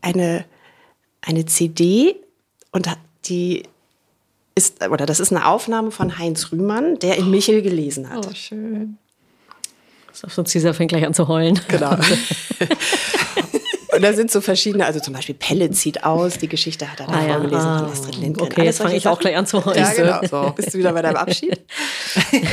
eine, 0.00 0.44
eine 1.20 1.44
CD 1.46 2.16
und 2.72 2.88
die 3.26 3.64
ist, 4.54 4.84
oder 4.88 5.06
das 5.06 5.20
ist 5.20 5.32
eine 5.32 5.46
Aufnahme 5.46 5.90
von 5.90 6.18
Heinz 6.18 6.50
Rühmann, 6.50 6.98
der 6.98 7.16
in 7.16 7.30
Michel 7.30 7.62
gelesen 7.62 8.10
hat. 8.10 8.26
Oh, 8.26 8.34
schön. 8.34 8.98
Sonst 10.12 10.50
Cesar 10.50 10.74
fängt 10.74 10.90
gleich 10.90 11.06
an 11.06 11.14
zu 11.14 11.28
heulen. 11.28 11.60
Genau. 11.68 11.96
Und 13.90 14.02
da 14.02 14.12
sind 14.12 14.30
so 14.30 14.40
verschiedene, 14.40 14.84
also 14.84 15.00
zum 15.00 15.14
Beispiel 15.14 15.34
Pelle 15.34 15.70
zieht 15.70 16.04
aus, 16.04 16.38
die 16.38 16.48
Geschichte 16.48 16.90
hat 16.90 17.00
er 17.00 17.06
da 17.06 17.12
ah, 17.14 17.22
vorgelesen 17.22 17.66
ja. 17.66 17.78
von 17.78 17.90
Astrid 17.90 18.16
Lindgren. 18.16 18.46
Okay, 18.46 18.64
jetzt 18.64 18.78
fange 18.78 18.96
ich 18.96 19.08
auch 19.08 19.18
gleich 19.18 19.36
an 19.36 19.46
zu 19.46 19.64
heulen. 19.64 19.78
Ja, 19.78 19.92
genau. 19.92 20.20
So, 20.28 20.52
bist 20.52 20.74
du 20.74 20.78
wieder 20.78 20.92
bei 20.92 21.02
deinem 21.02 21.16
Abschied? 21.16 21.60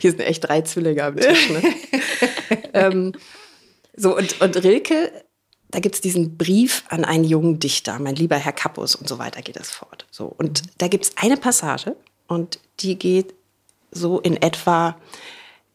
Hier 0.00 0.10
sind 0.10 0.20
echt 0.20 0.46
drei 0.46 0.60
Zwillinge 0.62 1.04
am 1.04 1.16
Tisch. 1.16 1.50
Ne? 1.50 1.62
ähm, 2.74 3.12
so, 3.96 4.16
und, 4.16 4.40
und 4.40 4.62
Rilke, 4.62 5.12
da 5.70 5.80
gibt 5.80 5.94
es 5.94 6.00
diesen 6.02 6.36
Brief 6.36 6.84
an 6.88 7.04
einen 7.04 7.24
jungen 7.24 7.58
Dichter, 7.58 7.98
mein 7.98 8.14
lieber 8.14 8.36
Herr 8.36 8.52
Kappus 8.52 8.94
und 8.94 9.08
so 9.08 9.18
weiter 9.18 9.40
geht 9.40 9.56
es 9.56 9.70
fort. 9.70 10.06
So, 10.10 10.26
und 10.26 10.62
da 10.78 10.88
gibt 10.88 11.04
es 11.04 11.12
eine 11.16 11.38
Passage 11.38 11.96
und 12.26 12.58
die 12.80 12.98
geht 12.98 13.34
so 13.90 14.20
in 14.20 14.36
etwa, 14.36 14.96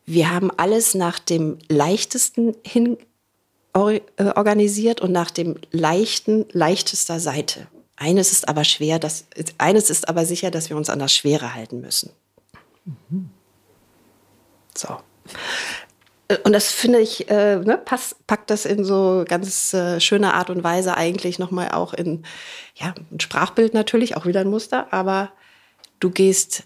wir 0.06 0.32
haben 0.32 0.52
alles 0.58 0.93
nach 0.93 1.17
dem 1.17 1.58
leichtesten 1.70 2.56
hin 2.63 2.98
organisiert 3.78 5.02
und 5.02 5.12
nach 5.12 5.32
dem 5.32 5.56
leichten, 5.72 6.46
leichtester 6.52 7.20
Seite. 7.20 7.68
Eines 7.96 8.32
ist 8.32 8.48
aber 8.48 8.63
schwer, 8.63 9.00
dass, 9.00 9.26
eines 9.58 9.90
ist 9.90 10.08
aber 10.08 10.26
sicher, 10.26 10.52
dass 10.52 10.70
wir 10.70 10.78
uns 10.78 10.90
an 10.90 11.00
das 11.00 11.13
Schwere 11.13 11.56
halten 11.56 11.82
müssen. 11.82 12.12
Mhm. 12.86 13.30
So. 14.76 14.98
Und 16.44 16.52
das 16.54 16.72
finde 16.72 17.00
ich, 17.00 17.30
äh, 17.30 17.58
ne, 17.58 17.78
pass, 17.78 18.16
packt 18.28 18.50
das 18.50 18.66
in 18.66 18.84
so 18.84 19.24
ganz 19.28 19.74
äh, 19.74 20.00
schöne 20.02 20.34
Art 20.34 20.50
und 20.50 20.63
Weise 20.63 20.96
eigentlich 20.96 21.40
nochmal 21.40 21.72
auch 21.72 21.94
in, 21.94 22.24
ja, 22.76 22.94
ein 23.12 23.20
Sprachbild 23.20 23.74
natürlich, 23.74 24.18
auch 24.18 24.26
wieder 24.26 24.42
ein 24.42 24.50
Muster, 24.50 24.92
aber 24.92 25.32
du 26.00 26.10
gehst 26.10 26.63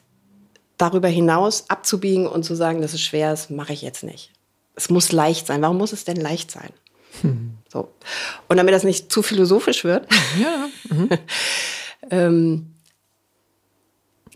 darüber 0.77 1.07
hinaus 1.07 1.69
abzubiegen 1.69 2.27
und 2.27 2.43
zu 2.43 2.55
sagen, 2.55 2.81
das 2.81 2.95
ist 2.95 3.01
schwer, 3.01 3.29
das 3.29 3.51
mache 3.51 3.71
ich 3.73 3.83
jetzt 3.83 4.03
nicht. 4.03 4.31
Es 4.75 4.89
muss 4.89 5.11
leicht 5.11 5.45
sein. 5.45 5.61
Warum 5.61 5.77
muss 5.77 5.93
es 5.93 6.05
denn 6.05 6.17
leicht 6.17 6.49
sein? 6.49 6.71
Hm. 7.21 7.57
So. 7.71 7.89
Und 8.47 8.57
damit 8.57 8.73
das 8.73 8.83
nicht 8.83 9.11
zu 9.11 9.21
philosophisch 9.21 9.83
wird, 9.83 10.07
ja. 10.39 10.67
mhm. 10.89 11.09
ähm, 12.09 12.73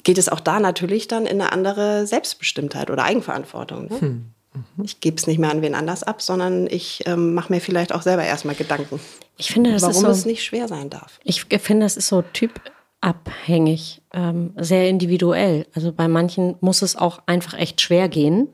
geht 0.03 0.17
es 0.17 0.29
auch 0.29 0.39
da 0.39 0.59
natürlich 0.59 1.07
dann 1.07 1.25
in 1.25 1.41
eine 1.41 1.51
andere 1.51 2.07
Selbstbestimmtheit 2.07 2.89
oder 2.89 3.03
Eigenverantwortung. 3.03 3.89
Ne? 3.89 4.01
Hm. 4.01 4.25
Mhm. 4.53 4.83
Ich 4.83 4.99
gebe 4.99 5.17
es 5.17 5.27
nicht 5.27 5.39
mehr 5.39 5.51
an 5.51 5.61
wen 5.61 5.75
anders 5.75 6.03
ab, 6.03 6.21
sondern 6.21 6.67
ich 6.67 7.03
ähm, 7.05 7.33
mache 7.33 7.51
mir 7.51 7.59
vielleicht 7.59 7.93
auch 7.93 8.01
selber 8.01 8.23
erstmal 8.23 8.55
Gedanken. 8.55 8.99
Ich 9.37 9.51
finde, 9.51 9.73
das 9.73 9.81
warum 9.81 9.95
ist 9.95 10.01
so, 10.01 10.07
es 10.07 10.25
nicht 10.25 10.43
schwer 10.43 10.67
sein 10.67 10.89
darf. 10.89 11.19
Ich 11.23 11.45
finde, 11.45 11.85
das 11.85 11.97
ist 11.97 12.07
so 12.07 12.21
typabhängig, 12.21 14.01
ähm, 14.13 14.53
sehr 14.57 14.87
individuell. 14.87 15.67
Also 15.73 15.91
bei 15.91 16.07
manchen 16.07 16.55
muss 16.61 16.81
es 16.81 16.95
auch 16.95 17.23
einfach 17.25 17.55
echt 17.55 17.81
schwer 17.81 18.07
gehen, 18.07 18.49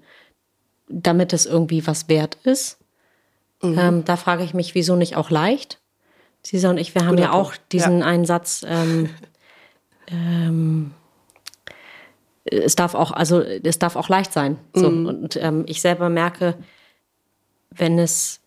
damit 0.89 1.33
es 1.33 1.45
irgendwie 1.45 1.85
was 1.85 2.09
wert 2.09 2.37
ist. 2.43 2.77
Mhm. 3.61 3.79
Ähm, 3.79 4.05
da 4.05 4.17
frage 4.17 4.43
ich 4.43 4.53
mich, 4.53 4.75
wieso 4.75 4.95
nicht 4.95 5.15
auch 5.15 5.29
leicht? 5.29 5.79
Cesar 6.43 6.71
und 6.71 6.77
ich, 6.77 6.95
wir 6.95 7.03
haben 7.03 7.17
Guter 7.17 7.23
ja 7.23 7.31
auch 7.33 7.53
diesen 7.71 7.99
ja. 7.99 8.05
einen 8.05 8.25
Satz, 8.25 8.65
ähm, 8.67 9.09
ähm, 10.07 10.91
es 12.45 12.75
darf 12.75 12.95
auch, 12.95 13.11
also 13.11 13.41
es 13.41 13.77
darf 13.77 13.95
auch 13.95 14.09
leicht 14.09 14.33
sein. 14.33 14.57
So. 14.73 14.89
Mhm. 14.89 15.05
Und 15.05 15.35
ähm, 15.37 15.63
ich 15.67 15.81
selber 15.81 16.09
merke, 16.09 16.55
wenn 17.69 17.99
es 17.99 18.39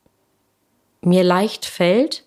mir 1.01 1.23
leicht 1.23 1.65
fällt, 1.65 2.25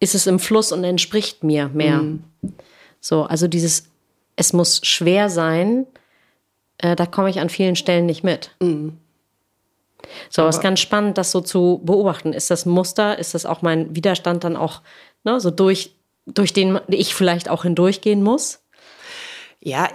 ist 0.00 0.14
es 0.14 0.26
im 0.26 0.38
Fluss 0.38 0.72
und 0.72 0.84
entspricht 0.84 1.44
mir 1.44 1.68
mehr. 1.68 1.98
Mhm. 1.98 2.24
So, 3.00 3.24
also 3.24 3.48
dieses, 3.48 3.88
es 4.36 4.52
muss 4.52 4.80
schwer 4.84 5.28
sein, 5.28 5.86
äh, 6.78 6.96
da 6.96 7.06
komme 7.06 7.30
ich 7.30 7.40
an 7.40 7.48
vielen 7.48 7.76
Stellen 7.76 8.06
nicht 8.06 8.24
mit. 8.24 8.50
Mhm. 8.60 8.98
So, 10.30 10.42
aber 10.42 10.48
es 10.48 10.56
ist 10.56 10.62
ganz 10.62 10.80
spannend, 10.80 11.18
das 11.18 11.30
so 11.30 11.40
zu 11.40 11.80
beobachten. 11.84 12.32
Ist 12.32 12.50
das 12.50 12.66
Muster, 12.66 13.18
ist 13.18 13.34
das 13.34 13.46
auch 13.46 13.62
mein 13.62 13.94
Widerstand 13.94 14.44
dann 14.44 14.56
auch 14.56 14.82
ne, 15.24 15.40
so 15.40 15.50
durch, 15.50 15.94
durch 16.26 16.52
den 16.52 16.80
ich 16.88 17.14
vielleicht 17.14 17.48
auch 17.48 17.62
hindurchgehen 17.62 18.22
muss? 18.22 18.60
Ja, 19.60 19.88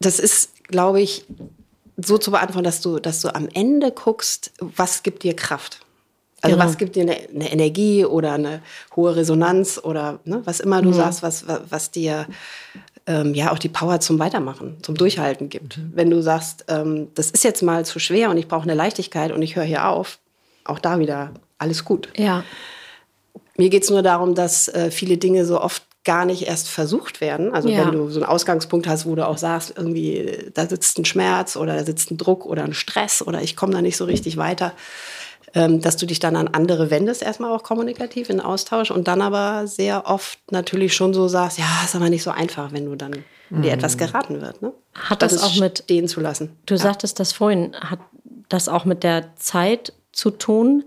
das 0.00 0.18
ist, 0.18 0.64
glaube 0.64 1.00
ich, 1.00 1.24
so 1.96 2.18
zu 2.18 2.30
beantworten, 2.30 2.64
dass 2.64 2.80
du, 2.80 2.98
dass 2.98 3.20
du 3.20 3.34
am 3.34 3.48
Ende 3.52 3.92
guckst, 3.92 4.52
was 4.60 5.02
gibt 5.02 5.22
dir 5.22 5.34
Kraft? 5.36 5.80
Also 6.42 6.56
genau. 6.56 6.66
was 6.66 6.78
gibt 6.78 6.96
dir 6.96 7.02
eine, 7.02 7.16
eine, 7.34 7.52
Energie 7.52 8.04
oder 8.04 8.32
eine 8.32 8.62
hohe 8.96 9.14
Resonanz 9.14 9.78
oder 9.82 10.20
ne, 10.24 10.40
was 10.44 10.60
immer 10.60 10.80
du 10.80 10.88
mhm. 10.88 10.94
sagst, 10.94 11.22
was, 11.22 11.46
was, 11.46 11.60
was 11.68 11.90
dir 11.90 12.26
ähm, 13.06 13.34
ja 13.34 13.52
auch 13.52 13.58
die 13.58 13.68
Power 13.68 14.00
zum 14.00 14.18
Weitermachen, 14.18 14.76
zum 14.82 14.94
Durchhalten 14.94 15.48
gibt. 15.48 15.78
Mhm. 15.78 15.92
Wenn 15.94 16.10
du 16.10 16.22
sagst, 16.22 16.64
ähm, 16.68 17.08
das 17.14 17.30
ist 17.30 17.44
jetzt 17.44 17.62
mal 17.62 17.84
zu 17.84 17.98
schwer 17.98 18.30
und 18.30 18.36
ich 18.36 18.48
brauche 18.48 18.62
eine 18.62 18.74
Leichtigkeit 18.74 19.32
und 19.32 19.42
ich 19.42 19.56
höre 19.56 19.64
hier 19.64 19.88
auf, 19.88 20.18
auch 20.64 20.78
da 20.78 20.98
wieder 20.98 21.32
alles 21.58 21.84
gut. 21.84 22.08
Ja. 22.16 22.44
Mir 23.56 23.68
geht 23.68 23.82
es 23.82 23.90
nur 23.90 24.02
darum, 24.02 24.34
dass 24.34 24.68
äh, 24.68 24.90
viele 24.90 25.18
Dinge 25.18 25.44
so 25.44 25.60
oft 25.60 25.82
gar 26.04 26.24
nicht 26.24 26.46
erst 26.46 26.68
versucht 26.68 27.20
werden. 27.20 27.52
Also 27.52 27.68
ja. 27.68 27.84
wenn 27.84 27.92
du 27.92 28.08
so 28.08 28.20
einen 28.20 28.28
Ausgangspunkt 28.28 28.86
hast, 28.86 29.04
wo 29.04 29.14
du 29.14 29.26
auch 29.26 29.36
sagst, 29.36 29.74
irgendwie 29.76 30.50
da 30.54 30.66
sitzt 30.66 30.98
ein 30.98 31.04
Schmerz 31.04 31.56
oder 31.56 31.76
da 31.76 31.84
sitzt 31.84 32.10
ein 32.10 32.16
Druck 32.16 32.46
oder 32.46 32.64
ein 32.64 32.72
Stress 32.72 33.20
oder 33.20 33.42
ich 33.42 33.54
komme 33.54 33.72
da 33.72 33.82
nicht 33.82 33.98
so 33.98 34.06
richtig 34.06 34.38
weiter, 34.38 34.72
dass 35.52 35.96
du 35.96 36.06
dich 36.06 36.20
dann 36.20 36.36
an 36.36 36.48
andere 36.48 36.90
wendest, 36.90 37.22
erstmal 37.22 37.50
auch 37.50 37.62
kommunikativ 37.62 38.30
in 38.30 38.40
Austausch 38.40 38.90
und 38.90 39.08
dann 39.08 39.20
aber 39.20 39.66
sehr 39.66 40.06
oft 40.06 40.38
natürlich 40.52 40.94
schon 40.94 41.12
so 41.12 41.26
sagst, 41.28 41.58
ja, 41.58 41.66
ist 41.84 41.96
aber 41.96 42.08
nicht 42.08 42.22
so 42.22 42.30
einfach, 42.30 42.72
wenn 42.72 42.84
du 42.84 42.94
dann 42.94 43.24
mhm. 43.50 43.62
dir 43.62 43.72
etwas 43.72 43.98
geraten 43.98 44.40
wird. 44.40 44.62
Ne? 44.62 44.72
Hat 44.94 45.22
das, 45.22 45.32
das 45.32 45.42
auch 45.42 45.56
mit 45.56 45.78
stehen 45.78 46.06
zu 46.06 46.20
lassen? 46.20 46.56
Du 46.66 46.74
ja. 46.74 46.80
sagtest 46.80 47.18
das 47.18 47.32
vorhin, 47.32 47.74
hat 47.74 47.98
das 48.48 48.68
auch 48.68 48.84
mit 48.84 49.02
der 49.02 49.34
Zeit 49.36 49.92
zu 50.12 50.30
tun, 50.30 50.84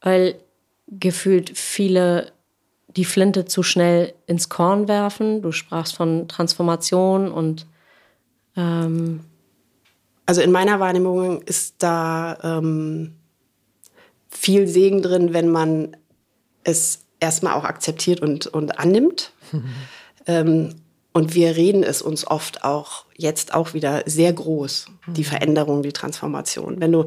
weil 0.00 0.36
gefühlt 0.86 1.56
viele 1.56 2.32
die 2.96 3.04
Flinte 3.04 3.44
zu 3.44 3.62
schnell 3.62 4.14
ins 4.26 4.48
Korn 4.48 4.88
werfen. 4.88 5.42
Du 5.42 5.52
sprachst 5.52 5.96
von 5.96 6.28
Transformation 6.28 7.30
und 7.30 7.66
ähm 8.56 9.20
also 10.26 10.42
in 10.42 10.52
meiner 10.52 10.78
Wahrnehmung 10.78 11.40
ist 11.42 11.76
da 11.78 12.36
ähm, 12.42 13.14
viel 14.28 14.66
Segen 14.66 15.02
drin, 15.02 15.32
wenn 15.32 15.48
man 15.48 15.96
es 16.64 17.06
erstmal 17.20 17.54
auch 17.54 17.64
akzeptiert 17.64 18.20
und, 18.20 18.46
und 18.46 18.78
annimmt. 18.78 19.32
Mhm. 19.52 19.64
Ähm, 20.30 20.74
Und 21.14 21.34
wir 21.34 21.56
reden 21.56 21.82
es 21.82 22.02
uns 22.02 22.26
oft 22.26 22.62
auch 22.62 23.06
jetzt 23.16 23.54
auch 23.54 23.72
wieder 23.72 24.02
sehr 24.04 24.32
groß, 24.32 24.86
die 25.06 25.24
Veränderung, 25.24 25.82
die 25.82 25.92
Transformation. 25.92 26.80
Wenn 26.80 26.92
du 26.92 27.06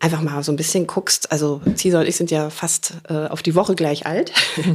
einfach 0.00 0.20
mal 0.20 0.42
so 0.42 0.52
ein 0.52 0.56
bisschen 0.56 0.86
guckst, 0.86 1.30
also 1.30 1.62
Cesar 1.76 2.00
und 2.00 2.08
ich 2.08 2.16
sind 2.16 2.30
ja 2.30 2.50
fast 2.50 2.94
äh, 3.08 3.28
auf 3.28 3.42
die 3.42 3.54
Woche 3.54 3.74
gleich 3.76 4.06
alt. 4.06 4.32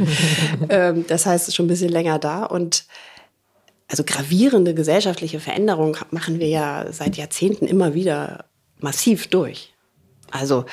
ähm, 0.69 1.05
das 1.07 1.25
heißt, 1.25 1.53
schon 1.53 1.65
ein 1.65 1.69
bisschen 1.69 1.89
länger 1.89 2.19
da. 2.19 2.45
Und 2.45 2.85
also 3.87 4.03
gravierende 4.05 4.73
gesellschaftliche 4.73 5.39
Veränderungen 5.39 5.97
machen 6.09 6.39
wir 6.39 6.47
ja 6.47 6.85
seit 6.91 7.17
Jahrzehnten 7.17 7.67
immer 7.67 7.93
wieder 7.93 8.45
massiv 8.79 9.27
durch. 9.27 9.73
Also 10.31 10.65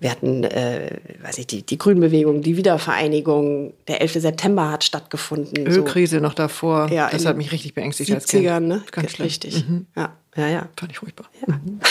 wir 0.00 0.10
hatten, 0.10 0.44
äh, 0.44 0.98
weiß 1.22 1.38
ich, 1.38 1.46
die, 1.46 1.64
die 1.64 1.78
Grünbewegung, 1.78 2.42
die 2.42 2.56
Wiedervereinigung, 2.56 3.74
der 3.88 4.00
11. 4.00 4.14
September 4.14 4.70
hat 4.70 4.84
stattgefunden. 4.84 5.66
Ölkrise 5.66 6.16
so. 6.16 6.22
noch 6.22 6.34
davor. 6.34 6.90
Ja, 6.90 7.08
das 7.10 7.26
hat 7.26 7.36
mich 7.36 7.52
richtig 7.52 7.74
beängstigt 7.74 8.10
70ern, 8.10 8.14
als 8.14 8.26
Kind. 8.26 8.68
Ne? 8.68 8.82
Ganz 8.92 9.12
schlimm. 9.12 9.26
Richtig. 9.26 9.68
Mhm. 9.68 9.86
Ja, 9.96 10.12
ja, 10.36 10.48
ja. 10.48 10.68
Fand 10.78 10.92
ich 10.92 10.98
furchtbar. 10.98 11.26
Ja. 11.46 11.54
Mhm. 11.54 11.80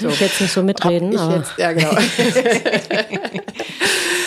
So. 0.00 0.08
Ich 0.08 0.18
jetzt 0.18 0.40
nicht 0.40 0.52
so 0.52 0.64
mitreden. 0.64 1.12
Ich 1.12 1.20
aber. 1.20 1.36
Jetzt, 1.36 1.52
ja, 1.58 1.72
genau. 1.72 1.92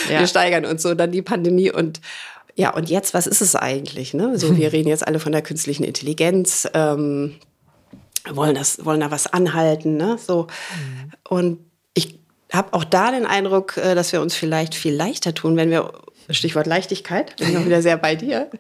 ja. 0.10 0.22
Wir 0.22 0.26
steigern 0.26 0.64
uns 0.64 0.82
so 0.82 0.96
dann 0.96 1.12
die 1.12 1.22
Pandemie 1.22 1.70
und 1.70 2.00
ja, 2.56 2.74
und 2.74 2.90
jetzt, 2.90 3.14
was 3.14 3.28
ist 3.28 3.42
es 3.42 3.58
eigentlich? 3.58 4.14
Ne? 4.14 4.38
So, 4.38 4.56
wir 4.56 4.72
reden 4.72 4.88
jetzt 4.88 5.06
alle 5.06 5.20
von 5.20 5.34
der 5.34 5.42
künstlichen 5.42 5.84
Intelligenz, 5.84 6.66
ähm, 6.74 7.36
wollen, 8.30 8.56
das, 8.56 8.86
wollen 8.86 9.02
da 9.02 9.12
was 9.12 9.28
anhalten. 9.28 9.98
Ne? 9.98 10.18
So. 10.18 10.48
Mhm. 10.48 11.12
Und 11.28 11.60
habe 12.58 12.74
auch 12.74 12.84
da 12.84 13.12
den 13.12 13.26
Eindruck, 13.26 13.78
äh, 13.78 13.96
dass 13.96 14.12
wir 14.12 14.22
uns 14.22 14.36
vielleicht 14.36 14.76
viel 14.76 14.94
leichter 14.94 15.34
tun, 15.34 15.56
wenn 15.56 15.70
wir, 15.70 15.92
Stichwort 16.32 16.68
Leichtigkeit, 16.68 17.36
bin 17.38 17.50
ich 17.50 17.58
auch 17.58 17.66
wieder 17.66 17.82
sehr 17.82 17.98
bei 17.98 18.16
dir, 18.16 18.52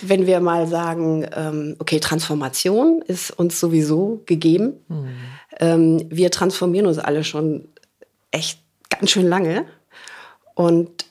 wenn 0.00 0.26
wir 0.26 0.40
mal 0.40 0.66
sagen, 0.66 1.26
ähm, 1.36 1.76
okay, 1.78 2.00
Transformation 2.00 3.02
ist 3.06 3.30
uns 3.30 3.60
sowieso 3.60 4.22
gegeben. 4.24 4.80
Mhm. 4.88 6.06
Wir 6.08 6.30
transformieren 6.30 6.86
uns 6.86 6.98
alle 6.98 7.22
schon 7.22 7.68
echt 8.30 8.60
ganz 8.88 9.10
schön 9.10 9.26
lange. 9.26 9.66
Und 10.54 11.04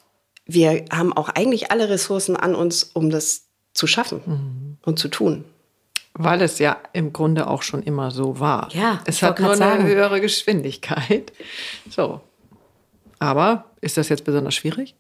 wir 0.45 0.86
haben 0.91 1.13
auch 1.13 1.30
eigentlich 1.30 1.71
alle 1.71 1.89
Ressourcen 1.89 2.36
an 2.36 2.55
uns, 2.55 2.84
um 2.84 3.09
das 3.09 3.45
zu 3.73 3.86
schaffen 3.86 4.21
mhm. 4.25 4.77
und 4.84 4.97
zu 4.97 5.07
tun. 5.07 5.45
Weil 6.22 6.41
es 6.41 6.59
ja 6.59 6.78
im 6.91 7.13
Grunde 7.13 7.47
auch 7.47 7.61
schon 7.61 7.82
immer 7.82 8.11
so 8.11 8.41
war. 8.41 8.67
Ja, 8.74 8.99
es 9.05 9.24
hat 9.24 9.39
nur 9.39 9.51
eine 9.51 9.57
sagen. 9.57 9.88
höhere 9.88 10.22
Geschwindigkeit. 10.22 11.32
So. 11.89 12.22
Aber 13.20 13.65
ist 13.82 13.97
das 13.97 14.09
jetzt 14.09 14.24
besonders 14.26 14.53
schwierig? 14.53 14.95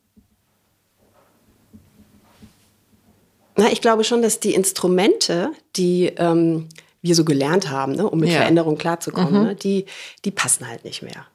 Na, 3.55 3.69
ich 3.71 3.81
glaube 3.81 4.03
schon, 4.05 4.21
dass 4.21 4.39
die 4.39 4.53
Instrumente, 4.53 5.51
die 5.75 6.05
ähm, 6.17 6.69
wir 7.01 7.15
so 7.15 7.25
gelernt 7.25 7.69
haben, 7.69 7.93
ne, 7.93 8.09
um 8.09 8.19
mit 8.19 8.29
ja. 8.29 8.37
Veränderung 8.37 8.77
klarzukommen, 8.77 9.41
mhm. 9.41 9.47
ne, 9.47 9.55
die, 9.55 9.85
die 10.23 10.31
passen 10.31 10.67
halt 10.67 10.85
nicht 10.85 11.01
mehr. 11.01 11.25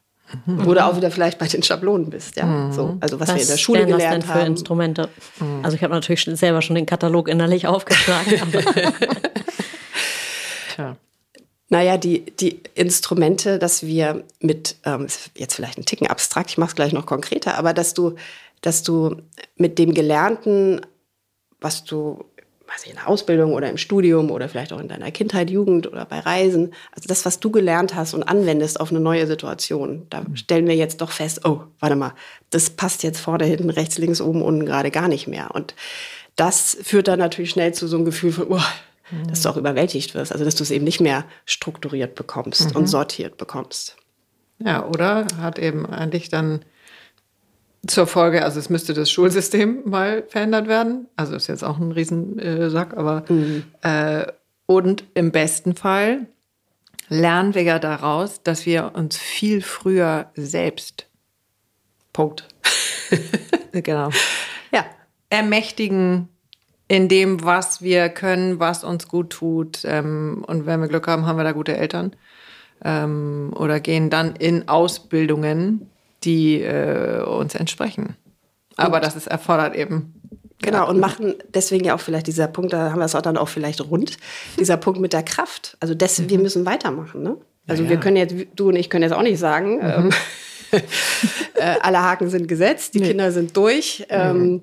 Mhm. 0.46 0.64
Wo 0.64 0.74
du 0.74 0.84
auch 0.84 0.96
wieder 0.96 1.10
vielleicht 1.10 1.38
bei 1.38 1.46
den 1.46 1.62
Schablonen 1.62 2.08
bist, 2.08 2.36
ja. 2.36 2.46
Mhm. 2.46 2.72
So, 2.72 2.96
also 3.00 3.20
was, 3.20 3.28
was 3.28 3.36
wir 3.36 3.42
in 3.42 3.48
der 3.48 3.56
Schule 3.58 3.86
gelernt 3.86 4.02
das 4.02 4.10
denn 4.12 4.22
für 4.22 4.40
haben. 4.40 4.46
Instrumente? 4.46 5.08
Mhm. 5.38 5.60
Also 5.62 5.76
ich 5.76 5.82
habe 5.82 5.92
natürlich 5.92 6.24
selber 6.24 6.62
schon 6.62 6.76
den 6.76 6.86
Katalog 6.86 7.28
innerlich 7.28 7.66
aufgeschlagen. 7.66 8.40
Tja. 10.74 10.96
Naja, 11.68 11.96
die, 11.96 12.24
die 12.36 12.60
Instrumente, 12.74 13.58
dass 13.58 13.86
wir 13.86 14.24
mit, 14.40 14.76
ähm, 14.84 15.06
jetzt 15.36 15.54
vielleicht 15.54 15.78
ein 15.78 15.84
Ticken 15.84 16.06
abstrakt, 16.06 16.50
ich 16.50 16.58
mache 16.58 16.70
es 16.70 16.74
gleich 16.74 16.92
noch 16.92 17.06
konkreter, 17.06 17.56
aber 17.56 17.72
dass 17.72 17.94
du, 17.94 18.14
dass 18.60 18.82
du 18.82 19.16
mit 19.56 19.78
dem 19.78 19.94
Gelernten, 19.94 20.80
was 21.60 21.84
du 21.84 22.24
weiß 22.66 22.84
ich, 22.84 22.90
in 22.90 22.96
der 22.96 23.08
Ausbildung 23.08 23.52
oder 23.52 23.68
im 23.68 23.76
Studium 23.76 24.30
oder 24.30 24.48
vielleicht 24.48 24.72
auch 24.72 24.80
in 24.80 24.88
deiner 24.88 25.10
Kindheit, 25.10 25.50
Jugend 25.50 25.86
oder 25.86 26.06
bei 26.06 26.18
Reisen. 26.18 26.72
Also 26.92 27.06
das, 27.06 27.24
was 27.24 27.38
du 27.38 27.50
gelernt 27.50 27.94
hast 27.94 28.14
und 28.14 28.22
anwendest 28.22 28.80
auf 28.80 28.90
eine 28.90 29.00
neue 29.00 29.26
Situation, 29.26 30.06
da 30.10 30.24
stellen 30.34 30.66
wir 30.66 30.74
jetzt 30.74 31.00
doch 31.00 31.12
fest, 31.12 31.42
oh, 31.44 31.60
warte 31.78 31.94
mal, 31.94 32.14
das 32.50 32.70
passt 32.70 33.02
jetzt 33.02 33.20
vorne, 33.20 33.44
hinten, 33.44 33.70
rechts, 33.70 33.98
links, 33.98 34.20
oben, 34.20 34.42
unten 34.42 34.66
gerade 34.66 34.90
gar 34.90 35.08
nicht 35.08 35.28
mehr. 35.28 35.54
Und 35.54 35.74
das 36.36 36.76
führt 36.82 37.06
dann 37.06 37.18
natürlich 37.18 37.50
schnell 37.50 37.74
zu 37.74 37.86
so 37.86 37.96
einem 37.96 38.06
Gefühl 38.06 38.32
von, 38.32 38.46
oh, 38.48 38.60
dass 39.28 39.42
du 39.42 39.50
auch 39.50 39.56
überwältigt 39.56 40.14
wirst, 40.14 40.32
also 40.32 40.44
dass 40.44 40.54
du 40.54 40.62
es 40.62 40.70
eben 40.70 40.84
nicht 40.84 41.00
mehr 41.00 41.24
strukturiert 41.44 42.14
bekommst 42.14 42.70
mhm. 42.70 42.76
und 42.76 42.86
sortiert 42.86 43.36
bekommst. 43.36 43.96
Ja, 44.58 44.86
oder 44.86 45.26
hat 45.38 45.58
eben 45.58 45.86
eigentlich 45.86 46.28
dann 46.28 46.64
zur 47.86 48.06
Folge, 48.06 48.44
also 48.44 48.58
es 48.58 48.70
müsste 48.70 48.94
das 48.94 49.10
Schulsystem 49.10 49.82
mal 49.84 50.24
verändert 50.28 50.68
werden. 50.68 51.06
Also 51.16 51.34
ist 51.34 51.48
jetzt 51.48 51.64
auch 51.64 51.78
ein 51.78 51.92
Riesensack, 51.92 52.96
aber 52.96 53.24
mhm. 53.28 53.64
äh, 53.82 54.26
und 54.66 55.04
im 55.14 55.32
besten 55.32 55.74
Fall 55.74 56.26
lernen 57.08 57.54
wir 57.54 57.62
ja 57.62 57.78
daraus, 57.78 58.42
dass 58.42 58.64
wir 58.64 58.92
uns 58.94 59.18
viel 59.18 59.60
früher 59.60 60.30
selbst 60.34 61.06
Punkt. 62.12 62.48
genau. 63.72 64.10
Ja. 64.72 64.86
Ermächtigen 65.28 66.28
in 66.94 67.08
dem, 67.08 67.42
was 67.42 67.82
wir 67.82 68.08
können, 68.08 68.60
was 68.60 68.84
uns 68.84 69.08
gut 69.08 69.30
tut. 69.30 69.80
Ähm, 69.84 70.44
und 70.46 70.64
wenn 70.64 70.80
wir 70.80 70.86
Glück 70.86 71.08
haben, 71.08 71.26
haben 71.26 71.36
wir 71.36 71.42
da 71.42 71.50
gute 71.50 71.76
Eltern. 71.76 72.14
Ähm, 72.84 73.52
oder 73.56 73.80
gehen 73.80 74.10
dann 74.10 74.36
in 74.36 74.68
Ausbildungen, 74.68 75.90
die 76.22 76.62
äh, 76.62 77.20
uns 77.22 77.56
entsprechen. 77.56 78.16
Aber 78.76 78.96
und 78.96 79.04
das 79.04 79.16
ist, 79.16 79.26
erfordert 79.26 79.74
eben. 79.74 80.14
Genau, 80.62 80.88
und 80.88 81.00
machen 81.00 81.34
deswegen 81.52 81.84
ja 81.84 81.96
auch 81.96 82.00
vielleicht 82.00 82.28
dieser 82.28 82.46
Punkt, 82.46 82.72
da 82.72 82.92
haben 82.92 83.00
wir 83.00 83.04
es 83.04 83.16
auch 83.16 83.22
dann 83.22 83.36
auch 83.36 83.48
vielleicht 83.48 83.80
rund, 83.90 84.16
dieser 84.60 84.76
Punkt 84.76 85.00
mit 85.00 85.12
der 85.12 85.24
Kraft. 85.24 85.76
Also 85.80 85.94
das, 85.94 86.20
mhm. 86.20 86.30
wir 86.30 86.38
müssen 86.38 86.64
weitermachen. 86.64 87.24
Ne? 87.24 87.36
Also 87.66 87.82
ja, 87.82 87.88
ja. 87.88 87.96
wir 87.96 88.00
können 88.00 88.16
jetzt, 88.16 88.34
du 88.54 88.68
und 88.68 88.76
ich 88.76 88.88
können 88.88 89.02
jetzt 89.02 89.12
auch 89.12 89.22
nicht 89.22 89.40
sagen, 89.40 89.78
mhm. 89.78 89.82
ähm, 89.82 90.10
äh, 91.54 91.74
alle 91.82 92.02
Haken 92.02 92.30
sind 92.30 92.46
gesetzt, 92.46 92.94
die 92.94 93.00
nee. 93.00 93.08
Kinder 93.08 93.32
sind 93.32 93.56
durch. 93.56 94.06
Ähm, 94.10 94.60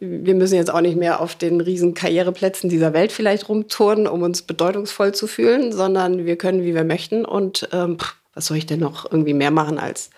wir 0.00 0.34
müssen 0.34 0.54
jetzt 0.54 0.72
auch 0.72 0.80
nicht 0.80 0.96
mehr 0.96 1.20
auf 1.20 1.34
den 1.34 1.60
riesen 1.60 1.94
Karriereplätzen 1.94 2.70
dieser 2.70 2.92
Welt 2.92 3.12
vielleicht 3.12 3.48
rumturnen, 3.48 4.06
um 4.06 4.22
uns 4.22 4.42
bedeutungsvoll 4.42 5.12
zu 5.12 5.26
fühlen, 5.26 5.72
sondern 5.72 6.24
wir 6.24 6.36
können, 6.36 6.62
wie 6.62 6.74
wir 6.74 6.84
möchten. 6.84 7.24
Und 7.24 7.68
ähm, 7.72 7.98
was 8.34 8.46
soll 8.46 8.56
ich 8.56 8.66
denn 8.66 8.80
noch 8.80 9.10
irgendwie 9.10 9.34
mehr 9.34 9.50
machen 9.50 9.78
als 9.78 10.10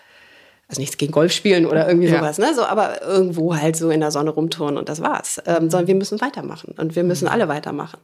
also 0.69 0.81
nichts 0.81 0.97
gegen 0.97 1.11
Golf 1.11 1.31
spielen 1.31 1.65
oder 1.65 1.87
irgendwie 1.87 2.07
ja. 2.07 2.19
sowas, 2.19 2.37
ne? 2.37 2.53
So, 2.53 2.63
aber 2.63 3.01
irgendwo 3.01 3.55
halt 3.55 3.75
so 3.75 3.89
in 3.89 4.01
der 4.01 4.11
Sonne 4.11 4.29
rumturnen 4.29 4.77
und 4.77 4.87
das 4.87 5.01
war's. 5.01 5.41
Ähm, 5.47 5.71
sondern 5.71 5.87
wir 5.87 5.95
müssen 5.95 6.21
weitermachen 6.21 6.75
und 6.77 6.95
wir 6.95 7.03
müssen 7.03 7.27
alle 7.27 7.47
weitermachen. 7.47 7.97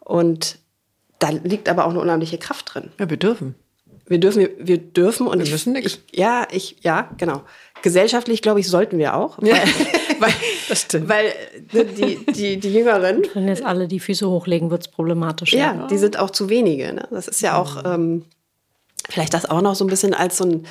Und 0.00 0.58
da 1.20 1.30
liegt 1.30 1.68
aber 1.68 1.86
auch 1.86 1.90
eine 1.90 2.00
unheimliche 2.00 2.36
Kraft 2.36 2.74
drin. 2.74 2.90
Ja, 2.98 3.08
wir 3.08 3.16
dürfen. 3.16 3.54
Wir 4.06 4.18
dürfen, 4.18 4.48
wir, 4.58 4.78
dürfen 4.78 5.28
und 5.28 5.42
wir 5.42 5.50
müssen 5.50 5.72
nichts. 5.72 6.00
Ja, 6.12 6.46
ich, 6.50 6.76
ja, 6.82 7.08
genau. 7.16 7.42
Gesellschaftlich, 7.82 8.42
glaube 8.42 8.60
ich, 8.60 8.68
sollten 8.68 8.98
wir 8.98 9.14
auch. 9.14 9.38
Weil, 9.40 9.62
weil, 10.24 10.34
das 10.68 10.82
stimmt. 10.82 11.08
Weil 11.08 11.32
ne, 11.72 11.84
die, 11.84 12.26
die, 12.32 12.56
die 12.58 12.72
Jüngeren. 12.72 13.22
Wenn 13.34 13.48
jetzt 13.48 13.64
alle 13.64 13.88
die 13.88 14.00
Füße 14.00 14.28
hochlegen, 14.28 14.70
wird 14.70 14.82
es 14.82 14.88
problematisch. 14.88 15.52
Ja, 15.52 15.86
die 15.88 15.98
sind 15.98 16.18
auch 16.18 16.30
zu 16.30 16.48
wenige. 16.48 16.92
Ne? 16.92 17.08
Das 17.10 17.28
ist 17.28 17.40
ja 17.40 17.56
auch 17.56 17.84
ähm, 17.84 18.24
vielleicht 19.08 19.34
das 19.34 19.46
auch 19.46 19.62
noch 19.62 19.74
so 19.74 19.84
ein 19.84 19.88
bisschen 19.88 20.14
als 20.14 20.38
so 20.38 20.44
ein 20.44 20.66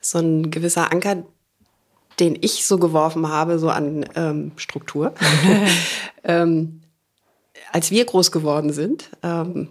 so 0.00 0.18
ein 0.18 0.50
gewisser 0.50 0.92
Anker, 0.92 1.24
den 2.20 2.38
ich 2.40 2.66
so 2.66 2.78
geworfen 2.78 3.28
habe, 3.28 3.58
so 3.58 3.68
an 3.68 4.06
ähm, 4.14 4.52
Struktur. 4.56 5.12
ähm, 6.24 6.80
als 7.72 7.90
wir 7.90 8.04
groß 8.04 8.32
geworden 8.32 8.72
sind, 8.72 9.10
ähm, 9.22 9.68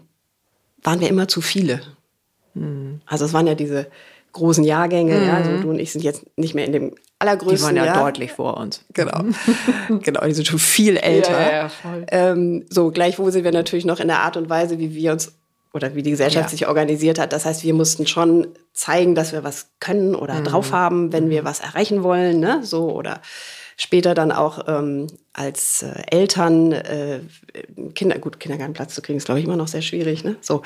waren 0.82 1.00
wir 1.00 1.08
immer 1.08 1.28
zu 1.28 1.40
viele. 1.40 1.80
Mhm. 2.54 3.00
Also 3.06 3.24
es 3.24 3.32
waren 3.32 3.46
ja 3.46 3.54
diese 3.54 3.86
großen 4.32 4.64
Jahrgänge, 4.64 5.18
mhm. 5.18 5.26
ja, 5.26 5.34
also 5.34 5.58
du 5.58 5.70
und 5.70 5.78
ich 5.78 5.92
sind 5.92 6.02
jetzt 6.02 6.26
nicht 6.36 6.54
mehr 6.54 6.66
in 6.66 6.72
dem 6.72 6.94
allergrößten 7.18 7.56
Die 7.56 7.62
waren 7.64 7.76
ja 7.76 7.94
Jahr. 7.94 8.04
deutlich 8.04 8.32
vor 8.32 8.56
uns. 8.56 8.84
Genau. 8.94 9.24
genau, 10.02 10.24
die 10.24 10.34
sind 10.34 10.46
schon 10.46 10.58
viel 10.58 10.96
älter. 10.96 11.32
Ja, 11.32 11.52
ja, 11.52 11.68
voll. 11.68 12.06
Ähm, 12.10 12.66
so, 12.68 12.90
gleichwohl 12.90 13.32
sind 13.32 13.44
wir 13.44 13.52
natürlich 13.52 13.84
noch 13.84 14.00
in 14.00 14.08
der 14.08 14.20
Art 14.20 14.36
und 14.36 14.48
Weise, 14.48 14.78
wie 14.78 14.94
wir 14.94 15.12
uns 15.12 15.32
oder 15.72 15.94
wie 15.94 16.02
die 16.02 16.10
Gesellschaft 16.10 16.46
ja. 16.46 16.50
sich 16.50 16.66
organisiert 16.66 17.18
hat. 17.18 17.32
Das 17.32 17.44
heißt, 17.44 17.62
wir 17.62 17.74
mussten 17.74 18.06
schon 18.06 18.48
zeigen, 18.72 19.14
dass 19.14 19.32
wir 19.32 19.44
was 19.44 19.70
können 19.80 20.14
oder 20.14 20.34
mhm. 20.34 20.44
drauf 20.44 20.72
haben, 20.72 21.12
wenn 21.12 21.30
wir 21.30 21.42
mhm. 21.42 21.46
was 21.46 21.60
erreichen 21.60 22.02
wollen, 22.02 22.40
ne? 22.40 22.60
So 22.62 22.90
oder 22.90 23.20
später 23.76 24.14
dann 24.14 24.32
auch 24.32 24.66
ähm, 24.66 25.06
als 25.32 25.82
äh, 25.82 26.02
Eltern 26.10 26.72
äh, 26.72 27.20
Kinder, 27.94 28.18
gut, 28.18 28.40
Kindergartenplatz 28.40 28.94
zu 28.94 29.02
kriegen, 29.02 29.18
ist 29.18 29.26
glaube 29.26 29.38
ich 29.38 29.46
immer 29.46 29.56
noch 29.56 29.68
sehr 29.68 29.82
schwierig, 29.82 30.24
ne? 30.24 30.36
So, 30.40 30.62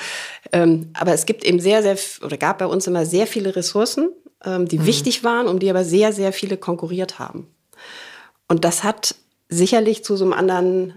ähm, 0.53 0.91
aber 0.95 1.13
es 1.13 1.27
gibt 1.27 1.45
eben 1.45 1.61
sehr, 1.61 1.83
sehr 1.83 1.99
oder 2.25 2.39
gab 2.39 2.59
bei 2.59 2.67
uns 2.67 2.87
immer 2.87 3.05
sehr 3.05 3.27
viele 3.27 3.55
Ressourcen, 3.55 4.11
ähm, 4.45 4.69
die 4.69 4.79
mhm. 4.79 4.87
wichtig 4.87 5.25
waren, 5.25 5.47
um 5.47 5.59
die 5.59 5.71
aber 5.71 5.85
sehr, 5.85 6.13
sehr 6.13 6.33
viele 6.33 6.57
konkurriert 6.57 7.19
haben. 7.19 7.49
Und 8.49 8.65
das 8.65 8.85
hat 8.85 9.15
sicherlich 9.49 10.05
zu 10.05 10.17
so 10.17 10.25
einem 10.25 10.33
anderen 10.33 10.95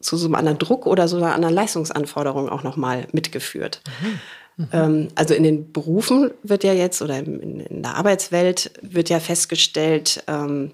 zu 0.00 0.16
so 0.16 0.26
einem 0.26 0.34
anderen 0.34 0.58
Druck 0.58 0.86
oder 0.86 1.08
so 1.08 1.18
einer 1.18 1.34
anderen 1.34 1.54
Leistungsanforderung 1.54 2.48
auch 2.48 2.62
nochmal 2.62 3.06
mitgeführt. 3.12 3.82
Mhm. 4.00 4.18
Mhm. 4.56 4.68
Ähm, 4.72 5.08
also 5.14 5.34
in 5.34 5.42
den 5.42 5.72
Berufen 5.72 6.30
wird 6.42 6.64
ja 6.64 6.72
jetzt 6.72 7.02
oder 7.02 7.18
in, 7.18 7.60
in 7.60 7.82
der 7.82 7.96
Arbeitswelt 7.96 8.72
wird 8.82 9.10
ja 9.10 9.20
festgestellt, 9.20 10.24
ähm, 10.26 10.72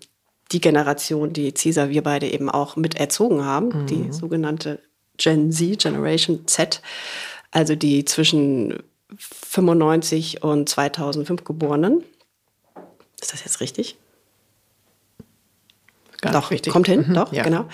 die 0.52 0.60
Generation, 0.60 1.32
die 1.32 1.52
Cesar, 1.54 1.88
wir 1.88 2.02
beide 2.02 2.28
eben 2.28 2.48
auch 2.48 2.76
mit 2.76 2.96
erzogen 2.96 3.44
haben, 3.44 3.68
mhm. 3.68 3.86
die 3.86 4.12
sogenannte 4.12 4.80
Gen 5.16 5.50
Z, 5.50 5.82
Generation 5.82 6.46
Z, 6.46 6.82
also 7.50 7.74
die 7.74 8.04
zwischen 8.04 8.82
95 9.18 10.42
und 10.42 10.68
2005 10.68 11.44
Geborenen. 11.44 12.02
Ist 13.20 13.32
das 13.32 13.44
jetzt 13.44 13.60
richtig? 13.60 13.96
Gar 16.20 16.32
doch, 16.32 16.50
richtig. 16.50 16.72
kommt 16.72 16.86
hin, 16.88 17.04
Mhm, 17.08 17.14
doch, 17.14 17.32
ja. 17.32 17.42
genau. 17.42 17.66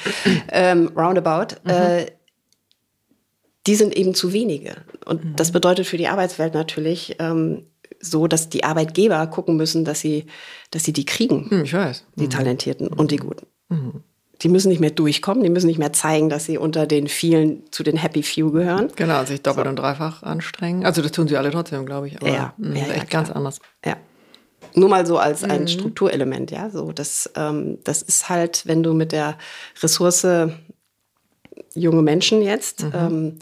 Ähm, 0.49 0.89
roundabout. 0.97 1.57
Äh, 1.69 2.07
die 3.67 3.75
sind 3.77 3.97
eben 3.97 4.15
zu 4.15 4.33
wenige. 4.33 4.77
Und 5.05 5.39
das 5.39 5.53
bedeutet 5.53 5.87
für 5.87 5.97
die 5.97 6.09
Arbeitswelt 6.09 6.53
natürlich 6.55 7.17
ähm, 7.21 7.67
so, 8.01 8.27
dass 8.27 8.49
die 8.49 8.65
Arbeitgeber 8.65 9.25
gucken 9.29 9.57
müssen, 9.57 9.85
dass 9.85 10.01
sie, 10.01 10.27
dass 10.73 10.83
sie 10.83 10.93
die 10.93 11.05
kriegen, 11.05 11.49
Hm, 11.51 11.63
ich 11.65 11.73
weiß. 11.73 12.05
die 12.17 12.29
Talentierten 12.29 12.89
und 12.89 13.11
die 13.13 13.17
Guten. 13.19 13.47
Die 14.43 14.49
müssen 14.49 14.69
nicht 14.69 14.81
mehr 14.81 14.91
durchkommen, 14.91 15.43
die 15.43 15.51
müssen 15.51 15.67
nicht 15.67 15.79
mehr 15.79 15.93
zeigen, 15.93 16.29
dass 16.29 16.47
sie 16.47 16.59
unter 16.59 16.87
den 16.87 17.07
vielen 17.09 17.63
zu 17.71 17.83
den 17.83 17.97
Happy 17.97 18.23
Few 18.23 18.51
gehören. 18.51 18.91
Genau, 18.97 19.25
sich 19.25 19.43
doppelt 19.43 19.67
und 19.69 19.77
dreifach 19.77 20.23
anstrengen. 20.23 20.85
Also 20.85 21.01
das 21.03 21.13
tun 21.13 21.29
sie 21.29 21.37
alle 21.37 21.51
trotzdem, 21.51 21.87
glaube 21.87 22.09
ich. 22.09 22.17
Aber 22.21 22.29
Ja, 22.29 22.55
mh, 22.59 22.77
ja, 22.77 22.83
ist 22.83 22.89
ja, 22.89 22.95
echt 22.95 23.11
klar. 23.11 23.23
ganz 23.23 23.35
anders. 23.35 23.59
Ja. 23.85 23.97
Nur 24.75 24.89
mal 24.89 25.07
so 25.07 25.19
als 25.19 25.45
ein 25.45 25.69
Strukturelement, 25.69 26.51
ja. 26.51 26.71
So, 26.71 26.93
das, 26.93 27.31
ähm, 27.37 27.79
das 27.85 28.03
ist 28.03 28.29
halt, 28.29 28.67
wenn 28.67 28.83
du 28.83 28.95
mit 28.95 29.13
der 29.13 29.37
Ressource 29.83 30.27
junge 31.75 32.03
Menschen 32.03 32.43
jetzt 32.43 32.85
ähm, 32.95 33.39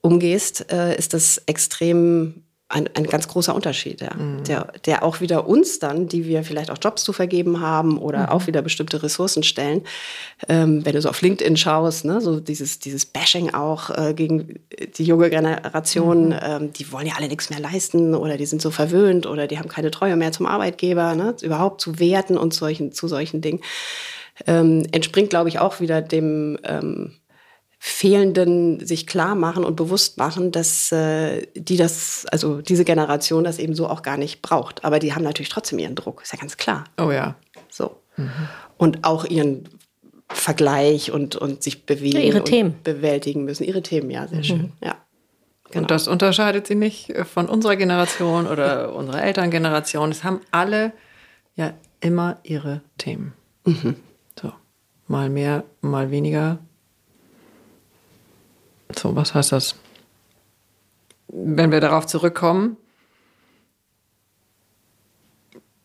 umgehst, 0.00 0.72
äh, 0.72 0.96
ist 0.96 1.14
das 1.14 1.42
extrem 1.46 2.42
ein, 2.70 2.88
ein 2.94 3.04
ganz 3.04 3.26
großer 3.26 3.54
Unterschied, 3.54 4.00
ja. 4.00 4.10
Der, 4.46 4.72
der 4.86 5.02
auch 5.02 5.20
wieder 5.20 5.48
uns 5.48 5.80
dann, 5.80 6.06
die 6.06 6.24
wir 6.24 6.44
vielleicht 6.44 6.70
auch 6.70 6.78
Jobs 6.80 7.02
zu 7.02 7.12
vergeben 7.12 7.60
haben 7.60 7.98
oder 7.98 8.32
auch 8.32 8.46
wieder 8.46 8.62
bestimmte 8.62 9.02
Ressourcen 9.02 9.42
stellen, 9.42 9.82
ähm, 10.48 10.84
wenn 10.86 10.92
du 10.92 11.02
so 11.02 11.08
auf 11.08 11.20
LinkedIn 11.20 11.56
schaust, 11.56 12.04
ne, 12.04 12.20
so 12.20 12.38
dieses, 12.38 12.78
dieses 12.78 13.06
Bashing 13.06 13.52
auch 13.54 13.90
äh, 13.90 14.14
gegen 14.14 14.60
die 14.96 15.04
junge 15.04 15.30
Generation, 15.30 16.34
ähm, 16.40 16.72
die 16.72 16.90
wollen 16.92 17.08
ja 17.08 17.14
alle 17.18 17.28
nichts 17.28 17.50
mehr 17.50 17.60
leisten 17.60 18.14
oder 18.14 18.36
die 18.36 18.46
sind 18.46 18.62
so 18.62 18.70
verwöhnt 18.70 19.26
oder 19.26 19.48
die 19.48 19.58
haben 19.58 19.68
keine 19.68 19.90
Treue 19.90 20.14
mehr 20.14 20.30
zum 20.30 20.46
Arbeitgeber, 20.46 21.16
ne, 21.16 21.34
überhaupt 21.42 21.80
zu 21.80 21.98
Werten 21.98 22.38
und 22.38 22.54
solchen, 22.54 22.92
zu 22.92 23.08
solchen 23.08 23.40
Dingen, 23.40 23.60
ähm, 24.46 24.84
entspringt, 24.92 25.30
glaube 25.30 25.48
ich, 25.48 25.58
auch 25.58 25.80
wieder 25.80 26.00
dem 26.02 26.58
ähm, 26.62 27.19
fehlenden 27.82 28.84
sich 28.86 29.06
klar 29.06 29.34
machen 29.34 29.64
und 29.64 29.74
bewusst 29.74 30.18
machen, 30.18 30.52
dass 30.52 30.92
äh, 30.92 31.46
die 31.54 31.78
das, 31.78 32.26
also 32.30 32.60
diese 32.60 32.84
Generation 32.84 33.42
das 33.42 33.58
eben 33.58 33.74
so 33.74 33.88
auch 33.88 34.02
gar 34.02 34.18
nicht 34.18 34.42
braucht. 34.42 34.84
Aber 34.84 34.98
die 34.98 35.14
haben 35.14 35.24
natürlich 35.24 35.48
trotzdem 35.48 35.78
ihren 35.78 35.94
Druck, 35.94 36.20
ist 36.22 36.30
ja 36.30 36.38
ganz 36.38 36.58
klar. 36.58 36.84
Oh 37.00 37.10
ja. 37.10 37.36
So. 37.70 37.96
Und 38.76 39.04
auch 39.04 39.24
ihren 39.24 39.66
Vergleich 40.28 41.10
und, 41.10 41.36
und 41.36 41.62
sich 41.62 41.86
bewegen 41.86 42.18
Ja, 42.18 42.22
ihre 42.22 42.38
und 42.40 42.44
Themen. 42.44 42.74
bewältigen 42.84 43.44
müssen. 43.46 43.64
Ihre 43.64 43.82
Themen, 43.82 44.10
ja, 44.10 44.28
sehr 44.28 44.44
schön. 44.44 44.72
Ja. 44.84 44.96
Genau. 45.70 45.82
Und 45.82 45.90
das 45.90 46.06
unterscheidet 46.06 46.66
sie 46.66 46.74
nicht 46.74 47.08
äh, 47.10 47.24
von 47.24 47.48
unserer 47.48 47.76
Generation 47.76 48.46
oder 48.46 48.94
unserer 48.94 49.22
Elterngeneration. 49.22 50.10
Es 50.10 50.22
haben 50.22 50.40
alle 50.50 50.92
ja 51.56 51.72
immer 52.00 52.40
ihre 52.42 52.82
Themen. 52.98 53.32
So. 53.64 54.52
Mal 55.06 55.30
mehr, 55.30 55.64
mal 55.80 56.10
weniger. 56.10 56.58
So, 58.98 59.14
was 59.14 59.34
heißt 59.34 59.52
das? 59.52 59.74
Wenn 61.28 61.70
wir 61.70 61.80
darauf 61.80 62.06
zurückkommen, 62.06 62.76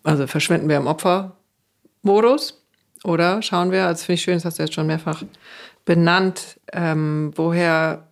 also 0.04 0.28
verschwinden 0.28 0.70
wir 0.70 0.78
im 0.78 0.88
Opfermodus 0.88 2.62
oder 3.04 3.42
schauen 3.42 3.72
wir, 3.72 3.86
also 3.86 4.06
finde 4.06 4.14
ich 4.16 4.22
schön, 4.24 4.36
das 4.36 4.46
hast 4.46 4.60
du 4.60 4.64
jetzt 4.64 4.74
schon 4.74 4.88
mehrfach 4.88 5.24
benannt, 5.86 6.60
ähm, 6.74 7.32
woher 7.36 8.08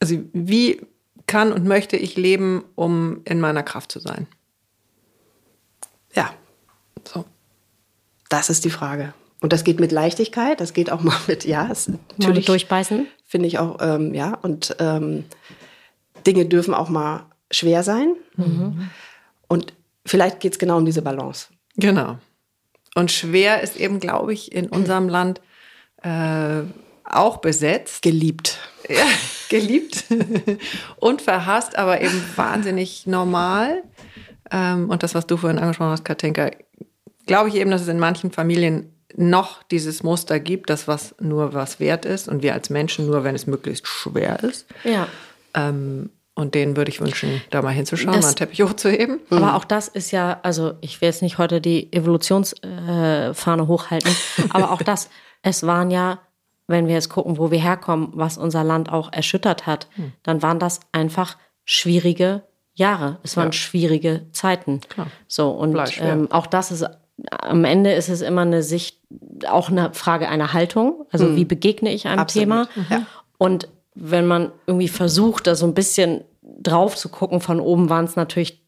also 0.00 0.16
wie 0.32 0.80
kann 1.26 1.52
und 1.52 1.64
möchte 1.64 1.96
ich 1.96 2.16
leben, 2.16 2.64
um 2.74 3.20
in 3.24 3.38
meiner 3.40 3.62
Kraft 3.62 3.92
zu 3.92 4.00
sein? 4.00 4.26
ja, 6.14 6.34
So. 7.06 7.24
das 8.28 8.50
ist 8.50 8.64
die 8.64 8.70
Frage. 8.70 9.14
Und 9.40 9.52
das 9.52 9.62
geht 9.64 9.78
mit 9.78 9.92
Leichtigkeit, 9.92 10.60
das 10.60 10.72
geht 10.72 10.90
auch 10.90 11.02
mal 11.02 11.16
mit, 11.28 11.44
ja, 11.44 11.68
es, 11.70 11.88
Mal 11.88 11.98
mit 11.98 12.18
natürlich 12.18 12.46
durchbeißen. 12.46 13.06
Finde 13.30 13.46
ich 13.46 13.60
auch, 13.60 13.78
ähm, 13.80 14.12
ja, 14.12 14.34
und 14.42 14.74
ähm, 14.80 15.24
Dinge 16.26 16.46
dürfen 16.46 16.74
auch 16.74 16.88
mal 16.88 17.26
schwer 17.52 17.84
sein. 17.84 18.16
Und 19.46 19.72
vielleicht 20.04 20.40
geht 20.40 20.52
es 20.52 20.58
genau 20.58 20.78
um 20.78 20.84
diese 20.84 21.00
Balance. 21.00 21.46
Genau. 21.76 22.18
Und 22.96 23.12
schwer 23.12 23.62
ist 23.62 23.76
eben, 23.76 24.00
glaube 24.00 24.32
ich, 24.32 24.52
in 24.52 24.68
unserem 24.68 25.08
Land 25.08 25.40
äh, 26.02 26.62
auch 27.04 27.36
besetzt. 27.36 28.02
Geliebt. 28.02 28.58
Ja, 28.88 29.06
geliebt 29.48 30.04
und 30.96 31.22
verhasst, 31.22 31.78
aber 31.78 32.00
eben 32.00 32.22
wahnsinnig 32.34 33.06
normal. 33.06 33.84
Ähm, 34.50 34.90
und 34.90 35.04
das, 35.04 35.14
was 35.14 35.28
du 35.28 35.36
vorhin 35.36 35.60
angesprochen 35.60 35.92
hast, 35.92 36.04
Katinka, 36.04 36.50
glaube 37.26 37.48
ich 37.48 37.54
eben, 37.54 37.70
dass 37.70 37.82
es 37.82 37.88
in 37.88 38.00
manchen 38.00 38.32
Familien 38.32 38.92
noch 39.20 39.62
dieses 39.64 40.02
Muster 40.02 40.40
gibt, 40.40 40.70
dass 40.70 40.88
was 40.88 41.14
nur 41.20 41.52
was 41.54 41.78
wert 41.78 42.04
ist 42.04 42.28
und 42.28 42.42
wir 42.42 42.54
als 42.54 42.70
Menschen 42.70 43.06
nur, 43.06 43.22
wenn 43.22 43.34
es 43.34 43.46
möglichst 43.46 43.86
schwer 43.86 44.42
ist. 44.42 44.66
Ja. 44.84 45.06
Ähm, 45.54 46.10
und 46.34 46.54
denen 46.54 46.76
würde 46.76 46.90
ich 46.90 47.00
wünschen, 47.00 47.42
da 47.50 47.60
mal 47.60 47.70
hinzuschauen, 47.70 48.14
Das- 48.14 48.22
mal 48.22 48.28
einen 48.28 48.36
Teppich 48.36 48.62
hochzuheben. 48.62 49.20
Aber 49.30 49.56
auch 49.56 49.64
das 49.64 49.88
ist 49.88 50.10
ja, 50.10 50.40
also 50.42 50.74
ich 50.80 51.00
will 51.00 51.08
jetzt 51.08 51.22
nicht 51.22 51.38
heute 51.38 51.60
die 51.60 51.92
Evolutionsfahne 51.92 53.62
äh, 53.62 53.66
hochhalten, 53.66 54.14
aber 54.50 54.70
auch 54.72 54.82
das, 54.82 55.10
es 55.42 55.66
waren 55.66 55.90
ja, 55.90 56.18
wenn 56.66 56.86
wir 56.86 56.94
jetzt 56.94 57.08
gucken, 57.10 57.36
wo 57.38 57.50
wir 57.50 57.58
herkommen, 57.60 58.10
was 58.12 58.38
unser 58.38 58.64
Land 58.64 58.90
auch 58.92 59.12
erschüttert 59.12 59.66
hat, 59.66 59.88
dann 60.22 60.40
waren 60.42 60.58
das 60.58 60.80
einfach 60.92 61.36
schwierige 61.64 62.42
Jahre. 62.74 63.18
Es 63.22 63.36
waren 63.36 63.48
Ja. 63.48 63.52
schwierige 63.52 64.26
Zeiten. 64.32 64.80
So 65.28 65.50
und 65.50 65.72
Bleibt 65.72 65.92
schwer. 65.94 66.12
ähm, 66.12 66.28
auch 66.30 66.46
das 66.46 66.70
ist 66.70 66.86
am 67.30 67.64
Ende 67.64 67.92
ist 67.92 68.08
es 68.08 68.20
immer 68.22 68.42
eine 68.42 68.62
Sicht, 68.62 68.98
auch 69.48 69.68
eine 69.70 69.92
Frage 69.94 70.28
einer 70.28 70.52
Haltung. 70.52 71.06
Also 71.10 71.36
wie 71.36 71.44
begegne 71.44 71.92
ich 71.92 72.06
einem 72.06 72.20
Absolut. 72.20 72.42
Thema? 72.44 72.68
Und 73.38 73.68
wenn 73.94 74.26
man 74.26 74.52
irgendwie 74.66 74.88
versucht, 74.88 75.46
da 75.46 75.54
so 75.54 75.66
ein 75.66 75.74
bisschen 75.74 76.22
drauf 76.42 76.96
zu 76.96 77.08
gucken 77.08 77.40
von 77.40 77.60
oben, 77.60 77.88
waren 77.90 78.04
es 78.04 78.16
natürlich 78.16 78.62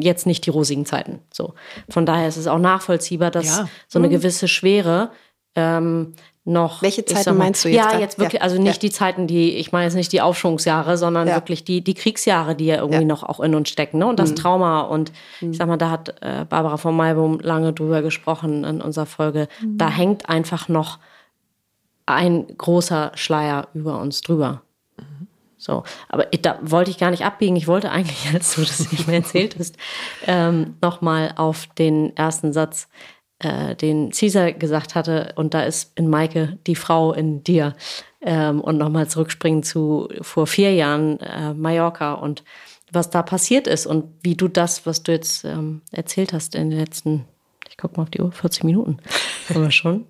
jetzt 0.00 0.26
nicht 0.26 0.44
die 0.46 0.50
rosigen 0.50 0.86
Zeiten. 0.86 1.20
So. 1.32 1.54
Von 1.88 2.04
daher 2.06 2.28
ist 2.28 2.36
es 2.36 2.46
auch 2.46 2.58
nachvollziehbar, 2.58 3.30
dass 3.30 3.46
Ja. 3.46 3.68
so 3.86 3.98
eine 3.98 4.08
gewisse 4.08 4.48
Schwere 4.48 5.10
ähm, 5.54 6.14
noch. 6.48 6.82
Welche 6.82 7.04
Zeiten 7.04 7.36
mal- 7.36 7.44
meinst 7.44 7.64
du 7.64 7.68
jetzt 7.68 7.76
Ja, 7.76 7.90
grad? 7.90 8.00
jetzt 8.00 8.18
wirklich, 8.18 8.40
Ja. 8.40 8.42
also 8.42 8.60
nicht 8.60 8.74
Ja. 8.82 8.88
die 8.88 8.90
Zeiten, 8.90 9.26
die, 9.26 9.56
ich 9.56 9.70
meine 9.72 9.84
jetzt 9.84 9.94
nicht 9.94 10.12
die 10.12 10.20
Aufschwungsjahre, 10.20 10.96
sondern 10.96 11.28
Ja. 11.28 11.34
wirklich 11.34 11.62
die, 11.64 11.82
die 11.82 11.94
Kriegsjahre, 11.94 12.54
die 12.56 12.66
ja 12.66 12.76
irgendwie. 12.76 13.02
Mhm. 13.02 13.06
noch 13.08 13.22
auch 13.22 13.40
in 13.40 13.54
uns 13.54 13.68
stecken. 13.68 13.98
Ne? 13.98 14.06
Und 14.06 14.18
das 14.18 14.34
Trauma. 14.34 14.80
Und 14.80 15.12
ich 15.40 15.56
sag 15.56 15.68
mal, 15.68 15.76
da 15.76 15.90
hat 15.90 16.14
äh, 16.22 16.44
Barbara 16.48 16.76
von 16.76 16.96
Malbohm 16.96 17.38
lange 17.40 17.72
drüber 17.72 18.02
gesprochen 18.02 18.64
in 18.64 18.80
unserer 18.80 19.06
Folge. 19.06 19.48
Mhm. 19.60 19.78
Da 19.78 19.88
hängt 19.90 20.28
einfach 20.28 20.68
noch 20.68 20.98
ein 22.06 22.46
großer 22.56 23.12
Schleier 23.14 23.68
über 23.74 24.00
uns 24.00 24.22
drüber. 24.22 24.62
So, 25.60 25.82
aber 26.08 26.32
ich, 26.32 26.40
da 26.40 26.56
wollte 26.62 26.90
ich 26.92 26.98
gar 26.98 27.10
nicht 27.10 27.24
abbiegen. 27.24 27.56
Ich 27.56 27.66
wollte 27.66 27.90
eigentlich, 27.90 28.28
als 28.32 28.54
du 28.54 28.60
das 28.62 28.90
nicht 28.92 29.06
mehr 29.08 29.16
erzählt 29.16 29.56
hast, 29.58 29.76
ähm, 30.26 30.76
nochmal 30.80 31.32
auf 31.36 31.66
den 31.76 32.16
ersten 32.16 32.52
Satz, 32.52 32.88
äh, 33.40 33.76
den 33.76 34.10
Caesar 34.10 34.52
gesagt 34.52 34.94
hatte. 34.94 35.32
Und 35.36 35.54
da 35.54 35.62
ist 35.62 35.92
in 35.96 36.08
Maike 36.08 36.58
die 36.66 36.76
Frau 36.76 37.12
in 37.12 37.44
dir. 37.44 37.74
Ähm, 38.20 38.60
und 38.60 38.78
nochmal 38.78 39.08
zurückspringen 39.08 39.62
zu 39.62 40.08
vor 40.22 40.48
vier 40.48 40.74
Jahren 40.74 41.20
äh, 41.20 41.54
Mallorca 41.54 42.14
und 42.14 42.42
was 42.90 43.10
da 43.10 43.22
passiert 43.22 43.66
ist 43.66 43.86
und 43.86 44.06
wie 44.22 44.34
du 44.34 44.48
das, 44.48 44.86
was 44.86 45.02
du 45.02 45.12
jetzt 45.12 45.44
ähm, 45.44 45.82
erzählt 45.92 46.32
hast 46.32 46.54
in 46.54 46.70
den 46.70 46.80
letzten, 46.80 47.26
ich 47.68 47.76
gucke 47.76 47.96
mal 47.96 48.04
auf 48.04 48.10
die 48.10 48.20
Uhr, 48.20 48.32
40 48.32 48.64
Minuten 48.64 48.98
haben 49.48 49.62
wir 49.62 49.70
schon, 49.70 50.06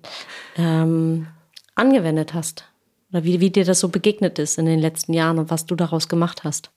ähm, 0.57 1.27
angewendet 1.75 2.33
hast. 2.33 2.65
Oder 3.11 3.23
wie, 3.23 3.41
wie 3.41 3.49
dir 3.49 3.65
das 3.65 3.79
so 3.79 3.89
begegnet 3.89 4.39
ist 4.39 4.57
in 4.57 4.65
den 4.65 4.79
letzten 4.79 5.13
Jahren 5.13 5.39
und 5.39 5.51
was 5.51 5.65
du 5.65 5.75
daraus 5.75 6.07
gemacht 6.07 6.43
hast. 6.43 6.71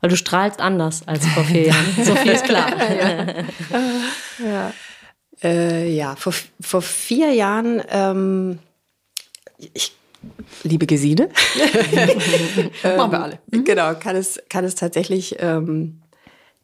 Weil 0.00 0.10
du 0.10 0.16
strahlst 0.16 0.60
anders 0.60 1.06
als 1.06 1.26
vor 1.26 1.44
vier 1.44 1.62
Jahren. 1.68 2.04
So 2.04 2.14
viel 2.14 2.32
ist 2.32 2.44
klar. 2.44 2.70
Äh, 5.42 5.90
ja, 5.94 6.16
vor, 6.16 6.34
vor 6.60 6.82
vier 6.82 7.32
Jahren, 7.32 7.82
ähm, 7.90 8.58
ich 9.58 9.92
liebe 10.64 10.86
Gesine. 10.86 11.28
Machen 12.82 13.12
wir 13.12 13.22
alle. 13.22 13.38
Genau, 13.50 13.94
kann 13.94 14.16
es, 14.16 14.40
kann 14.48 14.64
es 14.64 14.74
tatsächlich 14.74 15.36
ähm, 15.38 16.02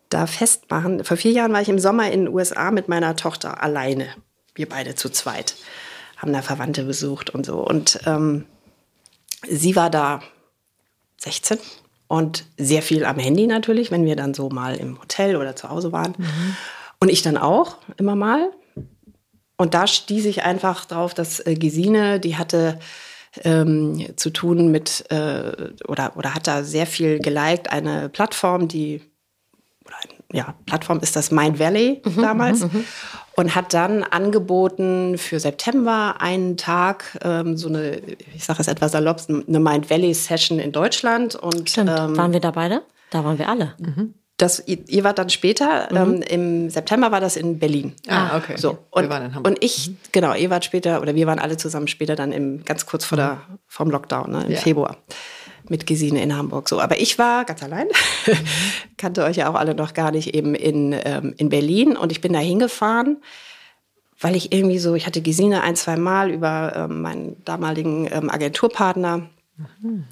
da 0.09 0.27
festmachen. 0.27 1.05
Vor 1.05 1.17
vier 1.17 1.33
Jahren 1.33 1.53
war 1.53 1.63
ich 1.63 1.69
im 1.69 1.79
Sommer 1.79 2.11
in 2.11 2.25
den 2.25 2.35
USA 2.35 2.71
mit 2.71 2.89
meiner 2.89 3.17
Tochter 3.17 3.63
alleine. 3.63 4.09
Wir 4.55 4.69
beide 4.69 4.95
zu 4.95 5.09
zweit. 5.09 5.55
Haben 6.17 6.33
da 6.33 6.43
Verwandte 6.43 6.85
besucht 6.85 7.31
und 7.31 7.47
so. 7.47 7.59
Und 7.59 8.01
ähm, 8.07 8.45
sie 9.49 9.77
war 9.77 9.91
da 9.91 10.21
16 11.19 11.59
und 12.09 12.45
sehr 12.57 12.83
viel 12.83 13.05
am 13.05 13.19
Handy 13.19 13.47
natürlich, 13.47 13.91
wenn 13.91 14.05
wir 14.05 14.17
dann 14.17 14.35
so 14.35 14.49
mal 14.49 14.77
im 14.77 15.01
Hotel 15.01 15.37
oder 15.37 15.57
zu 15.57 15.71
Hause 15.71 15.93
waren. 15.93 16.15
Und 17.01 17.09
ich 17.09 17.23
dann 17.23 17.37
auch, 17.37 17.79
immer 17.97 18.17
mal. 18.17 18.51
Und 19.57 19.75
da 19.75 19.87
stieß 19.87 20.27
ich 20.27 20.43
einfach 20.43 20.85
drauf, 20.85 21.15
dass 21.15 21.45
äh, 21.47 21.55
Gesine, 21.55 22.19
die 22.21 22.37
hatte 22.37 22.79
ähm, 23.43 24.07
zu 24.17 24.31
tun 24.31 24.71
mit, 24.71 25.11
äh, 25.11 25.73
oder, 25.87 26.17
oder 26.17 26.35
hat 26.35 26.47
da 26.47 26.63
sehr 26.63 26.87
viel 26.87 27.19
geliked, 27.19 27.71
eine 27.71 28.09
Plattform, 28.09 28.69
die, 28.69 29.03
oder 29.85 29.97
ein, 30.03 30.37
ja, 30.37 30.55
Plattform 30.67 31.01
ist 31.01 31.17
das 31.17 31.31
Mind 31.31 31.59
Valley 31.59 32.03
mhm, 32.05 32.23
damals. 32.23 32.61
Mhm, 32.61 32.71
mhm. 32.73 32.85
und 33.37 33.55
hat 33.55 33.75
dann 33.75 34.03
angeboten 34.03 35.19
für 35.19 35.41
September 35.41 36.17
einen 36.21 36.57
Tag 36.57 37.19
ähm, 37.23 37.57
so 37.57 37.69
eine, 37.69 38.01
ich 38.35 38.45
sage 38.45 38.61
es 38.61 38.69
etwas 38.69 38.93
salopp, 38.93 39.21
eine 39.29 39.61
Mind 39.61 39.91
Valley 39.91 40.15
Session 40.15 40.59
in 40.59 40.73
Deutschland. 40.73 41.35
Und, 41.35 41.71
Stimmt. 41.71 41.91
Ähm, 41.91 42.17
waren 42.17 42.33
wir 42.33 42.41
da 42.41 42.51
beide? 42.51 42.83
Da 43.11 43.25
waren 43.25 43.39
wir 43.39 43.49
alle. 43.49 43.75
Mhm. 43.79 44.15
Das, 44.45 44.63
ihr, 44.67 45.05
wart 45.05 45.19
dann 45.19 45.31
später, 45.31 45.89
mhm. 45.91 45.97
ähm, 45.97 46.23
im 46.23 46.69
September 46.71 47.11
war 47.11 47.23
das 47.23 47.37
in 47.37 47.59
Berlin. 47.59 47.95
Ah, 48.07 48.29
ah 48.33 48.37
okay. 48.37 48.59
So. 48.59 48.77
Und, 48.91 49.05
wir 49.05 49.09
waren 49.09 49.25
in 49.25 49.35
Hamburg. 49.35 49.51
Und 49.51 49.65
ich, 49.65 49.89
mhm. 49.89 49.97
genau, 50.13 50.35
ihr 50.35 50.51
wart 50.51 50.67
später, 50.67 51.01
oder 51.01 51.15
wir 51.15 51.27
waren 51.27 51.39
alle 51.39 51.57
zusammen 51.57 51.89
später 51.89 52.15
dann 52.15 52.31
im, 52.31 52.63
ganz 52.63 52.85
kurz 52.85 53.07
vor 53.07 53.17
der, 53.17 53.41
vom 53.67 53.89
Lockdown, 53.89 54.31
ne, 54.31 54.45
im 54.45 54.53
ja. 54.53 54.61
Februar 54.61 54.99
mit 55.71 55.87
Gesine 55.87 56.23
in 56.23 56.37
Hamburg. 56.37 56.69
So, 56.69 56.79
aber 56.79 57.01
ich 57.01 57.19
war 57.19 57.47
ganz 57.47 57.63
allein, 57.63 57.87
mhm. 57.87 58.33
kannte 58.99 59.25
euch 59.25 59.37
ja 59.39 59.49
auch 59.49 59.55
alle 59.55 59.75
noch 59.75 59.95
gar 59.95 60.11
nicht 60.11 60.35
eben 60.35 60.55
in, 60.55 60.95
ähm, 61.05 61.33
in 61.39 61.49
Berlin 61.49 61.97
und 61.97 62.13
ich 62.13 62.21
bin 62.21 62.35
da 62.35 62.39
hingefahren, 62.39 63.23
weil 64.21 64.37
ich 64.37 64.53
irgendwie 64.53 64.79
so, 64.79 64.95
ich 64.95 65.07
hatte 65.07 65.23
Gesine 65.23 65.63
ein, 65.63 65.75
zwei 65.75 65.97
Mal 65.97 66.31
über 66.31 66.75
ähm, 66.77 67.01
meinen 67.01 67.43
damaligen 67.47 68.11
ähm, 68.13 68.29
Agenturpartner 68.29 69.23
mhm. 69.57 70.05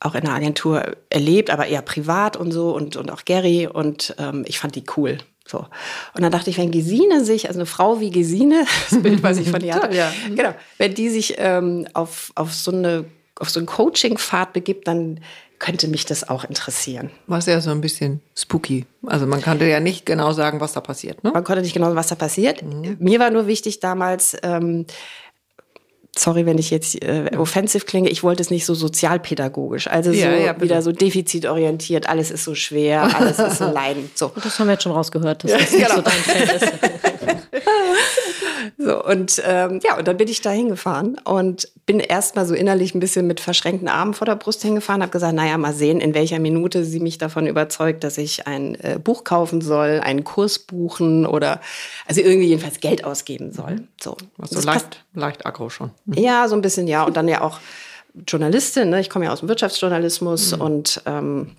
Auch 0.00 0.14
in 0.14 0.24
der 0.24 0.34
Agentur 0.34 0.96
erlebt, 1.10 1.50
aber 1.50 1.66
eher 1.66 1.82
privat 1.82 2.36
und 2.36 2.52
so 2.52 2.74
und, 2.74 2.96
und 2.96 3.10
auch 3.10 3.24
Gary 3.24 3.66
und 3.66 4.14
ähm, 4.18 4.44
ich 4.46 4.58
fand 4.58 4.74
die 4.74 4.84
cool. 4.96 5.18
So. 5.46 5.66
Und 6.14 6.22
dann 6.22 6.30
dachte 6.30 6.50
ich, 6.50 6.58
wenn 6.58 6.70
Gesine 6.70 7.24
sich, 7.24 7.48
also 7.48 7.58
eine 7.58 7.66
Frau 7.66 8.00
wie 8.00 8.10
Gesine, 8.10 8.64
das 8.90 9.02
Bild, 9.02 9.22
was 9.22 9.38
ich 9.38 9.50
von 9.50 9.62
ihr 9.62 9.74
hatte, 9.82 9.96
ja. 9.96 10.12
genau, 10.28 10.54
wenn 10.76 10.94
die 10.94 11.08
sich 11.08 11.34
ähm, 11.38 11.86
auf, 11.94 12.32
auf 12.34 12.52
so 12.52 12.70
eine 12.70 13.04
auf 13.40 13.50
so 13.50 13.60
einen 13.60 13.66
Coaching-Pfad 13.66 14.52
begibt, 14.52 14.88
dann 14.88 15.20
könnte 15.58 15.88
mich 15.88 16.06
das 16.06 16.28
auch 16.28 16.44
interessieren. 16.44 17.10
War 17.26 17.40
ja 17.40 17.60
so 17.60 17.70
ein 17.70 17.80
bisschen 17.80 18.20
spooky. 18.36 18.86
Also 19.06 19.26
man 19.26 19.42
konnte 19.42 19.66
ja 19.66 19.80
nicht 19.80 20.06
genau 20.06 20.32
sagen, 20.32 20.60
was 20.60 20.72
da 20.72 20.80
passiert. 20.80 21.24
Ne? 21.24 21.32
Man 21.32 21.44
konnte 21.44 21.62
nicht 21.62 21.72
genau 21.72 21.86
sagen, 21.86 21.96
was 21.96 22.08
da 22.08 22.14
passiert. 22.14 22.62
Mhm. 22.62 22.96
Mir 23.00 23.18
war 23.18 23.30
nur 23.30 23.46
wichtig 23.46 23.80
damals, 23.80 24.36
ähm, 24.42 24.86
sorry, 26.18 26.46
wenn 26.46 26.58
ich 26.58 26.70
jetzt 26.70 27.02
äh, 27.02 27.30
offensiv 27.36 27.86
klinge, 27.86 28.08
ich 28.08 28.22
wollte 28.22 28.42
es 28.42 28.50
nicht 28.50 28.64
so 28.64 28.74
sozialpädagogisch, 28.74 29.86
also 29.88 30.12
so 30.12 30.18
ja, 30.18 30.34
ja, 30.34 30.60
wieder 30.60 30.82
so 30.82 30.92
defizitorientiert, 30.92 32.08
alles 32.08 32.30
ist 32.30 32.44
so 32.44 32.54
schwer, 32.54 33.02
alles 33.16 33.38
ist 33.38 33.58
so 33.58 33.70
leidend. 33.70 34.16
So. 34.16 34.32
Das 34.42 34.58
haben 34.58 34.66
wir 34.66 34.72
jetzt 34.72 34.82
schon 34.82 34.92
rausgehört, 34.92 35.44
dass 35.44 35.52
das 35.52 35.72
nicht 35.72 35.90
so 35.90 36.00
dein 36.00 36.12
Feld 36.12 36.62
ist. 36.62 36.72
so, 38.76 39.04
und 39.04 39.42
ähm, 39.46 39.80
ja, 39.82 39.96
und 39.96 40.06
dann 40.06 40.16
bin 40.16 40.28
ich 40.28 40.40
da 40.40 40.50
hingefahren 40.50 41.18
und 41.24 41.68
bin 41.86 42.00
erstmal 42.00 42.46
so 42.46 42.54
innerlich 42.54 42.94
ein 42.94 43.00
bisschen 43.00 43.26
mit 43.26 43.40
verschränkten 43.40 43.88
Armen 43.88 44.14
vor 44.14 44.26
der 44.26 44.36
Brust 44.36 44.62
hingefahren, 44.62 45.02
habe 45.02 45.12
gesagt, 45.12 45.34
naja, 45.34 45.56
mal 45.56 45.72
sehen, 45.72 46.00
in 46.00 46.14
welcher 46.14 46.38
Minute 46.38 46.84
sie 46.84 47.00
mich 47.00 47.18
davon 47.18 47.46
überzeugt, 47.46 48.04
dass 48.04 48.18
ich 48.18 48.46
ein 48.46 48.74
äh, 48.76 48.98
Buch 49.02 49.24
kaufen 49.24 49.60
soll, 49.60 50.00
einen 50.00 50.24
Kurs 50.24 50.58
buchen 50.58 51.26
oder 51.26 51.60
also 52.06 52.20
irgendwie 52.20 52.48
jedenfalls 52.48 52.80
Geld 52.80 53.04
ausgeben 53.04 53.52
soll. 53.52 53.76
Mhm. 53.76 53.88
So, 54.00 54.16
Was 54.36 54.50
so 54.50 54.60
leicht, 54.60 55.04
leicht 55.14 55.46
aggro 55.46 55.70
schon. 55.70 55.90
Mhm. 56.04 56.14
Ja, 56.14 56.48
so 56.48 56.54
ein 56.54 56.62
bisschen, 56.62 56.86
ja. 56.86 57.04
Und 57.04 57.16
dann 57.16 57.28
ja 57.28 57.40
auch 57.40 57.60
Journalistin, 58.26 58.90
ne? 58.90 59.00
ich 59.00 59.10
komme 59.10 59.26
ja 59.26 59.32
aus 59.32 59.40
dem 59.40 59.48
Wirtschaftsjournalismus 59.48 60.56
mhm. 60.56 60.62
und 60.62 61.02
ähm, 61.06 61.56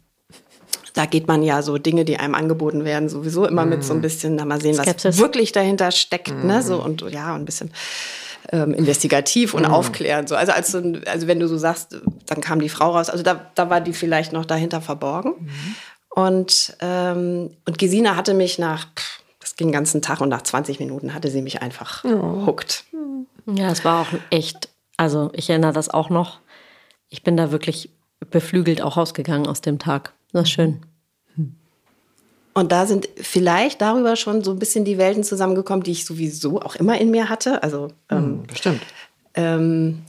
da 0.93 1.05
geht 1.05 1.27
man 1.27 1.43
ja 1.43 1.61
so 1.61 1.77
Dinge, 1.77 2.05
die 2.05 2.17
einem 2.17 2.35
angeboten 2.35 2.85
werden, 2.85 3.09
sowieso 3.09 3.45
immer 3.45 3.65
mit 3.65 3.83
so 3.83 3.93
ein 3.93 3.97
mhm. 3.97 4.01
bisschen, 4.01 4.35
na 4.35 4.45
mal 4.45 4.61
sehen, 4.61 4.75
Skepsis. 4.75 5.05
was 5.05 5.17
wirklich 5.19 5.51
dahinter 5.51 5.91
steckt, 5.91 6.33
mm. 6.33 6.47
ne? 6.47 6.61
So 6.61 6.77
mhm. 6.77 6.83
und 6.83 7.01
ja, 7.11 7.35
ein 7.35 7.45
bisschen 7.45 7.71
ähm, 8.51 8.73
investigativ 8.73 9.53
und 9.53 9.63
mm. 9.63 9.71
aufklärend. 9.71 10.29
So. 10.29 10.35
Also, 10.35 10.51
als 10.51 10.71
du, 10.71 11.01
also 11.05 11.27
wenn 11.27 11.39
du 11.39 11.47
so 11.47 11.57
sagst, 11.57 11.97
dann 12.25 12.41
kam 12.41 12.59
die 12.59 12.69
Frau 12.69 12.91
raus, 12.91 13.09
also 13.09 13.23
da, 13.23 13.51
da 13.55 13.69
war 13.69 13.81
die 13.81 13.93
vielleicht 13.93 14.33
noch 14.33 14.45
dahinter 14.45 14.81
verborgen. 14.81 15.31
Mm. 15.39 16.19
Und, 16.19 16.75
ähm, 16.81 17.51
und 17.65 17.77
Gesina 17.77 18.15
hatte 18.15 18.33
mich 18.33 18.59
nach, 18.59 18.87
das 19.39 19.55
ging 19.55 19.67
den 19.67 19.73
ganzen 19.73 20.01
Tag 20.01 20.21
und 20.21 20.29
nach 20.29 20.41
20 20.41 20.79
Minuten 20.79 21.13
hatte 21.13 21.29
sie 21.29 21.41
mich 21.41 21.61
einfach 21.61 22.03
oh. 22.03 22.45
hooked. 22.45 22.85
Ja, 23.45 23.69
es 23.71 23.85
war 23.85 24.01
auch 24.01 24.07
echt, 24.29 24.69
also 24.97 25.29
ich 25.33 25.49
erinnere 25.49 25.73
das 25.73 25.89
auch 25.89 26.09
noch. 26.09 26.39
Ich 27.09 27.23
bin 27.23 27.37
da 27.37 27.51
wirklich 27.51 27.91
beflügelt 28.29 28.81
auch 28.81 28.97
rausgegangen 28.97 29.47
aus 29.47 29.61
dem 29.61 29.79
Tag. 29.79 30.13
Das 30.31 30.43
ist 30.43 30.51
schön. 30.51 30.81
Und 32.53 32.71
da 32.71 32.85
sind 32.85 33.07
vielleicht 33.15 33.81
darüber 33.81 34.15
schon 34.15 34.43
so 34.43 34.51
ein 34.51 34.59
bisschen 34.59 34.83
die 34.83 34.97
Welten 34.97 35.23
zusammengekommen, 35.23 35.83
die 35.83 35.91
ich 35.91 36.05
sowieso 36.05 36.61
auch 36.61 36.75
immer 36.75 36.99
in 36.99 37.09
mir 37.09 37.29
hatte. 37.29 37.63
Also 37.63 37.89
hm, 38.09 38.17
ähm, 38.17 38.43
bestimmt. 38.47 38.81
Ähm, 39.35 40.01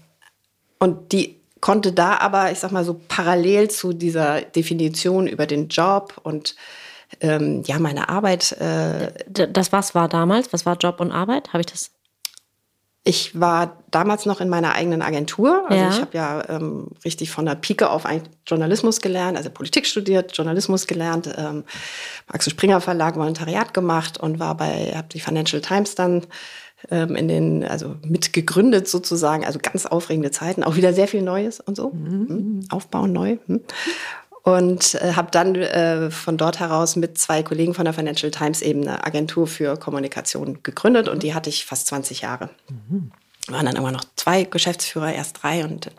und 0.79 1.13
die 1.13 1.37
konnte 1.61 1.93
da 1.93 2.17
aber, 2.17 2.51
ich 2.51 2.59
sag 2.59 2.73
mal 2.73 2.85
so 2.85 3.01
parallel 3.07 3.71
zu 3.71 3.93
dieser 3.93 4.41
Definition 4.41 5.27
über 5.27 5.47
den 5.47 5.69
Job 5.69 6.15
und 6.23 6.57
ähm, 7.21 7.63
ja 7.67 7.79
meine 7.79 8.09
Arbeit. 8.09 8.53
Äh, 8.53 9.13
das 9.29 9.71
was 9.73 9.95
war 9.95 10.09
damals? 10.09 10.53
Was 10.53 10.67
war 10.67 10.77
Job 10.77 11.01
und 11.01 11.13
Arbeit? 11.13 11.53
Habe 11.53 11.61
ich 11.61 11.67
das? 11.67 11.91
Ich 13.03 13.41
war 13.41 13.79
damals 13.91 14.27
noch 14.27 14.43
in 14.43 14.51
meiner 14.51 14.75
eigenen 14.75 15.01
Agentur. 15.01 15.65
Also 15.69 15.83
ja. 15.83 15.89
ich 15.89 16.01
habe 16.01 16.17
ja 16.17 16.49
ähm, 16.51 16.89
richtig 17.03 17.31
von 17.31 17.47
der 17.47 17.55
Pike 17.55 17.89
auf 17.89 18.05
Journalismus 18.47 19.01
gelernt, 19.01 19.39
also 19.39 19.49
Politik 19.49 19.87
studiert, 19.87 20.37
Journalismus 20.37 20.87
gelernt, 20.87 21.31
ähm, 21.37 21.65
Axel 22.27 22.53
Springer 22.53 22.81
Verlag 22.83 23.17
Volontariat 23.17 23.73
gemacht 23.73 24.19
und 24.19 24.39
war 24.39 24.55
bei, 24.55 24.93
habe 24.95 25.09
die 25.09 25.21
Financial 25.21 25.63
Times 25.63 25.95
dann 25.95 26.27
ähm, 26.91 27.17
in 27.17 27.29
den, 27.29 27.65
also 27.65 27.97
mitgegründet 28.05 28.87
sozusagen, 28.87 29.47
also 29.47 29.59
ganz 29.63 29.87
aufregende 29.87 30.31
Zeiten, 30.31 30.63
auch 30.63 30.77
wieder 30.77 30.93
sehr 30.93 31.09
viel 31.09 31.23
Neues 31.23 31.61
und 31.61 31.77
so, 31.77 31.91
mhm. 31.91 32.29
Hm, 32.29 32.65
aufbauen 32.69 33.13
neu. 33.13 33.39
Hm 33.47 33.61
und 34.43 34.95
äh, 34.95 35.13
habe 35.15 35.31
dann 35.31 35.55
äh, 35.55 36.11
von 36.11 36.37
dort 36.37 36.61
heraus 36.61 36.97
mit 36.97 37.19
zwei 37.19 37.43
Kollegen 37.43 37.75
von 37.75 37.85
der 37.85 37.95
Financial 37.95 38.31
Times 38.31 38.63
eben 38.63 38.83
eine 38.83 39.05
Agentur 39.05 39.47
für 39.47 39.77
Kommunikation 39.77 40.63
gegründet 40.63 41.09
und 41.09 41.23
die 41.23 41.35
hatte 41.35 41.51
ich 41.51 41.67
fast 41.67 41.87
20 41.89 42.23
Jahre. 42.23 42.51
Mhm. 42.69 43.13
waren 43.49 43.67
dann 43.67 43.77
immer 43.77 43.91
noch 43.93 44.05
zwei 44.17 44.45
Geschäftsführer, 44.45 45.13
erst 45.13 45.43
drei 45.43 45.65
und 45.65 45.91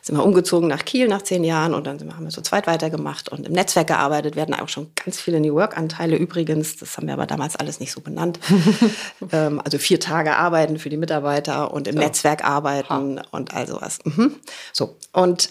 sind 0.00 0.16
wir 0.16 0.24
umgezogen 0.24 0.68
nach 0.68 0.84
Kiel 0.84 1.08
nach 1.08 1.22
zehn 1.22 1.44
Jahren 1.44 1.74
und 1.74 1.86
dann 1.86 2.00
wir, 2.00 2.14
haben 2.14 2.24
wir 2.24 2.30
so 2.30 2.40
zweit 2.40 2.66
weitergemacht 2.66 3.28
und 3.28 3.46
im 3.46 3.52
Netzwerk 3.52 3.88
gearbeitet. 3.88 4.34
Wir 4.34 4.42
hatten 4.42 4.54
auch 4.54 4.68
schon 4.68 4.90
ganz 5.02 5.20
viele 5.20 5.40
New 5.40 5.54
Work-Anteile 5.54 6.16
übrigens, 6.16 6.76
das 6.76 6.96
haben 6.96 7.06
wir 7.06 7.14
aber 7.14 7.26
damals 7.26 7.56
alles 7.56 7.80
nicht 7.80 7.92
so 7.92 8.00
benannt. 8.00 8.38
ähm, 9.32 9.60
also 9.62 9.76
vier 9.76 10.00
Tage 10.00 10.36
arbeiten 10.36 10.78
für 10.78 10.88
die 10.88 10.96
Mitarbeiter 10.96 11.72
und 11.72 11.86
im 11.86 11.96
so. 11.96 12.00
Netzwerk 12.00 12.44
arbeiten 12.44 13.18
ha. 13.18 13.24
und 13.30 13.54
all 13.54 13.66
sowas. 13.66 13.98
Mhm. 14.04 14.36
So, 14.72 14.96
und 15.12 15.50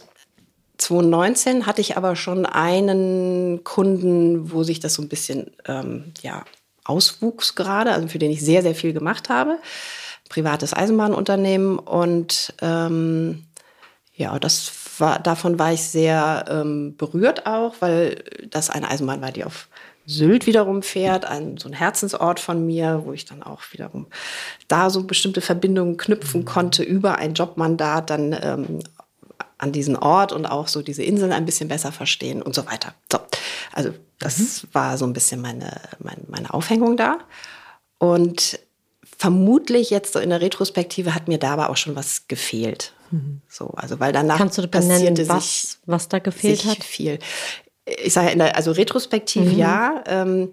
2019 0.80 1.66
hatte 1.66 1.82
ich 1.82 1.98
aber 1.98 2.16
schon 2.16 2.46
einen 2.46 3.64
Kunden, 3.64 4.52
wo 4.52 4.64
sich 4.64 4.80
das 4.80 4.94
so 4.94 5.02
ein 5.02 5.10
bisschen 5.10 5.52
ähm, 5.66 6.14
ja, 6.22 6.46
auswuchs 6.86 7.56
gerade, 7.56 7.92
also 7.92 8.08
für 8.08 8.20
den 8.20 8.32
ich 8.32 8.42
sehr, 8.42 8.62
sehr 8.62 8.76
viel 8.76 8.94
gemacht 8.94 9.30
habe. 9.30 9.60
Privates 10.30 10.74
Eisenbahnunternehmen 10.74 11.80
und 11.80 12.54
ähm, 12.62 13.46
ja, 14.14 14.38
das 14.40 14.72
war, 15.00 15.20
davon 15.20 15.60
war 15.60 15.74
ich 15.74 15.84
sehr 15.84 16.46
ähm, 16.50 16.96
berührt 16.98 17.46
auch, 17.46 17.76
weil 17.80 18.24
das 18.50 18.70
eine 18.70 18.90
Eisenbahn 18.90 19.22
war, 19.22 19.32
die 19.32 19.46
auf 19.46 19.70
Sylt 20.06 20.48
wiederum 20.48 20.82
fährt, 20.82 21.26
ein, 21.26 21.58
so 21.58 21.70
ein 21.70 21.74
Herzensort 21.74 22.40
von 22.40 22.66
mir, 22.66 23.04
wo 23.06 23.14
ich 23.14 23.26
dann 23.26 23.44
auch 23.44 23.62
wiederum 23.72 24.08
da 24.68 24.90
so 24.90 25.04
bestimmte 25.04 25.40
Verbindungen 25.40 25.98
knüpfen 25.98 26.46
konnte 26.46 26.84
über 26.84 27.18
ein 27.18 27.34
Jobmandat 27.36 28.10
dann 28.10 28.36
ähm, 28.42 28.80
an 29.60 29.72
diesen 29.72 29.96
Ort 29.96 30.32
und 30.32 30.46
auch 30.46 30.68
so 30.68 30.82
diese 30.82 31.04
Inseln 31.04 31.32
ein 31.32 31.46
bisschen 31.46 31.68
besser 31.68 31.92
verstehen 31.92 32.42
und 32.42 32.56
so 32.56 32.66
weiter. 32.66 32.96
So, 33.12 33.20
also 33.74 33.92
das 34.18 34.40
mhm. 34.40 34.68
war 34.72 34.98
so 34.98 35.06
ein 35.06 35.14
bisschen 35.14 35.42
meine, 35.42 35.82
meine, 36.00 36.22
meine 36.28 36.54
Aufhängung 36.54 36.98
da. 36.98 37.20
Und 38.00 38.60
vermutlich 39.18 39.90
jetzt 39.90 40.14
so 40.14 40.20
in 40.20 40.30
der 40.30 40.42
Retrospektive 40.42 41.14
hat 41.14 41.28
mir 41.28 41.38
da 41.38 41.54
aber 41.54 41.70
auch 41.70 41.78
schon 41.78 41.96
was 41.96 42.28
gefehlt. 42.28 42.94
Mhm. 43.12 43.42
So, 43.50 43.68
also 43.76 44.00
weil 44.00 44.14
danach 44.14 44.38
Kannst 44.38 44.58
du 44.58 44.68
benennen, 44.68 45.14
passierte 45.14 45.28
was, 45.28 45.62
sich, 45.62 45.78
was 45.86 46.08
da 46.08 46.20
gefehlt 46.20 46.64
hat? 46.66 46.84
Viel. 46.84 47.20
Ich 47.86 48.14
sage 48.14 48.38
ja, 48.38 48.46
also 48.52 48.72
retrospektiv 48.72 49.44
mhm. 49.44 49.58
ja. 49.58 50.04
Ähm, 50.06 50.52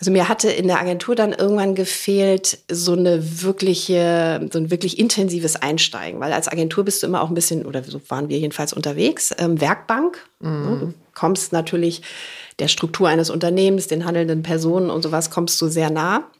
also 0.00 0.12
mir 0.12 0.28
hatte 0.28 0.48
in 0.50 0.68
der 0.68 0.78
Agentur 0.78 1.16
dann 1.16 1.32
irgendwann 1.32 1.74
gefehlt 1.74 2.58
so 2.70 2.92
eine 2.92 3.42
wirkliche, 3.42 4.48
so 4.52 4.58
ein 4.58 4.70
wirklich 4.70 4.98
intensives 4.98 5.56
Einsteigen, 5.56 6.20
weil 6.20 6.32
als 6.32 6.46
Agentur 6.46 6.84
bist 6.84 7.02
du 7.02 7.08
immer 7.08 7.20
auch 7.20 7.28
ein 7.28 7.34
bisschen, 7.34 7.66
oder 7.66 7.82
so 7.82 8.00
waren 8.08 8.28
wir 8.28 8.38
jedenfalls 8.38 8.72
unterwegs, 8.72 9.34
ähm, 9.38 9.60
Werkbank. 9.60 10.24
Mhm. 10.38 10.78
Du 10.80 10.94
kommst 11.14 11.52
natürlich 11.52 12.02
der 12.60 12.68
Struktur 12.68 13.08
eines 13.08 13.28
Unternehmens, 13.28 13.88
den 13.88 14.04
handelnden 14.04 14.42
Personen 14.42 14.90
und 14.90 15.02
sowas 15.02 15.30
kommst 15.30 15.60
du 15.60 15.66
sehr 15.68 15.90
nah 15.90 16.30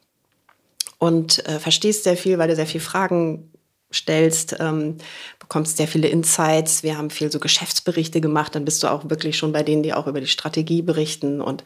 und 0.99 1.45
äh, 1.49 1.59
verstehst 1.59 2.05
sehr 2.05 2.17
viel, 2.17 2.39
weil 2.39 2.49
du 2.49 2.55
sehr 2.55 2.67
viel 2.67 2.81
Fragen 2.81 3.51
stellst, 3.93 4.57
ähm, 4.61 4.99
bekommst 5.39 5.78
sehr 5.78 5.89
viele 5.89 6.09
Insights. 6.09 6.82
Wir 6.82 6.99
haben 6.99 7.11
viel 7.11 7.32
so 7.32 7.41
Geschäftsberichte 7.41 8.20
gemacht, 8.20 8.55
dann 8.55 8.64
bist 8.64 8.82
du 8.82 8.89
auch 8.89 9.09
wirklich 9.09 9.39
schon 9.39 9.53
bei 9.53 9.62
denen, 9.62 9.82
die 9.82 9.95
auch 9.95 10.07
über 10.07 10.20
die 10.20 10.26
Strategie 10.26 10.82
berichten 10.82 11.41
und 11.41 11.64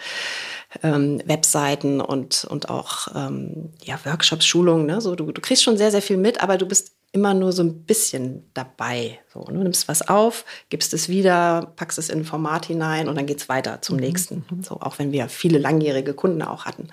ähm, 0.82 1.20
Webseiten 1.26 2.00
und, 2.00 2.44
und 2.44 2.70
auch 2.70 3.08
ähm, 3.14 3.70
ja, 3.82 3.98
Workshops, 4.04 4.46
Schulungen. 4.46 4.86
Ne? 4.86 5.00
So, 5.00 5.14
du, 5.14 5.32
du 5.32 5.40
kriegst 5.40 5.62
schon 5.62 5.76
sehr, 5.76 5.90
sehr 5.90 6.02
viel 6.02 6.16
mit, 6.16 6.42
aber 6.42 6.56
du 6.58 6.66
bist 6.66 6.92
immer 7.12 7.34
nur 7.34 7.52
so 7.52 7.62
ein 7.62 7.84
bisschen 7.84 8.48
dabei. 8.54 9.18
So, 9.32 9.44
du 9.44 9.52
nimmst 9.52 9.86
was 9.88 10.08
auf, 10.08 10.46
gibst 10.70 10.94
es 10.94 11.08
wieder, 11.08 11.72
packst 11.76 11.98
es 11.98 12.08
in 12.08 12.20
ein 12.20 12.24
Format 12.24 12.66
hinein 12.66 13.08
und 13.08 13.16
dann 13.16 13.26
geht 13.26 13.38
es 13.38 13.48
weiter 13.50 13.82
zum 13.82 13.96
mhm. 13.96 14.02
nächsten. 14.02 14.44
Mhm. 14.50 14.62
So, 14.62 14.80
auch 14.80 14.98
wenn 14.98 15.12
wir 15.12 15.28
viele 15.28 15.58
langjährige 15.58 16.14
Kunden 16.14 16.42
auch 16.42 16.64
hatten. 16.64 16.88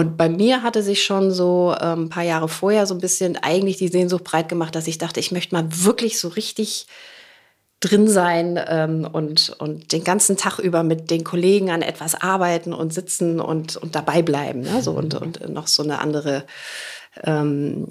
Und 0.00 0.16
bei 0.16 0.30
mir 0.30 0.62
hatte 0.62 0.82
sich 0.82 1.04
schon 1.04 1.30
so 1.30 1.76
ähm, 1.78 2.04
ein 2.04 2.08
paar 2.08 2.22
Jahre 2.22 2.48
vorher 2.48 2.86
so 2.86 2.94
ein 2.94 3.02
bisschen 3.02 3.36
eigentlich 3.36 3.76
die 3.76 3.88
Sehnsucht 3.88 4.24
breit 4.24 4.48
gemacht, 4.48 4.74
dass 4.74 4.86
ich 4.86 4.96
dachte, 4.96 5.20
ich 5.20 5.30
möchte 5.30 5.54
mal 5.54 5.66
wirklich 5.68 6.18
so 6.18 6.28
richtig 6.28 6.86
drin 7.80 8.08
sein 8.08 8.58
ähm, 8.66 9.06
und, 9.12 9.50
und 9.58 9.92
den 9.92 10.02
ganzen 10.02 10.38
Tag 10.38 10.58
über 10.58 10.84
mit 10.84 11.10
den 11.10 11.22
Kollegen 11.22 11.68
an 11.70 11.82
etwas 11.82 12.14
arbeiten 12.14 12.72
und 12.72 12.94
sitzen 12.94 13.40
und, 13.40 13.76
und 13.76 13.94
dabei 13.94 14.22
bleiben. 14.22 14.62
Ne? 14.62 14.80
So, 14.80 14.92
und, 14.92 15.12
und 15.16 15.46
noch 15.50 15.66
so 15.66 15.82
eine 15.82 15.98
andere 15.98 16.46
ähm, 17.22 17.88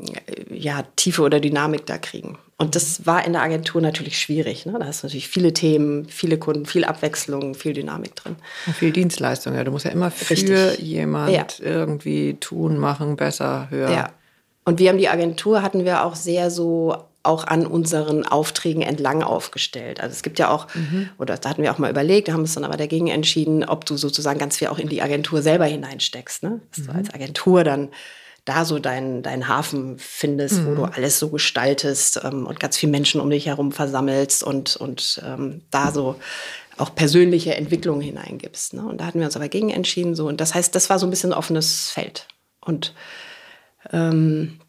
ja, 0.50 0.82
Tiefe 0.96 1.22
oder 1.22 1.40
Dynamik 1.40 1.86
da 1.86 2.00
kriegen. 2.00 2.40
Und 2.62 2.76
das 2.76 3.06
war 3.06 3.26
in 3.26 3.32
der 3.32 3.42
Agentur 3.42 3.80
natürlich 3.80 4.20
schwierig. 4.20 4.66
Ne? 4.66 4.76
Da 4.78 4.86
hast 4.86 5.02
du 5.02 5.08
natürlich 5.08 5.30
viele 5.30 5.54
Themen, 5.54 6.10
viele 6.10 6.38
Kunden, 6.38 6.66
viel 6.66 6.84
Abwechslung, 6.84 7.56
viel 7.56 7.72
Dynamik 7.72 8.18
drin. 8.18 8.36
Und 8.68 8.76
viel 8.76 8.92
Dienstleistung. 8.92 9.56
Ja. 9.56 9.64
Du 9.64 9.72
musst 9.72 9.86
ja 9.86 9.92
immer 9.92 10.12
für 10.12 10.30
Richtig. 10.30 10.80
jemand 10.80 11.32
ja. 11.32 11.46
irgendwie 11.62 12.36
tun, 12.42 12.78
machen, 12.78 13.16
besser, 13.16 13.68
höher. 13.70 13.90
Ja. 13.90 14.10
Und 14.66 14.78
wir 14.78 14.90
haben 14.90 14.98
die 14.98 15.08
Agentur, 15.08 15.62
hatten 15.62 15.86
wir 15.86 16.04
auch 16.04 16.16
sehr 16.16 16.52
so 16.52 16.98
auch 17.24 17.46
an 17.48 17.66
unseren 17.66 18.26
Aufträgen 18.26 18.82
entlang 18.82 19.24
aufgestellt. 19.24 20.02
Also 20.02 20.14
es 20.14 20.22
gibt 20.22 20.38
ja 20.38 20.50
auch, 20.50 20.68
mhm. 20.74 21.10
oder 21.18 21.38
da 21.38 21.50
hatten 21.50 21.64
wir 21.64 21.72
auch 21.72 21.78
mal 21.78 21.90
überlegt, 21.90 22.30
haben 22.30 22.42
uns 22.42 22.56
dann 22.56 22.66
aber 22.66 22.78
dagegen 22.78 23.08
entschieden, 23.08 23.64
ob 23.64 23.86
du 23.86 23.96
sozusagen 23.96 24.38
ganz 24.38 24.58
viel 24.58 24.68
auch 24.68 24.80
in 24.80 24.90
die 24.90 25.02
Agentur 25.02 25.42
selber 25.42 25.66
hineinsteckst. 25.66 26.44
Ne? 26.44 26.60
Dass 26.72 26.86
mhm. 26.86 26.88
du 26.88 26.98
als 26.98 27.14
Agentur 27.14 27.64
dann 27.64 27.90
da 28.46 28.66
so 28.66 28.80
deinen 28.80 29.24
dein 29.24 29.48
Hafen 29.48 29.98
findest, 29.98 30.62
mhm. 30.62 30.66
wo 30.66 30.76
du 30.76 30.82
mhm. 30.86 30.92
alles 30.94 31.20
so 31.20 31.30
gestaltest 31.30 32.22
ähm, 32.24 32.46
und 32.46 32.60
ganz 32.60 32.78
viele 32.78 32.92
Menschen 32.92 33.22
um 33.22 33.30
dich 33.30 33.48
herum 33.48 33.72
versammelst 33.72 34.44
und, 34.44 34.76
und 34.76 35.22
ähm, 35.26 35.62
da 35.72 35.92
so 35.92 36.16
auch 36.78 36.96
persönliche 36.96 37.56
Entwicklungen 37.56 38.02
hineingibst. 38.02 38.74
Ne? 38.74 38.84
Und 38.84 39.02
da 39.02 39.06
hatten 39.06 39.20
wir 39.20 39.26
uns 39.26 39.36
aber 39.36 39.50
gegen 39.50 39.70
entschieden. 39.70 40.16
So. 40.16 40.28
Und 40.28 40.40
das 40.40 40.56
heißt, 40.56 40.74
das 40.74 40.90
war 40.90 40.98
so 40.98 41.06
ein 41.06 41.10
bisschen 41.10 41.34
ein 41.34 41.38
offenes 41.38 41.90
Feld. 41.90 42.28
Und 42.62 42.94
ähm, 43.92 44.60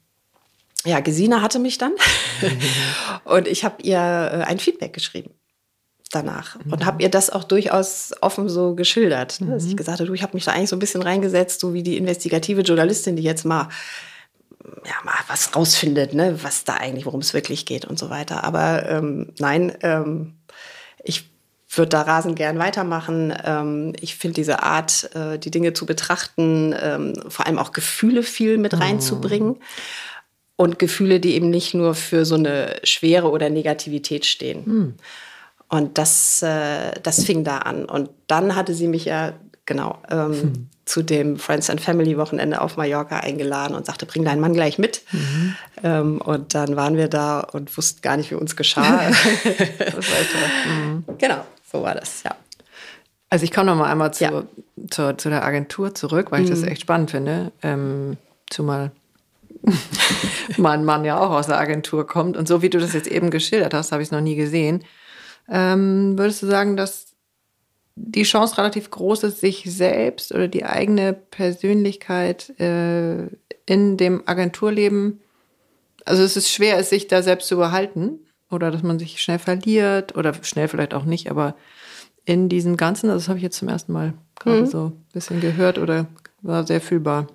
ja, 0.85 1.01
Gesina 1.01 1.43
hatte 1.43 1.59
mich 1.59 1.79
dann 1.79 1.93
und 3.25 3.47
ich 3.47 3.65
habe 3.65 3.83
ihr 3.83 3.99
äh, 3.99 4.45
ein 4.45 4.59
Feedback 4.59 4.93
geschrieben 4.93 5.31
danach 6.11 6.57
mhm. 6.65 6.73
und 6.73 6.85
habe 6.85 7.03
ihr 7.03 7.09
das 7.09 7.31
auch 7.31 7.45
durchaus 7.45 8.13
offen 8.21 8.49
so 8.49 8.75
geschildert, 8.75 9.41
ne? 9.41 9.53
dass 9.53 9.65
ich 9.65 9.73
mhm. 9.73 9.77
gesagt 9.77 10.01
habe, 10.01 10.07
du, 10.07 10.15
ich 10.15 10.23
habe 10.23 10.35
mich 10.35 10.45
da 10.45 10.53
eigentlich 10.53 10.71
so 10.71 10.77
ein 10.77 10.81
bisschen 10.81 11.03
reingesetzt, 11.03 11.61
so 11.61 11.73
wie 11.73 11.83
die 11.83 11.97
investigative 11.97 12.63
Journalistin, 12.63 13.17
die 13.17 13.23
jetzt 13.23 13.45
mal 13.45 13.69
ja, 14.85 14.95
mal 15.05 15.15
was 15.27 15.57
rausfindet, 15.57 16.13
ne, 16.13 16.43
was 16.43 16.65
da 16.65 16.75
eigentlich, 16.75 17.07
worum 17.07 17.21
es 17.21 17.35
wirklich 17.35 17.65
geht 17.65 17.87
und 17.87 17.99
so 17.99 18.11
weiter. 18.11 18.45
Aber 18.45 18.89
ähm, 18.89 19.33
nein, 19.39 19.77
ähm, 19.83 20.35
ich 21.03 21.31
würde 21.69 21.89
da 21.89 22.03
rasend 22.03 22.37
gern 22.37 22.59
weitermachen. 22.59 23.35
Ähm, 23.43 23.95
ich 24.01 24.17
finde 24.17 24.35
diese 24.35 24.63
Art, 24.63 25.15
äh, 25.15 25.39
die 25.39 25.51
Dinge 25.51 25.73
zu 25.73 25.87
betrachten, 25.87 26.75
ähm, 26.79 27.15
vor 27.29 27.47
allem 27.47 27.59
auch 27.59 27.73
Gefühle 27.73 28.23
viel 28.23 28.59
mit 28.59 28.75
mhm. 28.75 28.79
reinzubringen. 28.79 29.49
Mhm 29.49 29.61
und 30.61 30.79
Gefühle, 30.79 31.21
die 31.21 31.37
eben 31.37 31.49
nicht 31.49 31.73
nur 31.73 31.95
für 31.95 32.27
so 32.27 32.35
eine 32.35 32.81
Schwere 32.85 33.31
oder 33.31 33.49
Negativität 33.49 34.27
stehen. 34.27 34.67
Hm. 34.67 34.95
Und 35.71 35.99
das, 35.99 36.43
äh, 36.43 37.01
das 37.03 37.25
fing 37.25 37.45
da 37.45 37.59
an. 37.59 37.85
Und 37.85 38.11
dann 38.27 38.57
hatte 38.57 38.75
sie 38.75 38.89
mich 38.89 39.05
ja 39.05 39.33
genau 39.67 40.03
ähm, 40.11 40.33
hm. 40.33 40.69
zu 40.85 41.03
dem 41.03 41.39
Friends 41.39 41.71
and 41.71 41.81
Family 41.81 42.19
Wochenende 42.19 42.61
auf 42.61 42.77
Mallorca 42.77 43.21
eingeladen 43.21 43.77
und 43.77 43.87
sagte, 43.87 44.05
bring 44.05 44.25
deinen 44.25 44.41
Mann 44.41 44.53
gleich 44.53 44.79
mit. 44.79 45.03
Mhm. 45.13 45.55
Ähm, 45.85 46.21
und 46.21 46.55
dann 46.57 46.75
waren 46.75 46.97
wir 46.97 47.07
da 47.07 47.39
und 47.39 47.77
wussten 47.77 48.03
gar 48.03 48.17
nicht, 48.17 48.33
wie 48.33 48.35
uns 48.35 48.57
geschah. 48.57 49.11
mhm. 50.67 51.05
Genau, 51.19 51.45
so 51.71 51.83
war 51.83 51.95
das, 51.95 52.25
ja. 52.25 52.35
Also 53.29 53.45
ich 53.45 53.53
komme 53.53 53.67
noch 53.67 53.77
mal 53.77 53.89
einmal 53.89 54.13
zu, 54.13 54.25
ja. 54.25 54.43
zu, 54.91 55.17
zu, 55.17 55.29
der 55.29 55.45
Agentur 55.45 55.95
zurück, 55.95 56.33
weil 56.33 56.43
ich 56.43 56.51
das 56.51 56.63
mhm. 56.63 56.69
echt 56.69 56.81
spannend 56.81 57.13
finde. 57.13 57.53
Ähm, 57.63 58.17
zumal 58.51 58.91
mein 60.57 60.85
Mann 60.85 61.05
ja 61.05 61.21
auch 61.21 61.31
aus 61.31 61.47
der 61.47 61.61
Agentur 61.61 62.09
kommt. 62.09 62.37
Und 62.37 62.49
so 62.49 62.61
wie 62.61 62.71
du 62.71 62.81
das 62.81 62.93
jetzt 62.93 63.07
eben 63.07 63.31
geschildert 63.31 63.73
hast, 63.73 63.93
habe 63.93 64.03
ich 64.03 64.09
es 64.09 64.13
noch 64.13 64.21
nie 64.21 64.35
gesehen. 64.35 64.83
Ähm, 65.51 66.17
würdest 66.17 66.43
du 66.43 66.47
sagen, 66.47 66.77
dass 66.77 67.09
die 67.97 68.23
Chance 68.23 68.57
relativ 68.57 68.91
groß 68.91 69.25
ist, 69.25 69.41
sich 69.41 69.65
selbst 69.67 70.33
oder 70.33 70.49
die 70.49 70.65
eigene 70.65 71.13
Persönlichkeit 71.13 72.59
äh, 72.61 73.27
in 73.67 73.97
dem 73.97 74.23
Agenturleben, 74.27 75.21
also 76.05 76.23
es 76.23 76.37
ist 76.37 76.51
schwer, 76.51 76.79
es 76.79 76.91
sich 76.91 77.09
da 77.09 77.23
selbst 77.23 77.49
zu 77.49 77.57
behalten 77.57 78.21
oder 78.51 78.71
dass 78.71 78.83
man 78.83 78.99
sich 78.99 79.21
schnell 79.21 79.39
verliert 79.39 80.17
oder 80.17 80.35
schnell 80.43 80.69
vielleicht 80.69 80.95
auch 80.95 81.05
nicht, 81.05 81.31
aber 81.31 81.55
in 82.25 82.49
diesem 82.49 82.77
Ganzen, 82.77 83.11
also 83.11 83.21
das 83.21 83.29
habe 83.29 83.39
ich 83.39 83.43
jetzt 83.43 83.59
zum 83.59 83.69
ersten 83.69 83.93
Mal 83.93 84.15
gerade 84.39 84.63
mhm. 84.63 84.67
so 84.67 84.87
ein 84.87 85.07
bisschen 85.13 85.41
gehört 85.41 85.79
oder 85.79 86.07
war 86.43 86.67
sehr 86.67 86.81
fühlbar. 86.81 87.27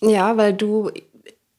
Ja, 0.00 0.36
weil 0.36 0.54
du 0.54 0.90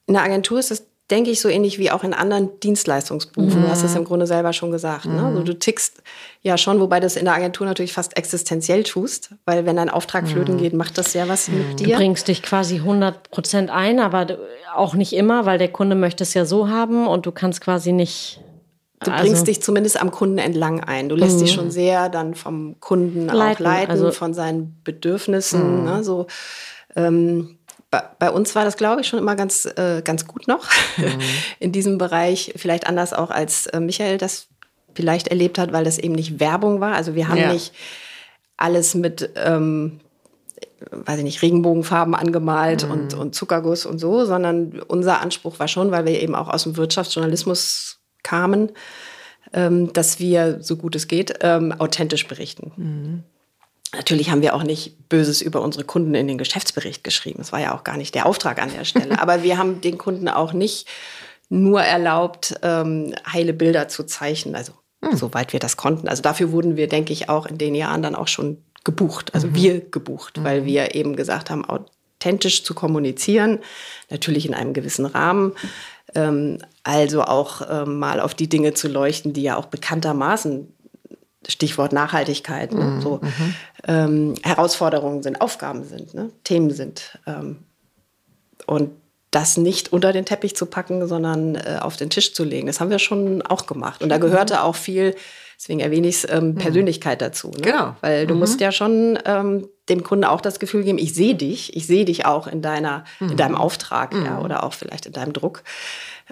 in 0.06 0.14
der 0.14 0.22
Agentur 0.22 0.58
ist 0.58 0.70
es, 0.70 0.86
denke 1.12 1.30
ich, 1.30 1.40
so 1.40 1.48
ähnlich 1.48 1.78
wie 1.78 1.90
auch 1.90 2.02
in 2.04 2.14
anderen 2.14 2.58
Dienstleistungsberufen. 2.60 3.60
Mhm. 3.60 3.64
Du 3.64 3.70
hast 3.70 3.82
es 3.82 3.94
im 3.94 4.04
Grunde 4.04 4.26
selber 4.26 4.52
schon 4.52 4.70
gesagt. 4.70 5.04
Ne? 5.04 5.22
Also 5.22 5.40
mhm. 5.40 5.44
du 5.44 5.58
tickst 5.58 6.02
ja 6.40 6.56
schon, 6.56 6.80
wobei 6.80 7.00
du 7.00 7.06
es 7.06 7.16
in 7.16 7.26
der 7.26 7.34
Agentur 7.34 7.66
natürlich 7.66 7.92
fast 7.92 8.16
existenziell 8.16 8.82
tust, 8.82 9.34
weil 9.44 9.66
wenn 9.66 9.76
dein 9.76 9.90
Auftrag 9.90 10.26
flöten 10.26 10.56
mhm. 10.56 10.60
geht, 10.60 10.72
macht 10.72 10.96
das 10.96 11.12
ja 11.12 11.28
was 11.28 11.48
mit 11.48 11.80
dir. 11.80 11.88
Du 11.88 11.96
bringst 11.96 12.28
dich 12.28 12.42
quasi 12.42 12.76
100 12.76 13.30
Prozent 13.30 13.70
ein, 13.70 14.00
aber 14.00 14.38
auch 14.74 14.94
nicht 14.94 15.12
immer, 15.12 15.44
weil 15.44 15.58
der 15.58 15.68
Kunde 15.68 15.94
möchte 15.94 16.24
es 16.24 16.32
ja 16.32 16.46
so 16.46 16.68
haben 16.68 17.06
und 17.06 17.26
du 17.26 17.32
kannst 17.32 17.60
quasi 17.60 17.92
nicht 17.92 18.40
Du 19.04 19.10
also, 19.10 19.24
bringst 19.24 19.48
dich 19.48 19.60
zumindest 19.60 20.00
am 20.00 20.12
Kunden 20.12 20.38
entlang 20.38 20.78
ein. 20.78 21.08
Du 21.08 21.16
lässt 21.16 21.40
dich 21.40 21.50
mhm. 21.50 21.56
schon 21.56 21.70
sehr 21.72 22.08
dann 22.08 22.36
vom 22.36 22.76
Kunden 22.78 23.26
leiten, 23.26 23.66
auch 23.66 23.70
leiten, 23.70 23.90
also, 23.90 24.12
von 24.12 24.32
seinen 24.32 24.80
Bedürfnissen. 24.84 25.80
Mhm. 25.80 25.84
Ne, 25.84 26.04
so, 26.04 26.28
ähm, 26.94 27.58
bei 28.18 28.30
uns 28.30 28.54
war 28.54 28.64
das, 28.64 28.76
glaube 28.76 29.02
ich, 29.02 29.06
schon 29.06 29.18
immer 29.18 29.36
ganz, 29.36 29.66
äh, 29.66 30.02
ganz 30.02 30.26
gut 30.26 30.48
noch 30.48 30.68
mhm. 30.96 31.20
in 31.58 31.72
diesem 31.72 31.98
Bereich. 31.98 32.54
Vielleicht 32.56 32.86
anders 32.86 33.12
auch 33.12 33.30
als 33.30 33.66
äh, 33.66 33.80
Michael 33.80 34.18
das 34.18 34.48
vielleicht 34.94 35.28
erlebt 35.28 35.58
hat, 35.58 35.72
weil 35.72 35.84
das 35.84 35.98
eben 35.98 36.14
nicht 36.14 36.40
Werbung 36.40 36.80
war. 36.80 36.94
Also 36.94 37.14
wir 37.14 37.28
haben 37.28 37.38
ja. 37.38 37.52
nicht 37.52 37.72
alles 38.56 38.94
mit, 38.94 39.30
ähm, 39.36 40.00
weiß 40.90 41.18
ich 41.18 41.24
nicht, 41.24 41.42
Regenbogenfarben 41.42 42.14
angemalt 42.14 42.84
mhm. 42.84 42.92
und, 42.92 43.14
und 43.14 43.34
Zuckerguss 43.34 43.86
und 43.86 43.98
so, 43.98 44.24
sondern 44.24 44.80
unser 44.80 45.20
Anspruch 45.20 45.58
war 45.58 45.68
schon, 45.68 45.90
weil 45.90 46.06
wir 46.06 46.20
eben 46.20 46.34
auch 46.34 46.48
aus 46.48 46.64
dem 46.64 46.76
Wirtschaftsjournalismus 46.76 47.98
kamen, 48.22 48.70
ähm, 49.52 49.92
dass 49.92 50.18
wir, 50.18 50.62
so 50.62 50.76
gut 50.76 50.94
es 50.94 51.08
geht, 51.08 51.34
ähm, 51.40 51.72
authentisch 51.78 52.26
berichten. 52.26 52.72
Mhm. 52.76 53.22
Natürlich 53.94 54.30
haben 54.30 54.40
wir 54.40 54.54
auch 54.54 54.62
nicht 54.62 55.08
Böses 55.08 55.42
über 55.42 55.60
unsere 55.60 55.84
Kunden 55.84 56.14
in 56.14 56.26
den 56.26 56.38
Geschäftsbericht 56.38 57.04
geschrieben. 57.04 57.38
Das 57.38 57.52
war 57.52 57.60
ja 57.60 57.74
auch 57.74 57.84
gar 57.84 57.98
nicht 57.98 58.14
der 58.14 58.26
Auftrag 58.26 58.60
an 58.60 58.72
der 58.72 58.84
Stelle. 58.84 59.18
Aber 59.20 59.42
wir 59.42 59.58
haben 59.58 59.80
den 59.80 59.98
Kunden 59.98 60.28
auch 60.28 60.52
nicht 60.52 60.88
nur 61.50 61.82
erlaubt, 61.82 62.54
ähm, 62.62 63.14
heile 63.30 63.52
Bilder 63.52 63.88
zu 63.88 64.04
zeichnen. 64.04 64.54
Also 64.54 64.72
hm. 65.04 65.16
soweit 65.16 65.52
wir 65.52 65.60
das 65.60 65.76
konnten. 65.76 66.08
Also 66.08 66.22
dafür 66.22 66.52
wurden 66.52 66.76
wir, 66.76 66.88
denke 66.88 67.12
ich, 67.12 67.28
auch 67.28 67.46
in 67.46 67.58
den 67.58 67.74
Jahren 67.74 68.02
dann 68.02 68.14
auch 68.14 68.28
schon 68.28 68.58
gebucht. 68.84 69.34
Also 69.34 69.48
mhm. 69.48 69.54
wir 69.54 69.80
gebucht, 69.80 70.38
mhm. 70.38 70.44
weil 70.44 70.64
wir 70.64 70.94
eben 70.94 71.14
gesagt 71.14 71.50
haben, 71.50 71.64
authentisch 71.64 72.64
zu 72.64 72.74
kommunizieren, 72.74 73.58
natürlich 74.10 74.46
in 74.46 74.54
einem 74.54 74.72
gewissen 74.72 75.06
Rahmen. 75.06 75.52
Ähm, 76.14 76.58
also 76.82 77.22
auch 77.22 77.62
ähm, 77.70 77.98
mal 77.98 78.20
auf 78.20 78.34
die 78.34 78.48
Dinge 78.48 78.74
zu 78.74 78.88
leuchten, 78.88 79.32
die 79.32 79.42
ja 79.42 79.56
auch 79.56 79.66
bekanntermaßen 79.66 80.72
Stichwort 81.48 81.92
Nachhaltigkeit, 81.92 82.72
ne? 82.72 82.84
Mhm, 82.84 83.00
so 83.00 83.20
mhm. 83.22 83.54
ähm, 83.86 84.34
Herausforderungen 84.42 85.22
sind, 85.22 85.40
Aufgaben 85.40 85.84
sind, 85.84 86.14
ne? 86.14 86.30
Themen 86.44 86.70
sind. 86.70 87.18
Ähm, 87.26 87.64
und 88.66 88.90
das 89.32 89.56
nicht 89.56 89.92
unter 89.92 90.12
den 90.12 90.26
Teppich 90.26 90.54
zu 90.54 90.66
packen, 90.66 91.08
sondern 91.08 91.54
äh, 91.54 91.78
auf 91.80 91.96
den 91.96 92.10
Tisch 92.10 92.34
zu 92.34 92.44
legen. 92.44 92.66
Das 92.66 92.80
haben 92.80 92.90
wir 92.90 92.98
schon 92.98 93.42
auch 93.42 93.66
gemacht. 93.66 94.02
Und 94.02 94.10
da 94.10 94.18
mhm. 94.18 94.22
gehörte 94.22 94.62
auch 94.62 94.76
viel, 94.76 95.16
deswegen 95.58 95.80
erwähne 95.80 96.06
ich 96.06 96.16
es, 96.16 96.30
ähm, 96.30 96.48
mhm. 96.48 96.54
Persönlichkeit 96.56 97.22
dazu. 97.22 97.48
Ne? 97.48 97.62
Genau. 97.62 97.96
Weil 98.02 98.26
du 98.26 98.34
mhm. 98.34 98.40
musst 98.40 98.60
ja 98.60 98.70
schon 98.72 99.18
ähm, 99.24 99.68
dem 99.88 100.04
Kunden 100.04 100.24
auch 100.24 100.42
das 100.42 100.60
Gefühl 100.60 100.84
geben, 100.84 100.98
ich 100.98 101.14
sehe 101.14 101.34
dich, 101.34 101.74
ich 101.74 101.86
sehe 101.86 102.04
dich 102.04 102.26
auch 102.26 102.46
in 102.46 102.60
deiner, 102.60 103.04
mhm. 103.20 103.30
in 103.30 103.36
deinem 103.38 103.56
Auftrag, 103.56 104.12
ja, 104.12 104.38
mhm. 104.38 104.44
oder 104.44 104.64
auch 104.64 104.74
vielleicht 104.74 105.06
in 105.06 105.12
deinem 105.12 105.32
Druck 105.32 105.64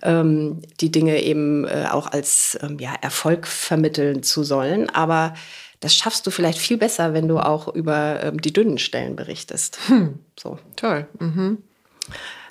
ähm, 0.02 0.60
die 0.80 0.90
Dinge 0.90 1.22
eben 1.22 1.66
äh, 1.66 1.86
auch 1.90 2.06
als 2.06 2.58
ähm, 2.62 2.78
ja, 2.78 2.94
Erfolg 3.00 3.46
vermitteln 3.46 4.22
zu 4.22 4.44
sollen. 4.44 4.90
Aber 4.90 5.34
das 5.80 5.94
schaffst 5.94 6.26
du 6.26 6.30
vielleicht 6.30 6.58
viel 6.58 6.76
besser, 6.76 7.14
wenn 7.14 7.28
du 7.28 7.38
auch 7.38 7.68
über 7.74 8.22
ähm, 8.22 8.40
die 8.40 8.52
dünnen 8.52 8.78
Stellen 8.78 9.16
berichtest. 9.16 9.78
Hm. 9.86 10.18
So. 10.38 10.58
Toll. 10.76 11.06
Mhm. 11.18 11.58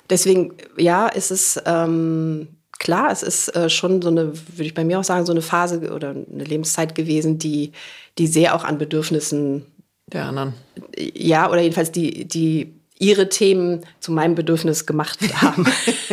Deswegen, 0.08 0.54
ja, 0.76 1.06
ist 1.06 1.30
es 1.30 1.60
ähm, 1.66 2.48
klar, 2.80 3.12
es 3.12 3.22
ist 3.22 3.54
äh, 3.54 3.70
schon 3.70 4.02
so 4.02 4.08
eine, 4.08 4.32
würde 4.34 4.64
ich 4.64 4.74
bei 4.74 4.84
mir 4.84 4.98
auch 4.98 5.04
sagen, 5.04 5.24
so 5.24 5.32
eine 5.32 5.42
Phase 5.42 5.92
oder 5.92 6.10
eine 6.10 6.44
Lebenszeit 6.44 6.96
gewesen, 6.96 7.38
die, 7.38 7.72
die 8.18 8.26
sehr 8.26 8.56
auch 8.56 8.64
an 8.64 8.78
Bedürfnissen 8.78 9.66
der 10.06 10.24
anderen. 10.24 10.54
Ja, 10.96 11.48
oder 11.48 11.60
jedenfalls 11.60 11.92
die, 11.92 12.24
die 12.26 12.79
ihre 13.00 13.30
Themen 13.30 13.84
zu 13.98 14.12
meinem 14.12 14.36
Bedürfnis 14.36 14.86
gemacht 14.86 15.18
haben. 15.42 15.66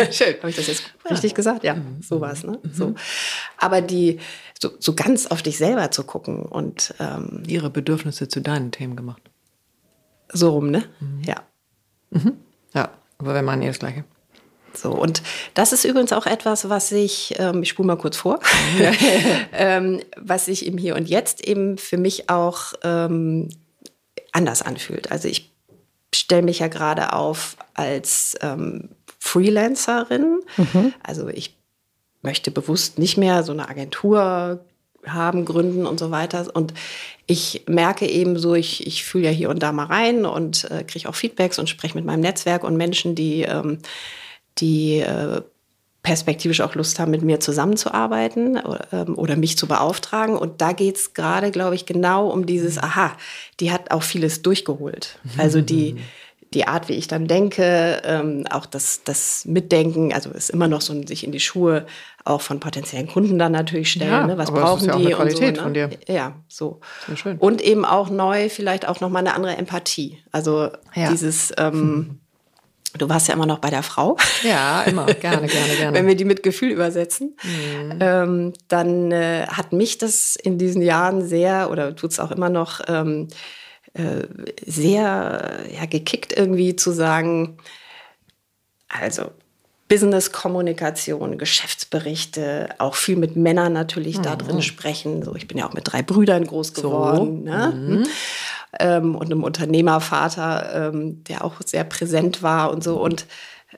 Schön. 0.10 0.36
Habe 0.38 0.50
ich 0.50 0.56
das 0.56 0.68
jetzt 0.68 0.84
richtig 1.10 1.36
gesagt? 1.36 1.64
Ja, 1.64 1.76
mhm. 1.76 2.02
sowas. 2.02 2.44
Ne? 2.44 2.60
Mhm. 2.64 2.74
So. 2.74 2.96
Aber 3.58 3.82
die 3.82 4.20
so, 4.60 4.72
so 4.80 4.96
ganz 4.96 5.28
auf 5.28 5.44
dich 5.44 5.58
selber 5.58 5.92
zu 5.92 6.04
gucken 6.04 6.44
und 6.44 6.96
ähm, 7.00 7.44
ihre 7.46 7.70
Bedürfnisse 7.70 8.28
zu 8.28 8.42
deinen 8.42 8.72
Themen 8.72 8.96
gemacht. 8.96 9.22
So 10.32 10.52
rum, 10.52 10.72
ne? 10.72 10.86
Mhm. 11.00 11.22
Ja. 11.24 11.36
Mhm. 12.10 12.38
Ja, 12.74 12.90
aber 13.20 13.36
wir 13.36 13.42
meinen 13.42 13.62
eh 13.62 13.68
das 13.68 13.80
Gleiche. 13.80 14.06
So, 14.74 14.92
und 14.92 15.24
das 15.56 15.74
ist 15.74 15.86
übrigens 15.86 16.14
auch 16.14 16.26
etwas, 16.26 16.70
was 16.70 16.92
ich, 16.92 17.36
ähm, 17.38 17.64
ich 17.64 17.70
spule 17.70 17.88
mal 17.88 17.98
kurz 17.98 18.16
vor, 18.16 18.40
ähm, 19.52 20.02
was 20.18 20.46
sich 20.46 20.66
im 20.66 20.78
Hier 20.78 20.96
und 20.96 21.10
Jetzt 21.10 21.46
eben 21.46 21.78
für 21.78 21.98
mich 21.98 22.30
auch 22.30 22.74
ähm, 22.84 23.50
anders 24.32 24.62
anfühlt. 24.62 25.12
Also 25.12 25.28
ich 25.28 25.47
stelle 26.28 26.42
mich 26.42 26.60
ja 26.60 26.68
gerade 26.68 27.14
auf 27.14 27.56
als 27.74 28.36
ähm, 28.42 28.90
Freelancerin. 29.18 30.42
Mhm. 30.58 30.94
Also 31.02 31.30
ich 31.30 31.56
möchte 32.22 32.52
bewusst 32.52 33.00
nicht 33.00 33.16
mehr 33.16 33.44
so 33.44 33.54
eine 33.54 33.70
Agentur 33.70 34.60
haben, 35.06 35.46
gründen 35.46 35.86
und 35.86 35.98
so 35.98 36.12
weiter. 36.12 36.46
Und 36.54 36.74
ich 37.28 37.64
merke 37.66 38.06
eben 38.06 38.38
so, 38.38 38.56
ich, 38.56 38.86
ich 38.86 39.06
fühle 39.06 39.28
ja 39.28 39.32
hier 39.32 39.50
und 39.50 39.64
da 39.64 39.72
mal 39.72 39.86
rein 39.86 40.26
und 40.26 40.70
äh, 40.70 40.84
kriege 40.84 41.08
auch 41.08 41.16
Feedbacks 41.16 41.60
und 41.60 41.70
spreche 41.70 41.96
mit 41.96 42.04
meinem 42.04 42.20
Netzwerk 42.20 42.66
und 42.66 42.76
Menschen, 42.76 43.16
die, 43.16 43.44
ähm, 43.44 43.78
die 44.58 45.00
äh, 45.00 45.44
perspektivisch 46.08 46.62
auch 46.62 46.74
Lust 46.74 47.00
haben, 47.00 47.12
mit 47.12 47.22
mir 47.22 47.42
zusammenzuarbeiten 47.42 48.58
oder, 48.62 48.88
ähm, 48.94 49.18
oder 49.18 49.36
mich 49.36 49.58
zu 49.58 49.68
beauftragen. 49.68 50.38
Und 50.38 50.62
da 50.62 50.72
geht 50.72 50.96
es 50.96 51.14
gerade, 51.14 51.52
glaube 51.52 51.76
ich, 51.76 51.86
genau 51.86 52.30
um 52.30 52.46
dieses, 52.46 52.78
aha, 52.78 53.12
die 53.60 53.74
hat 53.74 53.92
auch 53.92 54.04
vieles 54.04 54.42
durchgeholt. 54.42 55.20
Also 55.38 55.60
die, 55.60 55.98
die 56.54 56.66
Art, 56.66 56.88
wie 56.88 56.94
ich 56.94 57.10
dann 57.10 57.28
denke, 57.28 58.02
ähm, 58.06 58.46
auch 58.50 58.66
das, 58.66 59.02
das 59.04 59.44
Mitdenken, 59.44 60.14
also 60.14 60.30
ist 60.30 60.50
immer 60.50 60.70
noch 60.70 60.80
so 60.80 60.94
ein 60.94 61.06
sich 61.08 61.26
in 61.26 61.34
die 61.34 61.42
Schuhe 61.42 61.86
auch 62.24 62.40
von 62.40 62.62
potenziellen 62.62 63.08
Kunden 63.08 63.38
dann 63.38 63.52
natürlich 63.52 63.92
stellen. 63.92 64.10
Ja, 64.10 64.28
ne? 64.28 64.38
Was 64.38 64.50
brauchen 64.50 64.90
die? 64.98 65.14
und 65.14 65.32
so, 65.34 65.42
ne? 65.42 65.56
von 65.56 65.74
dir. 65.74 65.90
Ja, 66.08 66.36
so. 66.48 66.80
Sehr 67.06 67.18
schön. 67.18 67.38
Und 67.38 67.62
eben 67.62 67.84
auch 67.84 68.10
neu, 68.10 68.48
vielleicht 68.48 68.88
auch 68.88 69.02
nochmal 69.02 69.28
eine 69.28 69.36
andere 69.36 69.58
Empathie. 69.58 70.20
Also 70.32 70.70
ja. 70.96 71.12
dieses 71.12 71.52
ähm, 71.58 72.22
Du 72.98 73.10
warst 73.10 73.28
ja 73.28 73.34
immer 73.34 73.46
noch 73.46 73.60
bei 73.60 73.70
der 73.70 73.84
Frau. 73.84 74.18
Ja, 74.44 74.84
immer. 74.84 75.06
Gerne, 75.14 75.48
gerne, 75.48 75.76
gerne. 75.78 75.98
Wenn 75.98 76.08
wir 76.08 76.16
die 76.16 76.26
mit 76.26 76.44
Gefühl 76.44 76.72
übersetzen, 76.72 77.38
mhm. 77.44 78.00
ähm, 78.00 78.54
dann 78.68 79.12
äh, 79.12 79.48
hat 79.48 79.74
mich 79.74 79.98
das 79.98 80.36
in 80.36 80.58
diesen 80.58 80.82
Jahren 80.82 81.26
sehr, 81.26 81.72
oder 81.72 81.96
tut 81.96 82.12
es 82.12 82.20
auch 82.20 82.32
immer 82.32 82.50
noch, 82.50 82.82
ähm, 82.88 83.28
äh, 83.94 84.28
sehr 84.66 85.64
ja, 85.74 85.86
gekickt 85.86 86.36
irgendwie 86.36 86.76
zu 86.76 86.92
sagen, 86.92 87.58
also 88.88 89.32
Business-Kommunikation, 89.88 91.38
Geschäftsberichte, 91.38 92.70
auch 92.78 92.96
viel 92.96 93.16
mit 93.16 93.36
Männern 93.36 93.74
natürlich 93.74 94.18
mhm. 94.18 94.24
da 94.24 94.36
drin 94.36 94.62
sprechen. 94.62 95.24
So, 95.24 95.36
ich 95.36 95.48
bin 95.48 95.58
ja 95.58 95.68
auch 95.68 95.74
mit 95.74 95.92
drei 95.92 96.02
Brüdern 96.02 96.46
groß 96.46 96.74
geworden. 96.74 97.46
So. 97.46 97.52
Ne? 97.52 97.74
Mhm. 97.74 98.04
Ähm, 98.80 99.16
und 99.16 99.32
einem 99.32 99.44
Unternehmervater, 99.44 100.90
ähm, 100.90 101.24
der 101.24 101.46
auch 101.46 101.56
sehr 101.66 101.86
präsent 101.86 102.44
war 102.44 102.72
und 102.72 102.84
so. 102.84 103.02
Und 103.02 103.26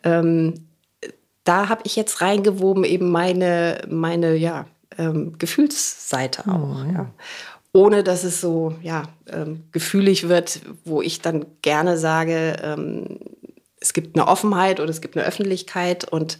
ähm, 0.03 0.65
da 1.43 1.69
habe 1.69 1.81
ich 1.85 1.95
jetzt 1.95 2.21
reingewoben 2.21 2.83
eben 2.83 3.11
meine, 3.11 3.81
meine 3.87 4.35
ja, 4.35 4.65
ähm, 4.97 5.37
Gefühlsseite 5.37 6.43
auch. 6.47 6.83
Mhm. 6.83 6.93
Ja. 6.93 7.11
Ohne 7.71 8.03
dass 8.03 8.23
es 8.23 8.41
so 8.41 8.73
ja, 8.81 9.03
ähm, 9.31 9.63
gefühlig 9.71 10.27
wird, 10.27 10.61
wo 10.85 11.03
ich 11.03 11.21
dann 11.21 11.45
gerne 11.61 11.99
sage, 11.99 12.57
ähm, 12.63 13.19
es 13.79 13.93
gibt 13.93 14.15
eine 14.15 14.27
Offenheit 14.27 14.79
oder 14.79 14.89
es 14.89 15.01
gibt 15.01 15.15
eine 15.17 15.25
Öffentlichkeit 15.25 16.05
und 16.05 16.37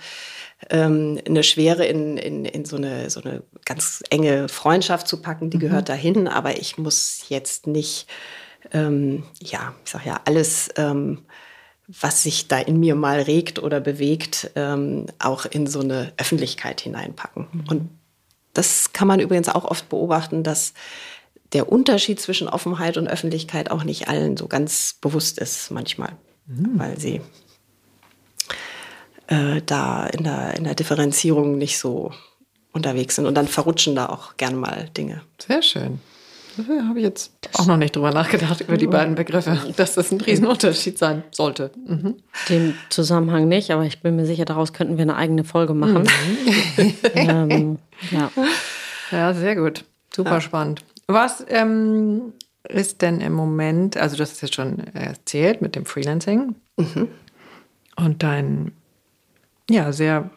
ähm, 0.69 1.19
eine 1.25 1.43
Schwere 1.43 1.85
in, 1.85 2.17
in, 2.17 2.45
in 2.45 2.65
so, 2.65 2.75
eine, 2.75 3.09
so 3.09 3.21
eine 3.21 3.43
ganz 3.65 4.03
enge 4.09 4.49
Freundschaft 4.49 5.07
zu 5.07 5.21
packen, 5.21 5.49
die 5.49 5.57
mhm. 5.57 5.61
gehört 5.61 5.89
dahin, 5.89 6.27
aber 6.27 6.57
ich 6.57 6.77
muss 6.77 7.23
jetzt 7.29 7.67
nicht, 7.67 8.07
ähm, 8.71 9.23
ja, 9.41 9.73
ich 9.85 9.91
sag 9.91 10.05
ja, 10.05 10.19
alles, 10.25 10.69
ähm, 10.75 11.25
was 11.87 12.23
sich 12.23 12.47
da 12.47 12.59
in 12.59 12.79
mir 12.79 12.95
mal 12.95 13.21
regt 13.21 13.59
oder 13.59 13.79
bewegt, 13.79 14.51
ähm, 14.55 15.07
auch 15.17 15.45
in 15.45 15.65
so 15.65 15.79
eine 15.79 16.13
Öffentlichkeit 16.17 16.81
hineinpacken. 16.81 17.47
Mhm. 17.51 17.63
Und 17.67 17.89
das 18.53 18.93
kann 18.93 19.07
man 19.07 19.19
übrigens 19.19 19.49
auch 19.49 19.65
oft 19.65 19.89
beobachten, 19.89 20.43
dass 20.43 20.73
der 21.53 21.71
Unterschied 21.71 22.19
zwischen 22.19 22.47
Offenheit 22.47 22.97
und 22.97 23.07
Öffentlichkeit 23.07 23.71
auch 23.71 23.83
nicht 23.83 24.07
allen 24.07 24.37
so 24.37 24.47
ganz 24.47 24.97
bewusst 25.01 25.39
ist 25.39 25.71
manchmal 25.71 26.15
mhm. 26.49 26.77
weil 26.77 26.99
sie 26.99 27.21
äh, 29.27 29.61
da 29.65 30.05
in 30.07 30.23
der, 30.23 30.55
in 30.57 30.63
der 30.65 30.75
Differenzierung 30.75 31.57
nicht 31.57 31.77
so 31.77 32.11
unterwegs 32.73 33.15
sind. 33.15 33.25
Und 33.25 33.35
dann 33.35 33.47
verrutschen 33.47 33.95
da 33.95 34.07
auch 34.07 34.37
gerne 34.37 34.57
mal 34.57 34.89
Dinge. 34.95 35.21
Sehr 35.39 35.61
schön. 35.61 35.99
Da 36.57 36.87
habe 36.87 36.99
ich 36.99 37.05
jetzt 37.05 37.31
auch 37.53 37.67
noch 37.67 37.77
nicht 37.77 37.95
drüber 37.95 38.11
nachgedacht, 38.11 38.61
über 38.61 38.75
die 38.75 38.87
beiden 38.87 39.15
Begriffe, 39.15 39.57
dass 39.77 39.93
das 39.93 40.11
ein 40.11 40.19
Riesenunterschied 40.19 40.97
sein 40.97 41.23
sollte. 41.31 41.71
Mhm. 41.87 42.15
Dem 42.49 42.73
Zusammenhang 42.89 43.47
nicht, 43.47 43.71
aber 43.71 43.85
ich 43.85 44.01
bin 44.01 44.15
mir 44.15 44.25
sicher, 44.25 44.45
daraus 44.45 44.73
könnten 44.73 44.97
wir 44.97 45.03
eine 45.03 45.15
eigene 45.15 45.43
Folge 45.45 45.73
machen. 45.73 46.03
Mhm. 46.03 46.93
ähm, 47.13 47.79
ja. 48.11 48.31
ja, 49.11 49.33
sehr 49.33 49.55
gut. 49.55 49.85
Super 50.13 50.31
ja. 50.31 50.41
spannend. 50.41 50.83
Was 51.07 51.45
ähm, 51.47 52.33
ist 52.67 53.01
denn 53.01 53.21
im 53.21 53.33
Moment, 53.33 53.97
also 53.97 54.17
du 54.17 54.23
hast 54.23 54.33
es 54.33 54.41
jetzt 54.41 54.55
schon 54.55 54.79
erzählt 54.93 55.61
mit 55.61 55.75
dem 55.75 55.85
Freelancing 55.85 56.55
mhm. 56.77 57.07
und 57.95 58.23
deinen 58.23 58.73
ja, 59.69 59.91
sehr 59.91 60.29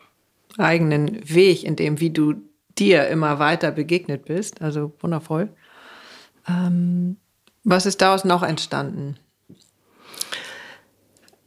eigenen 0.58 1.28
Weg, 1.28 1.64
in 1.64 1.76
dem, 1.76 2.00
wie 2.00 2.10
du 2.10 2.34
dir 2.78 3.08
immer 3.08 3.38
weiter 3.38 3.70
begegnet 3.70 4.24
bist, 4.26 4.62
also 4.62 4.92
wundervoll. 5.00 5.48
Ähm, 6.48 7.16
was 7.64 7.86
ist 7.86 8.00
daraus 8.00 8.24
noch 8.24 8.42
entstanden? 8.42 9.16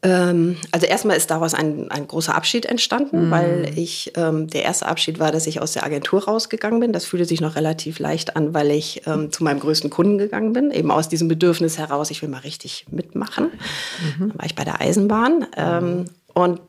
Ähm, 0.06 0.58
also 0.72 0.86
erstmal 0.86 1.18
ist 1.18 1.32
daraus 1.32 1.56
ein, 1.56 1.90
ein 1.90 2.08
großer 2.08 2.36
Abschied 2.36 2.68
entstanden, 2.68 3.30
mm. 3.30 3.32
weil 3.32 3.72
ich, 3.76 4.14
ähm, 4.16 4.48
der 4.48 4.64
erste 4.64 4.86
Abschied 4.86 5.18
war, 5.18 5.32
dass 5.32 5.48
ich 5.48 5.62
aus 5.62 5.74
der 5.74 5.84
Agentur 5.84 6.26
rausgegangen 6.26 6.80
bin. 6.80 6.94
Das 6.94 7.06
fühlte 7.06 7.26
sich 7.26 7.42
noch 7.42 7.56
relativ 7.56 7.98
leicht 7.98 8.36
an, 8.36 8.54
weil 8.54 8.70
ich 8.70 9.02
ähm, 9.08 9.32
zu 9.32 9.44
meinem 9.44 9.60
größten 9.60 9.90
Kunden 9.90 10.20
gegangen 10.20 10.54
bin, 10.54 10.70
eben 10.70 10.92
aus 10.92 11.10
diesem 11.10 11.28
Bedürfnis 11.28 11.80
heraus, 11.80 12.12
ich 12.12 12.22
will 12.22 12.30
mal 12.30 12.42
richtig 12.42 12.86
mitmachen. 12.92 13.46
Mhm. 13.46 14.30
Dann 14.30 14.38
war 14.38 14.46
ich 14.46 14.54
bei 14.54 14.64
der 14.64 14.80
Eisenbahn. 14.80 15.48
Mhm. 15.58 16.06
Und 16.36 16.62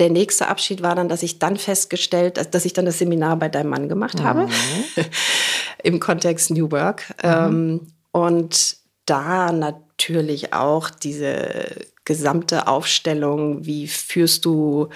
der 0.00 0.10
nächste 0.10 0.48
Abschied 0.48 0.82
war 0.82 0.94
dann, 0.94 1.08
dass 1.08 1.22
ich 1.22 1.38
dann 1.38 1.56
festgestellt, 1.56 2.36
dass, 2.36 2.50
dass 2.50 2.64
ich 2.64 2.72
dann 2.72 2.84
das 2.84 2.98
Seminar 2.98 3.36
bei 3.36 3.48
deinem 3.48 3.70
Mann 3.70 3.88
gemacht 3.88 4.22
habe, 4.22 4.46
mhm. 4.46 4.50
im 5.84 6.00
Kontext 6.00 6.50
New 6.50 6.70
Work. 6.72 7.14
Mhm. 7.22 7.28
Ähm, 7.30 7.80
und 8.12 8.76
da 9.06 9.52
natürlich 9.52 10.52
auch 10.52 10.90
diese 10.90 11.86
gesamte 12.04 12.66
Aufstellung, 12.66 13.64
wie 13.64 13.88
führst 13.88 14.44
du, 14.44 14.88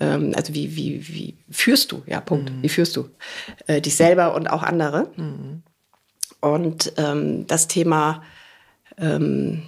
ähm, 0.00 0.32
also 0.36 0.54
wie, 0.54 0.76
wie, 0.76 1.08
wie 1.08 1.38
führst 1.50 1.92
du, 1.92 2.02
ja, 2.06 2.20
Punkt, 2.20 2.50
mhm. 2.50 2.62
wie 2.62 2.68
führst 2.68 2.96
du 2.96 3.08
äh, 3.66 3.80
dich 3.80 3.96
selber 3.96 4.34
und 4.34 4.48
auch 4.48 4.62
andere. 4.62 5.10
Mhm. 5.16 5.62
Und 6.40 6.92
ähm, 6.96 7.46
das 7.46 7.66
Thema, 7.66 8.22
ähm, 8.98 9.62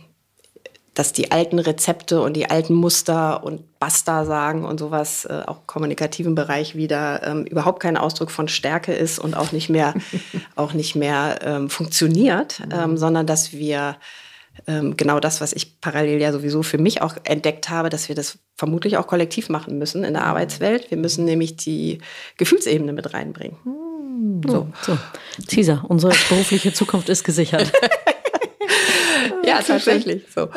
dass 0.98 1.12
die 1.12 1.30
alten 1.30 1.60
Rezepte 1.60 2.20
und 2.20 2.34
die 2.34 2.50
alten 2.50 2.74
Muster 2.74 3.44
und 3.44 3.78
Basta 3.78 4.24
sagen 4.24 4.64
und 4.64 4.80
sowas 4.80 5.26
äh, 5.26 5.42
auch 5.46 5.64
kommunikativen 5.68 6.34
Bereich 6.34 6.74
wieder 6.74 7.22
ähm, 7.24 7.44
überhaupt 7.44 7.78
kein 7.78 7.96
Ausdruck 7.96 8.32
von 8.32 8.48
Stärke 8.48 8.92
ist 8.92 9.20
und 9.20 9.36
auch 9.36 9.52
nicht 9.52 9.68
mehr, 9.68 9.94
auch 10.56 10.72
nicht 10.72 10.96
mehr 10.96 11.38
ähm, 11.42 11.70
funktioniert, 11.70 12.58
mhm. 12.66 12.72
ähm, 12.72 12.96
sondern 12.96 13.28
dass 13.28 13.52
wir 13.52 13.96
ähm, 14.66 14.96
genau 14.96 15.20
das, 15.20 15.40
was 15.40 15.52
ich 15.52 15.80
parallel 15.80 16.20
ja 16.20 16.32
sowieso 16.32 16.64
für 16.64 16.78
mich 16.78 17.00
auch 17.00 17.14
entdeckt 17.22 17.70
habe, 17.70 17.90
dass 17.90 18.08
wir 18.08 18.16
das 18.16 18.38
vermutlich 18.56 18.96
auch 18.96 19.06
kollektiv 19.06 19.50
machen 19.50 19.78
müssen 19.78 20.02
in 20.02 20.14
der 20.14 20.22
mhm. 20.24 20.28
Arbeitswelt. 20.30 20.90
Wir 20.90 20.98
müssen 20.98 21.24
nämlich 21.24 21.54
die 21.54 22.00
Gefühlsebene 22.38 22.92
mit 22.92 23.14
reinbringen. 23.14 23.56
Mhm. 23.64 24.40
So. 24.44 24.66
so. 24.82 24.98
Caesar, 25.46 25.84
unsere 25.86 26.12
berufliche 26.28 26.72
Zukunft 26.72 27.08
ist 27.08 27.22
gesichert. 27.22 27.70
ja, 29.44 29.60
tatsächlich. 29.62 30.24
So. 30.34 30.48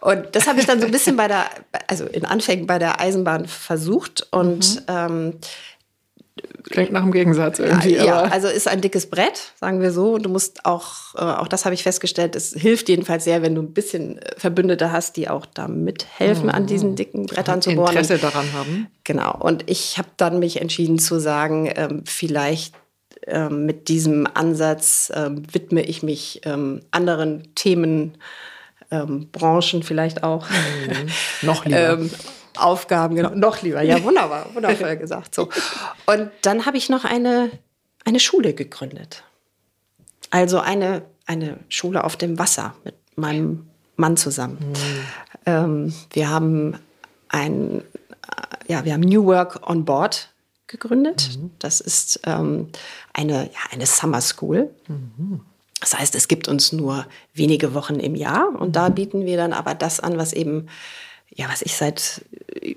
Und 0.00 0.26
das 0.32 0.46
habe 0.46 0.60
ich 0.60 0.66
dann 0.66 0.80
so 0.80 0.86
ein 0.86 0.92
bisschen 0.92 1.16
bei 1.16 1.28
der, 1.28 1.46
also 1.86 2.04
in 2.06 2.24
Anfängen 2.24 2.66
bei 2.66 2.78
der 2.78 3.00
Eisenbahn 3.00 3.46
versucht 3.46 4.26
und 4.30 4.76
mhm. 4.76 4.84
ähm, 4.88 5.34
Klingt 6.70 6.92
nach 6.92 7.02
dem 7.02 7.12
Gegensatz 7.12 7.58
irgendwie. 7.58 7.94
Ja, 7.94 8.04
ja, 8.04 8.22
also 8.22 8.48
ist 8.48 8.66
ein 8.66 8.80
dickes 8.80 9.06
Brett, 9.06 9.52
sagen 9.60 9.80
wir 9.80 9.92
so. 9.92 10.14
Und 10.14 10.24
du 10.24 10.30
musst 10.30 10.64
auch, 10.64 11.14
äh, 11.14 11.20
auch 11.20 11.46
das 11.46 11.64
habe 11.64 11.74
ich 11.74 11.82
festgestellt, 11.82 12.34
es 12.34 12.52
hilft 12.54 12.88
jedenfalls 12.88 13.24
sehr, 13.24 13.42
wenn 13.42 13.54
du 13.54 13.62
ein 13.62 13.72
bisschen 13.72 14.18
äh, 14.18 14.32
Verbündete 14.36 14.90
hast, 14.90 15.16
die 15.16 15.28
auch 15.28 15.46
da 15.46 15.68
mithelfen, 15.68 16.44
mhm. 16.46 16.50
an 16.50 16.66
diesen 16.66 16.92
mhm. 16.92 16.96
dicken 16.96 17.26
Brettern 17.26 17.62
zu 17.62 17.74
bohren. 17.74 17.90
Interesse 17.90 18.18
daran 18.18 18.52
haben. 18.52 18.88
Genau. 19.04 19.36
Und 19.38 19.70
ich 19.70 19.98
habe 19.98 20.08
dann 20.16 20.38
mich 20.38 20.60
entschieden 20.60 20.98
zu 20.98 21.20
sagen, 21.20 21.70
ähm, 21.76 22.02
vielleicht 22.06 22.74
ähm, 23.26 23.66
mit 23.66 23.88
diesem 23.88 24.26
Ansatz 24.32 25.12
ähm, 25.14 25.42
widme 25.52 25.82
ich 25.82 26.02
mich 26.02 26.40
ähm, 26.44 26.82
anderen 26.90 27.54
Themen 27.54 28.18
ähm, 28.90 29.28
Branchen 29.32 29.82
vielleicht 29.82 30.22
auch. 30.22 30.48
Mhm. 30.48 31.46
Noch 31.46 31.64
lieber. 31.64 31.92
ähm, 31.94 32.10
Aufgaben, 32.56 33.16
genau, 33.16 33.30
noch 33.30 33.62
lieber. 33.62 33.82
Ja, 33.82 34.02
wunderbar, 34.04 34.46
wundervoll 34.54 34.96
gesagt. 34.96 35.34
So. 35.34 35.48
Und 36.06 36.30
dann 36.42 36.66
habe 36.66 36.76
ich 36.76 36.88
noch 36.88 37.04
eine, 37.04 37.50
eine 38.04 38.20
Schule 38.20 38.54
gegründet. 38.54 39.24
Also 40.30 40.60
eine, 40.60 41.02
eine 41.26 41.58
Schule 41.68 42.04
auf 42.04 42.16
dem 42.16 42.38
Wasser 42.38 42.74
mit 42.84 42.94
meinem 43.16 43.66
Mann 43.96 44.16
zusammen. 44.16 44.58
Mhm. 44.60 44.74
Ähm, 45.46 45.94
wir 46.12 46.30
haben 46.30 46.78
ein, 47.28 47.82
ja, 48.68 48.84
wir 48.84 48.92
haben 48.92 49.00
New 49.02 49.24
Work 49.26 49.68
on 49.68 49.84
Board 49.84 50.30
gegründet. 50.74 51.38
Mhm. 51.38 51.50
Das 51.58 51.80
ist 51.80 52.20
ähm, 52.24 52.68
eine, 53.12 53.44
ja, 53.44 53.60
eine 53.70 53.86
Summer 53.86 54.20
School. 54.20 54.70
Mhm. 54.88 55.40
Das 55.80 55.98
heißt, 55.98 56.14
es 56.14 56.28
gibt 56.28 56.48
uns 56.48 56.72
nur 56.72 57.06
wenige 57.34 57.74
Wochen 57.74 57.96
im 57.96 58.14
Jahr 58.14 58.48
und 58.58 58.74
da 58.74 58.88
bieten 58.88 59.24
wir 59.24 59.36
dann 59.36 59.52
aber 59.52 59.74
das 59.74 60.00
an, 60.00 60.16
was 60.18 60.32
eben 60.32 60.68
ja, 61.36 61.48
was 61.48 61.62
ich 61.62 61.76
seit 61.76 62.24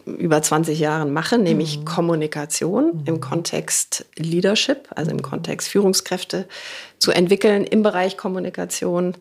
über 0.05 0.41
20 0.41 0.79
Jahren 0.79 1.13
mache, 1.13 1.37
nämlich 1.37 1.79
mhm. 1.79 1.85
Kommunikation 1.85 2.85
mhm. 2.85 3.03
im 3.05 3.21
Kontext 3.21 4.05
Leadership, 4.15 4.89
also 4.95 5.11
im 5.11 5.21
Kontext 5.21 5.67
Führungskräfte 5.67 6.47
zu 6.97 7.11
entwickeln 7.11 7.63
im 7.63 7.83
Bereich 7.83 8.17
Kommunikation, 8.17 9.15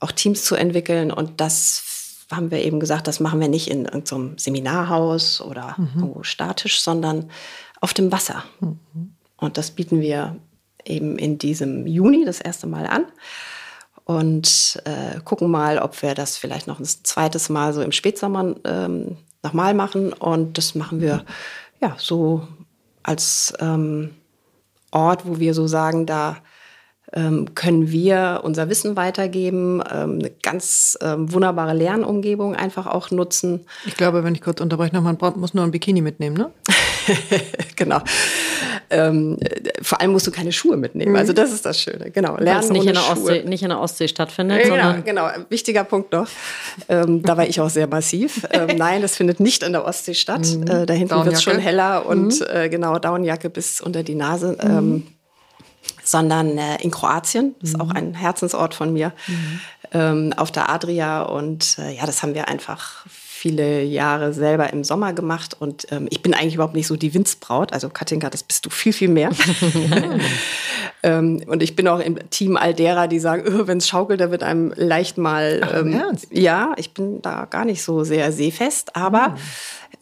auch 0.00 0.10
Teams 0.10 0.44
zu 0.44 0.56
entwickeln. 0.56 1.12
Und 1.12 1.40
das 1.40 1.84
haben 2.32 2.50
wir 2.50 2.62
eben 2.64 2.80
gesagt, 2.80 3.06
das 3.06 3.20
machen 3.20 3.40
wir 3.40 3.48
nicht 3.48 3.70
in 3.70 3.84
irgendeinem 3.84 4.36
Seminarhaus 4.38 5.40
oder 5.40 5.76
mhm. 5.78 6.18
statisch, 6.22 6.80
sondern 6.80 7.30
auf 7.80 7.94
dem 7.94 8.12
Wasser. 8.12 8.44
Mhm. 8.60 8.78
Und 9.36 9.56
das 9.58 9.70
bieten 9.70 10.00
wir 10.00 10.36
eben 10.84 11.18
in 11.18 11.38
diesem 11.38 11.86
Juni 11.86 12.24
das 12.24 12.40
erste 12.40 12.66
Mal 12.66 12.86
an 12.86 13.06
und 14.04 14.82
äh, 14.84 15.20
gucken 15.24 15.50
mal, 15.50 15.78
ob 15.78 16.02
wir 16.02 16.14
das 16.14 16.36
vielleicht 16.36 16.66
noch 16.66 16.78
ein 16.78 16.84
zweites 16.84 17.48
Mal 17.48 17.72
so 17.72 17.80
im 17.80 17.92
Spätsommer 17.92 18.54
ähm, 18.64 19.16
nochmal 19.42 19.74
machen. 19.74 20.12
Und 20.12 20.58
das 20.58 20.74
machen 20.74 21.00
wir 21.00 21.24
ja 21.80 21.94
so 21.98 22.46
als 23.02 23.52
ähm, 23.60 24.10
Ort, 24.90 25.26
wo 25.26 25.38
wir 25.38 25.54
so 25.54 25.66
sagen, 25.66 26.06
da 26.06 26.38
ähm, 27.12 27.54
können 27.54 27.90
wir 27.90 28.40
unser 28.44 28.68
Wissen 28.68 28.96
weitergeben, 28.96 29.82
ähm, 29.90 30.18
eine 30.18 30.30
ganz 30.42 30.98
ähm, 31.00 31.32
wunderbare 31.32 31.74
Lernumgebung 31.74 32.54
einfach 32.54 32.86
auch 32.86 33.10
nutzen. 33.10 33.66
Ich 33.86 33.96
glaube, 33.96 34.24
wenn 34.24 34.34
ich 34.34 34.42
kurz 34.42 34.60
unterbreche, 34.60 35.00
man 35.00 35.18
muss 35.36 35.54
nur 35.54 35.64
ein 35.64 35.70
Bikini 35.70 36.02
mitnehmen, 36.02 36.36
ne? 36.36 36.50
genau. 37.76 38.00
Ähm, 38.90 39.38
vor 39.82 40.00
allem 40.00 40.12
musst 40.12 40.26
du 40.26 40.30
keine 40.30 40.52
Schuhe 40.52 40.76
mitnehmen. 40.76 41.16
Also 41.16 41.32
das 41.32 41.52
ist 41.52 41.64
das 41.64 41.80
Schöne. 41.80 42.10
Genau. 42.10 42.36
Lernen 42.36 42.72
nicht, 42.72 42.86
in 42.86 42.94
der 42.94 43.10
Ostsee, 43.10 43.44
nicht 43.44 43.62
in 43.62 43.68
der 43.68 43.80
Ostsee 43.80 44.08
stattfindet. 44.08 44.64
Genau, 44.64 44.94
genau. 45.04 45.28
Wichtiger 45.48 45.84
Punkt 45.84 46.12
noch. 46.12 46.28
Ähm, 46.88 47.22
da 47.22 47.36
war 47.36 47.46
ich 47.46 47.60
auch 47.60 47.70
sehr 47.70 47.86
massiv. 47.86 48.46
Ähm, 48.50 48.68
nein, 48.76 49.02
das 49.02 49.16
findet 49.16 49.40
nicht 49.40 49.62
in 49.62 49.72
der 49.72 49.84
Ostsee 49.84 50.14
statt. 50.14 50.46
Mhm. 50.46 50.66
Äh, 50.66 50.86
da 50.86 50.94
hinten 50.94 51.24
wird 51.24 51.34
es 51.34 51.42
schon 51.42 51.58
heller 51.58 52.06
und 52.06 52.40
mhm. 52.40 52.46
äh, 52.52 52.68
genau, 52.68 52.98
Downjacke 52.98 53.50
bis 53.50 53.80
unter 53.80 54.02
die 54.02 54.14
Nase. 54.14 54.56
Mhm. 54.62 54.70
Ähm, 54.70 55.06
sondern 56.02 56.58
äh, 56.58 56.82
in 56.82 56.90
Kroatien. 56.90 57.54
Das 57.60 57.70
ist 57.70 57.76
mhm. 57.76 57.82
auch 57.82 57.90
ein 57.90 58.14
Herzensort 58.14 58.74
von 58.74 58.92
mir. 58.92 59.12
Mhm. 59.26 59.60
Ähm, 59.92 60.32
auf 60.36 60.50
der 60.50 60.70
Adria. 60.70 61.22
Und 61.22 61.78
äh, 61.78 61.92
ja, 61.94 62.06
das 62.06 62.22
haben 62.22 62.34
wir 62.34 62.48
einfach 62.48 63.06
viele 63.40 63.82
Jahre 63.84 64.34
selber 64.34 64.70
im 64.70 64.84
Sommer 64.84 65.14
gemacht 65.14 65.56
und 65.58 65.86
ähm, 65.90 66.08
ich 66.10 66.20
bin 66.20 66.34
eigentlich 66.34 66.56
überhaupt 66.56 66.74
nicht 66.74 66.86
so 66.86 66.96
die 66.96 67.14
Winzbraut. 67.14 67.72
Also 67.72 67.88
Katinka, 67.88 68.28
das 68.28 68.42
bist 68.42 68.66
du 68.66 68.70
viel, 68.70 68.92
viel 68.92 69.08
mehr. 69.08 69.30
ähm, 71.02 71.42
und 71.46 71.62
ich 71.62 71.74
bin 71.74 71.88
auch 71.88 72.00
im 72.00 72.18
Team 72.28 72.58
all 72.58 72.74
derer, 72.74 73.08
die 73.08 73.18
sagen, 73.18 73.44
oh, 73.48 73.66
wenn 73.66 73.78
es 73.78 73.88
schaukelt, 73.88 74.20
da 74.20 74.30
wird 74.30 74.42
einem 74.42 74.74
leicht 74.76 75.16
mal. 75.16 75.62
Ähm, 75.74 76.02
Ach, 76.04 76.18
ja, 76.30 76.74
ich 76.76 76.92
bin 76.92 77.22
da 77.22 77.46
gar 77.46 77.64
nicht 77.64 77.82
so 77.82 78.04
sehr 78.04 78.30
seefest, 78.30 78.94
aber 78.94 79.36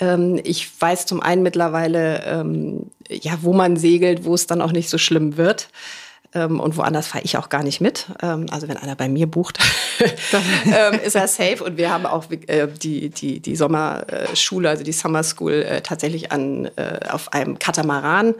mhm. 0.01 0.41
ich 0.43 0.68
weiß 0.80 1.07
zum 1.07 1.22
einen 1.22 1.45
mittlerweile, 1.45 2.24
ähm, 2.24 2.86
ja, 3.09 3.39
wo 3.43 3.53
man 3.53 3.76
segelt, 3.76 4.24
wo 4.24 4.34
es 4.34 4.49
dann 4.49 4.61
auch 4.61 4.72
nicht 4.72 4.91
so 4.91 4.99
schlimm 4.99 5.36
wird. 5.36 5.68
Ähm, 6.39 6.61
und 6.61 6.76
woanders 6.76 7.09
fahre 7.09 7.24
ich 7.24 7.36
auch 7.36 7.49
gar 7.49 7.62
nicht 7.62 7.80
mit. 7.80 8.07
Ähm, 8.22 8.47
also 8.51 8.68
wenn 8.68 8.76
einer 8.76 8.95
bei 8.95 9.09
mir 9.09 9.26
bucht, 9.26 9.59
ähm, 10.66 11.01
ist 11.05 11.16
er 11.16 11.28
safe. 11.28 11.62
Und 11.64 11.76
wir 11.76 11.91
haben 11.91 12.07
auch 12.07 12.30
äh, 12.30 12.68
die, 12.68 13.11
die, 13.11 13.41
die 13.41 13.57
Sommerschule, 13.57 14.68
also 14.68 14.84
die 14.84 14.93
Summer 14.93 15.22
School, 15.22 15.62
äh, 15.62 15.80
tatsächlich 15.80 16.32
an, 16.32 16.70
äh, 16.76 17.01
auf 17.11 17.32
einem 17.32 17.59
Katamaran. 17.59 18.28
Mhm. 18.28 18.34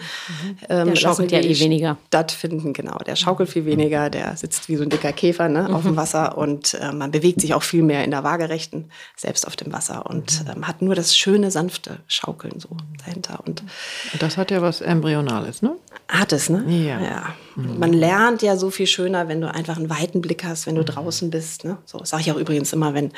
Ähm, 0.69 0.87
der 0.89 0.97
schaukelt 0.97 1.33
ja 1.33 1.41
eh 1.41 1.59
weniger. 1.59 1.99
Stattfinden, 2.09 2.73
genau. 2.73 2.99
Der 2.99 3.17
schaukelt 3.17 3.49
viel 3.49 3.67
weniger, 3.67 4.11
der 4.11 4.37
sitzt 4.37 4.69
wie 4.69 4.77
so 4.77 4.83
ein 4.83 4.91
dicker 4.91 5.13
Käfer 5.13 5.49
ne, 5.49 5.69
mhm. 5.69 5.75
auf 5.75 5.83
dem 5.83 5.97
Wasser 5.97 6.39
und 6.39 6.75
äh, 6.75 6.93
man 6.93 7.11
bewegt 7.11 7.41
sich 7.41 7.55
auch 7.55 7.63
viel 7.63 7.83
mehr 7.83 8.05
in 8.05 8.11
der 8.11 8.25
Waagerechten, 8.25 8.91
selbst 9.17 9.47
auf 9.47 9.57
dem 9.57 9.73
Wasser 9.73 10.07
und 10.07 10.45
mhm. 10.45 10.51
ähm, 10.57 10.69
hat 10.69 10.83
nur 10.83 10.95
das 10.95 11.17
schöne, 11.17 11.51
sanfte 11.51 11.99
Schaukeln 12.07 12.61
so 12.61 12.69
dahinter. 13.05 13.41
Und, 13.45 13.63
und 14.13 14.23
das 14.23 14.37
hat 14.37 14.51
ja 14.51 14.63
was 14.63 14.81
Embryonales, 14.81 15.63
ne? 15.63 15.77
Hat 16.09 16.33
es, 16.33 16.49
ne? 16.49 16.65
Ja. 16.67 17.01
ja. 17.01 17.35
Mhm. 17.59 17.79
Man 17.79 17.93
lernt 17.93 18.43
ja 18.43 18.57
so 18.57 18.71
viel 18.71 18.87
schöner, 18.87 19.29
wenn 19.29 19.41
du 19.41 19.53
einfach 19.53 19.77
einen 19.77 19.91
weiten 19.91 20.21
Blick 20.21 20.45
hast, 20.45 20.67
wenn 20.67 20.77
du 20.77 20.83
mhm. 20.83 20.87
draußen 20.87 21.31
bist. 21.31 21.65
Ne? 21.65 21.79
So 21.85 22.01
sage 22.05 22.23
ich 22.23 22.33
auch 22.33 22.37
übrigens 22.37 22.73
immer, 22.73 22.95
wenn, 22.95 23.11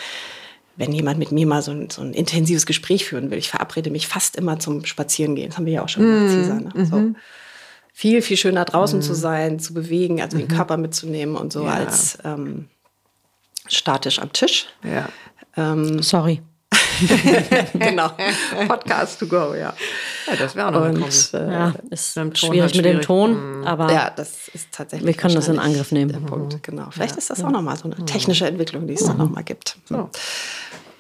wenn 0.76 0.92
jemand 0.92 1.18
mit 1.18 1.30
mir 1.30 1.46
mal 1.46 1.62
so 1.62 1.72
ein, 1.72 1.90
so 1.90 2.00
ein 2.00 2.14
intensives 2.14 2.64
Gespräch 2.64 3.04
führen 3.04 3.30
will. 3.30 3.38
Ich 3.38 3.50
verabrede 3.50 3.90
mich 3.90 4.08
fast 4.08 4.36
immer 4.36 4.58
zum 4.58 4.84
Spazierengehen. 4.86 5.50
Das 5.50 5.58
haben 5.58 5.66
wir 5.66 5.74
ja 5.74 5.82
auch 5.82 5.88
schon 5.88 6.04
gemacht, 6.04 6.34
mhm. 6.34 6.42
Cesar. 6.42 6.60
Ne? 6.60 6.86
So. 6.86 7.20
Viel, 7.92 8.22
viel 8.22 8.38
schöner 8.38 8.64
draußen 8.64 9.00
mhm. 9.00 9.02
zu 9.02 9.14
sein, 9.14 9.58
zu 9.58 9.74
bewegen, 9.74 10.22
also 10.22 10.38
den. 10.38 10.48
Körper 10.48 10.78
mitzunehmen 10.78 11.36
und 11.36 11.52
so 11.52 11.64
ja. 11.64 11.72
als 11.74 12.16
ähm, 12.24 12.68
statisch 13.68 14.20
am 14.20 14.32
Tisch. 14.32 14.66
Ja. 14.82 15.08
Ähm, 15.56 16.02
Sorry. 16.02 16.40
genau. 17.74 18.10
Podcast 18.68 19.18
to 19.18 19.26
go, 19.26 19.54
ja. 19.54 19.74
Ja, 20.26 20.36
das 20.38 20.54
wäre 20.54 20.68
auch 20.68 20.72
noch 20.72 20.84
und, 20.84 21.30
äh, 21.34 21.52
ja, 21.52 21.74
ist 21.90 22.18
schwierig 22.34 22.74
mit 22.74 22.84
dem 22.84 23.00
Ton, 23.00 23.60
mhm. 23.60 23.66
aber 23.66 23.92
ja, 23.92 24.10
das 24.10 24.48
ist 24.48 24.68
tatsächlich. 24.72 25.06
Wir 25.06 25.14
können 25.14 25.34
das 25.34 25.48
in 25.48 25.58
Angriff 25.58 25.92
nehmen. 25.92 26.12
Der 26.12 26.20
Punkt, 26.20 26.54
mhm. 26.54 26.60
genau. 26.62 26.90
Vielleicht 26.90 27.12
ja. 27.12 27.18
ist 27.18 27.30
das 27.30 27.42
auch 27.42 27.50
nochmal 27.50 27.76
so 27.76 27.84
eine 27.84 27.96
mhm. 27.96 28.06
technische 28.06 28.46
Entwicklung, 28.46 28.86
die 28.86 28.94
es 28.94 29.02
mhm. 29.02 29.08
dann 29.08 29.16
nochmal 29.18 29.44
gibt. 29.44 29.78
So. 29.86 30.10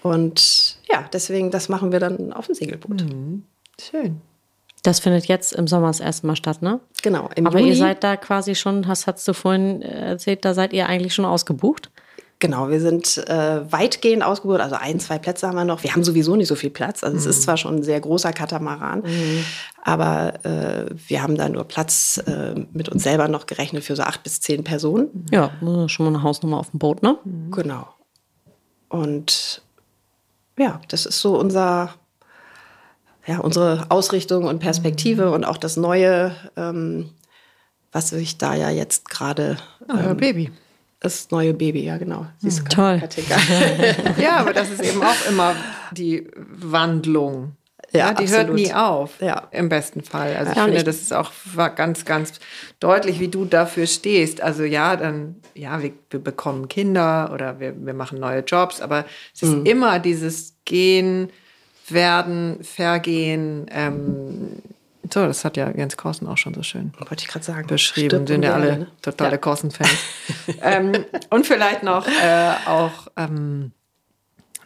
Und 0.02 0.78
ja, 0.90 1.04
deswegen, 1.12 1.50
das 1.50 1.68
machen 1.68 1.92
wir 1.92 2.00
dann 2.00 2.32
auf 2.32 2.46
dem 2.46 2.54
Segelboot. 2.54 3.02
Mhm. 3.04 3.44
Schön. 3.80 4.20
Das 4.82 5.00
findet 5.00 5.26
jetzt 5.26 5.52
im 5.52 5.66
Sommer 5.66 5.88
das 5.88 6.00
erste 6.00 6.26
Mal 6.26 6.36
statt, 6.36 6.62
ne? 6.62 6.80
Genau. 7.02 7.28
Aber 7.44 7.58
Juni. 7.58 7.70
ihr 7.70 7.76
seid 7.76 8.02
da 8.02 8.16
quasi 8.16 8.54
schon, 8.54 8.88
hast, 8.88 9.06
hast 9.06 9.28
du 9.28 9.34
vorhin 9.34 9.82
erzählt, 9.82 10.44
da 10.44 10.54
seid 10.54 10.72
ihr 10.72 10.88
eigentlich 10.88 11.14
schon 11.14 11.26
ausgebucht? 11.26 11.90
Genau, 12.40 12.70
wir 12.70 12.80
sind 12.80 13.18
äh, 13.28 13.70
weitgehend 13.70 14.22
ausgebucht, 14.22 14.60
also 14.60 14.74
ein, 14.74 14.98
zwei 14.98 15.18
Plätze 15.18 15.46
haben 15.46 15.56
wir 15.56 15.66
noch. 15.66 15.82
Wir 15.82 15.92
haben 15.92 16.02
sowieso 16.02 16.36
nicht 16.36 16.48
so 16.48 16.54
viel 16.54 16.70
Platz. 16.70 17.04
Also 17.04 17.14
mhm. 17.14 17.20
es 17.20 17.26
ist 17.26 17.40
mhm. 17.40 17.42
zwar 17.42 17.56
schon 17.58 17.76
ein 17.76 17.82
sehr 17.82 18.00
großer 18.00 18.32
Katamaran, 18.32 19.00
mhm. 19.00 19.44
aber 19.82 20.42
äh, 20.46 20.86
wir 21.06 21.22
haben 21.22 21.36
da 21.36 21.50
nur 21.50 21.64
Platz 21.64 22.16
äh, 22.26 22.54
mit 22.72 22.88
uns 22.88 23.02
selber 23.02 23.28
noch 23.28 23.44
gerechnet 23.44 23.84
für 23.84 23.94
so 23.94 24.04
acht 24.04 24.22
bis 24.22 24.40
zehn 24.40 24.64
Personen. 24.64 25.26
Ja, 25.30 25.50
schon 25.86 26.06
mal 26.06 26.14
eine 26.14 26.22
Hausnummer 26.22 26.58
auf 26.58 26.70
dem 26.70 26.78
Boot, 26.78 27.02
ne? 27.02 27.18
Mhm. 27.24 27.50
Genau. 27.50 27.88
Und 28.88 29.60
ja, 30.58 30.80
das 30.88 31.04
ist 31.04 31.20
so 31.20 31.38
unser, 31.38 31.94
ja, 33.26 33.38
unsere 33.40 33.84
Ausrichtung 33.90 34.44
und 34.44 34.60
Perspektive 34.60 35.26
mhm. 35.26 35.32
und 35.34 35.44
auch 35.44 35.58
das 35.58 35.76
Neue, 35.76 36.34
ähm, 36.56 37.10
was 37.92 38.08
sich 38.08 38.38
da 38.38 38.54
ja 38.54 38.70
jetzt 38.70 39.10
gerade. 39.10 39.58
Ähm, 39.90 40.16
Baby 40.16 40.50
das 41.00 41.30
neue 41.30 41.54
Baby, 41.54 41.84
ja 41.84 41.96
genau. 41.96 42.26
Siehst 42.38 42.68
Toll. 42.70 43.02
ja, 44.20 44.36
aber 44.36 44.52
das 44.52 44.70
ist 44.70 44.82
eben 44.82 45.02
auch 45.02 45.28
immer 45.28 45.56
die 45.92 46.28
Wandlung. 46.36 47.56
Ja, 47.92 47.98
ja 47.98 48.14
die 48.14 48.24
absolut. 48.24 48.46
hört 48.46 48.54
nie 48.54 48.72
auf. 48.72 49.20
Ja. 49.20 49.48
Im 49.50 49.68
besten 49.70 50.02
Fall. 50.02 50.36
Also 50.36 50.52
ja, 50.52 50.58
ich 50.58 50.64
finde, 50.64 50.84
das 50.84 51.00
ist 51.00 51.12
auch 51.12 51.32
ganz, 51.74 52.04
ganz 52.04 52.34
deutlich, 52.78 53.18
wie 53.18 53.28
du 53.28 53.46
dafür 53.46 53.86
stehst. 53.86 54.42
Also 54.42 54.64
ja, 54.64 54.94
dann, 54.96 55.36
ja, 55.54 55.82
wir, 55.82 55.92
wir 56.10 56.20
bekommen 56.20 56.68
Kinder 56.68 57.30
oder 57.32 57.58
wir, 57.60 57.74
wir 57.84 57.94
machen 57.94 58.20
neue 58.20 58.40
Jobs, 58.40 58.80
aber 58.80 59.06
es 59.34 59.42
ist 59.42 59.56
mhm. 59.56 59.66
immer 59.66 59.98
dieses 59.98 60.56
Gehen, 60.66 61.30
Werden, 61.88 62.62
Vergehen, 62.62 63.66
ähm, 63.72 64.62
so, 65.12 65.26
das 65.26 65.44
hat 65.44 65.56
ja 65.56 65.70
Jens 65.70 65.96
Korsen 65.96 66.26
auch 66.26 66.38
schon 66.38 66.54
so 66.54 66.62
schön 66.62 66.92
Wollte 66.98 67.22
ich 67.22 67.28
gerade 67.28 67.44
sagen. 67.44 67.66
beschrieben. 67.66 68.26
Sind 68.26 68.42
ja 68.42 68.54
alle 68.54 68.88
totale 69.02 69.32
ja. 69.32 69.38
Korsen-Fans. 69.38 69.90
ähm, 70.62 71.04
und 71.30 71.46
vielleicht 71.46 71.82
noch 71.82 72.06
äh, 72.06 72.52
auch 72.66 73.08
ähm, 73.16 73.72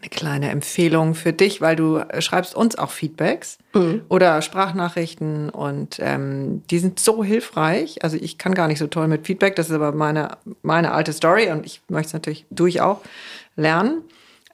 eine 0.05 0.11
kleine 0.11 0.51
Empfehlung 0.51 1.15
für 1.15 1.33
dich, 1.33 1.61
weil 1.61 1.77
du 1.77 2.03
schreibst 2.19 2.55
uns 2.55 2.77
auch 2.77 2.91
Feedbacks 2.91 3.59
mhm. 3.73 4.03
oder 4.09 4.43
Sprachnachrichten 4.43 5.49
und 5.49 5.97
ähm, 5.99 6.63
die 6.71 6.79
sind 6.79 7.01
so 7.01 7.25
hilfreich. 7.25 8.03
Also 8.03 8.19
ich 8.21 8.37
kann 8.37 8.55
gar 8.55 8.69
nicht 8.69 8.79
so 8.79 8.87
toll 8.87 9.09
mit 9.09 9.27
Feedback, 9.27 9.57
das 9.57 9.71
ist 9.71 9.75
aber 9.75 9.93
meine, 9.93 10.37
meine 10.63 10.93
alte 10.93 11.13
Story 11.13 11.51
und 11.51 11.65
ich 11.65 11.81
möchte 11.89 12.09
es 12.09 12.13
natürlich 12.13 12.47
durch 12.51 12.81
auch 12.81 13.01
lernen. 13.57 14.03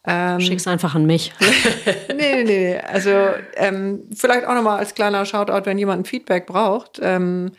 Ähm, 0.05 0.41
Schick's 0.41 0.67
einfach 0.67 0.95
an 0.95 1.05
mich. 1.05 1.33
nee, 2.09 2.43
nee, 2.43 2.45
nee. 2.45 2.79
Also 2.79 3.11
ähm, 3.55 4.05
vielleicht 4.15 4.47
auch 4.47 4.55
nochmal 4.55 4.79
als 4.79 4.95
kleiner 4.95 5.25
Shoutout, 5.27 5.67
wenn 5.67 5.79
jemand 5.79 6.03
ein 6.03 6.05
Feedback 6.05 6.47
braucht. 6.47 6.99
Ähm, 7.03 7.53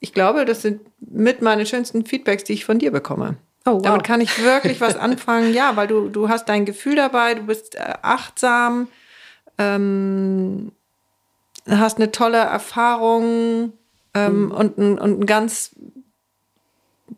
ich 0.00 0.12
glaube, 0.12 0.44
das 0.44 0.62
sind 0.62 0.80
mit 1.00 1.40
meine 1.40 1.64
schönsten 1.64 2.04
Feedbacks, 2.04 2.44
die 2.44 2.52
ich 2.52 2.64
von 2.64 2.78
dir 2.78 2.90
bekomme. 2.90 3.36
Oh, 3.64 3.74
wow. 3.74 3.82
Damit 3.82 4.04
kann 4.04 4.20
ich 4.20 4.42
wirklich 4.42 4.80
was 4.80 4.96
anfangen. 4.96 5.54
Ja, 5.54 5.76
weil 5.76 5.86
du, 5.86 6.08
du 6.08 6.28
hast 6.28 6.48
dein 6.48 6.64
Gefühl 6.64 6.96
dabei, 6.96 7.34
du 7.34 7.42
bist 7.42 7.76
äh, 7.76 7.94
achtsam, 8.02 8.88
ähm, 9.56 10.72
hast 11.68 11.98
eine 11.98 12.10
tolle 12.10 12.38
Erfahrung 12.38 13.72
ähm, 14.14 14.46
mhm. 14.46 14.50
und, 14.50 14.78
ein, 14.78 14.98
und 14.98 15.20
ein 15.20 15.26
ganz 15.26 15.70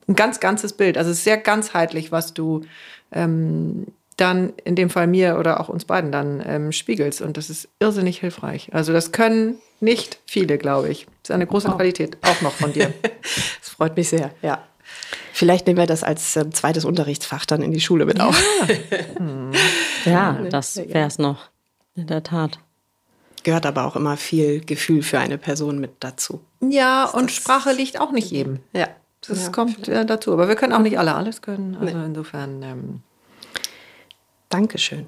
ein 0.09 0.17
ganz 0.17 0.41
ganzes 0.41 0.75
Bild. 0.75 0.99
Also 0.99 1.11
es 1.11 1.19
ist 1.19 1.25
sehr 1.25 1.39
ganzheitlich, 1.39 2.13
was 2.13 2.35
du 2.35 2.63
ähm, 3.13 3.87
dann 4.17 4.53
in 4.65 4.77
dem 4.77 4.91
Fall 4.91 5.07
mir 5.07 5.39
oder 5.39 5.61
auch 5.61 5.69
uns 5.69 5.85
beiden 5.85 6.13
dann 6.13 6.43
ähm, 6.47 6.73
spiegelst. 6.73 7.21
Und 7.21 7.37
das 7.37 7.51
ist 7.51 7.69
irrsinnig 7.81 8.21
hilfreich. 8.21 8.69
Also 8.73 8.93
das 8.93 9.13
können 9.13 9.57
nicht 9.81 10.19
viele, 10.27 10.59
glaube 10.59 10.89
ich. 10.89 11.07
Das 11.23 11.31
ist 11.31 11.35
eine 11.35 11.47
große 11.47 11.69
oh. 11.69 11.73
Qualität, 11.73 12.17
auch 12.23 12.41
noch 12.43 12.53
von 12.53 12.73
dir. 12.73 12.93
das 13.03 13.69
freut 13.69 13.97
mich 13.97 14.09
sehr, 14.09 14.31
ja. 14.43 14.63
Vielleicht 15.33 15.67
nehmen 15.67 15.79
wir 15.79 15.87
das 15.87 16.05
als 16.05 16.37
äh, 16.37 16.49
zweites 16.51 16.85
Unterrichtsfach 16.85 17.45
dann 17.45 17.63
in 17.63 17.73
die 17.73 17.81
Schule 17.81 18.05
mit 18.05 18.21
auf. 18.21 18.41
hm. 19.17 19.51
Ja, 20.05 20.39
das 20.49 20.77
wäre 20.77 21.09
es 21.09 21.19
noch, 21.19 21.49
in 21.97 22.07
der 22.07 22.23
Tat. 22.23 22.61
Gehört 23.43 23.67
aber 23.67 23.85
auch 23.85 23.97
immer 23.97 24.17
viel 24.17 24.61
Gefühl 24.65 25.03
für 25.03 25.19
eine 25.19 25.37
Person 25.37 25.79
mit 25.79 25.93
dazu. 26.01 26.41
Ja, 26.61 27.05
und 27.07 27.31
Sprache 27.31 27.73
liegt 27.73 28.01
auch 28.01 28.13
nicht 28.13 28.31
jedem. 28.31 28.61
Ja. 28.73 28.89
Das 29.27 29.45
ja, 29.45 29.51
kommt 29.51 29.87
ja 29.87 30.05
dazu. 30.05 30.33
Aber 30.33 30.49
wir 30.49 30.55
können 30.55 30.73
auch 30.73 30.81
nicht 30.81 30.99
alle 30.99 31.15
alles 31.15 31.43
können. 31.43 31.77
Also 31.77 31.97
nee. 31.97 32.05
insofern. 32.05 32.63
Ähm, 32.63 33.03
Dankeschön. 34.55 35.07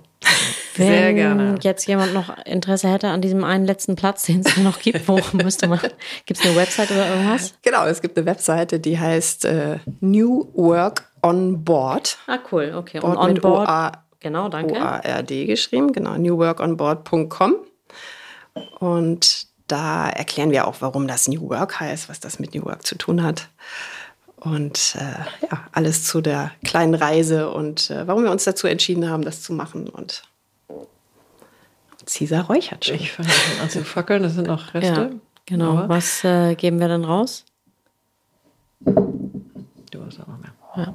Wenn 0.74 0.86
Sehr 0.88 1.14
gerne. 1.14 1.54
jetzt 1.62 1.86
jemand 1.86 2.12
noch 2.12 2.36
Interesse 2.44 2.88
hätte 2.88 3.10
an 3.10 3.20
diesem 3.20 3.44
einen 3.44 3.64
letzten 3.64 3.94
Platz, 3.94 4.24
den 4.24 4.40
es 4.40 4.56
noch 4.56 4.80
gibt, 4.80 5.06
wo 5.06 5.20
müsste 5.34 5.68
man? 5.68 5.78
Gibt 6.24 6.40
es 6.40 6.44
eine 6.44 6.56
Website 6.56 6.90
oder 6.90 7.08
irgendwas? 7.08 7.54
Genau, 7.62 7.86
es 7.86 8.02
gibt 8.02 8.18
eine 8.18 8.26
Webseite, 8.26 8.80
die 8.80 8.98
heißt 8.98 9.44
äh, 9.44 9.78
New 10.00 10.48
Work 10.54 11.08
on 11.22 11.62
Board. 11.62 12.18
Ah, 12.26 12.40
cool, 12.50 12.74
okay. 12.76 12.98
Board 12.98 13.16
und 13.16 13.22
on 13.22 13.34
Board. 13.40 13.68
-A 13.68 13.92
genau, 14.18 14.48
danke. 14.48 14.74
O-A-R-D 14.74 15.46
geschrieben, 15.46 15.92
genau. 15.92 16.18
newworkonboard.com. 16.18 17.54
Und 18.80 19.46
da 19.68 20.08
erklären 20.08 20.50
wir 20.50 20.66
auch, 20.66 20.76
warum 20.80 21.06
das 21.06 21.28
New 21.28 21.48
Work 21.50 21.78
heißt, 21.78 22.08
was 22.08 22.18
das 22.18 22.40
mit 22.40 22.52
New 22.52 22.64
Work 22.64 22.84
zu 22.84 22.98
tun 22.98 23.22
hat. 23.22 23.48
Und 24.46 24.96
äh, 24.96 25.46
ja, 25.50 25.64
alles 25.72 26.04
zu 26.04 26.20
der 26.20 26.52
kleinen 26.62 26.94
Reise 26.94 27.50
und 27.50 27.90
äh, 27.90 28.06
warum 28.06 28.22
wir 28.22 28.30
uns 28.30 28.44
dazu 28.44 28.68
entschieden 28.68 29.10
haben, 29.10 29.24
das 29.24 29.42
zu 29.42 29.52
machen. 29.52 29.88
Und 29.88 30.22
Cesar 32.06 32.44
räuchert 32.44 32.84
schon. 32.84 32.94
Ich 32.94 33.10
fange 33.10 33.28
an 33.60 33.68
zu 33.68 33.82
fackeln, 33.82 34.22
das 34.22 34.34
sind 34.34 34.46
noch 34.46 34.72
Reste. 34.72 35.00
Ja, 35.00 35.10
genau. 35.46 35.78
Aber 35.78 35.88
Was 35.88 36.22
äh, 36.22 36.54
geben 36.54 36.78
wir 36.78 36.86
dann 36.86 37.04
raus? 37.04 37.44
Du 38.84 40.04
hast 40.06 40.20
auch 40.20 40.28
noch 40.28 40.38
mehr. 40.38 40.54
Ja. 40.76 40.94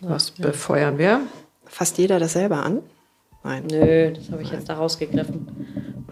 Was 0.00 0.32
ja. 0.36 0.46
befeuern 0.46 0.98
wir? 0.98 1.20
Fasst 1.64 1.96
jeder 1.96 2.18
das 2.18 2.32
selber 2.32 2.64
an? 2.64 2.80
Nein. 3.44 3.68
Nö, 3.70 4.12
das 4.14 4.32
habe 4.32 4.42
ich 4.42 4.50
jetzt 4.50 4.68
da 4.68 4.74
rausgegriffen. 4.74 6.04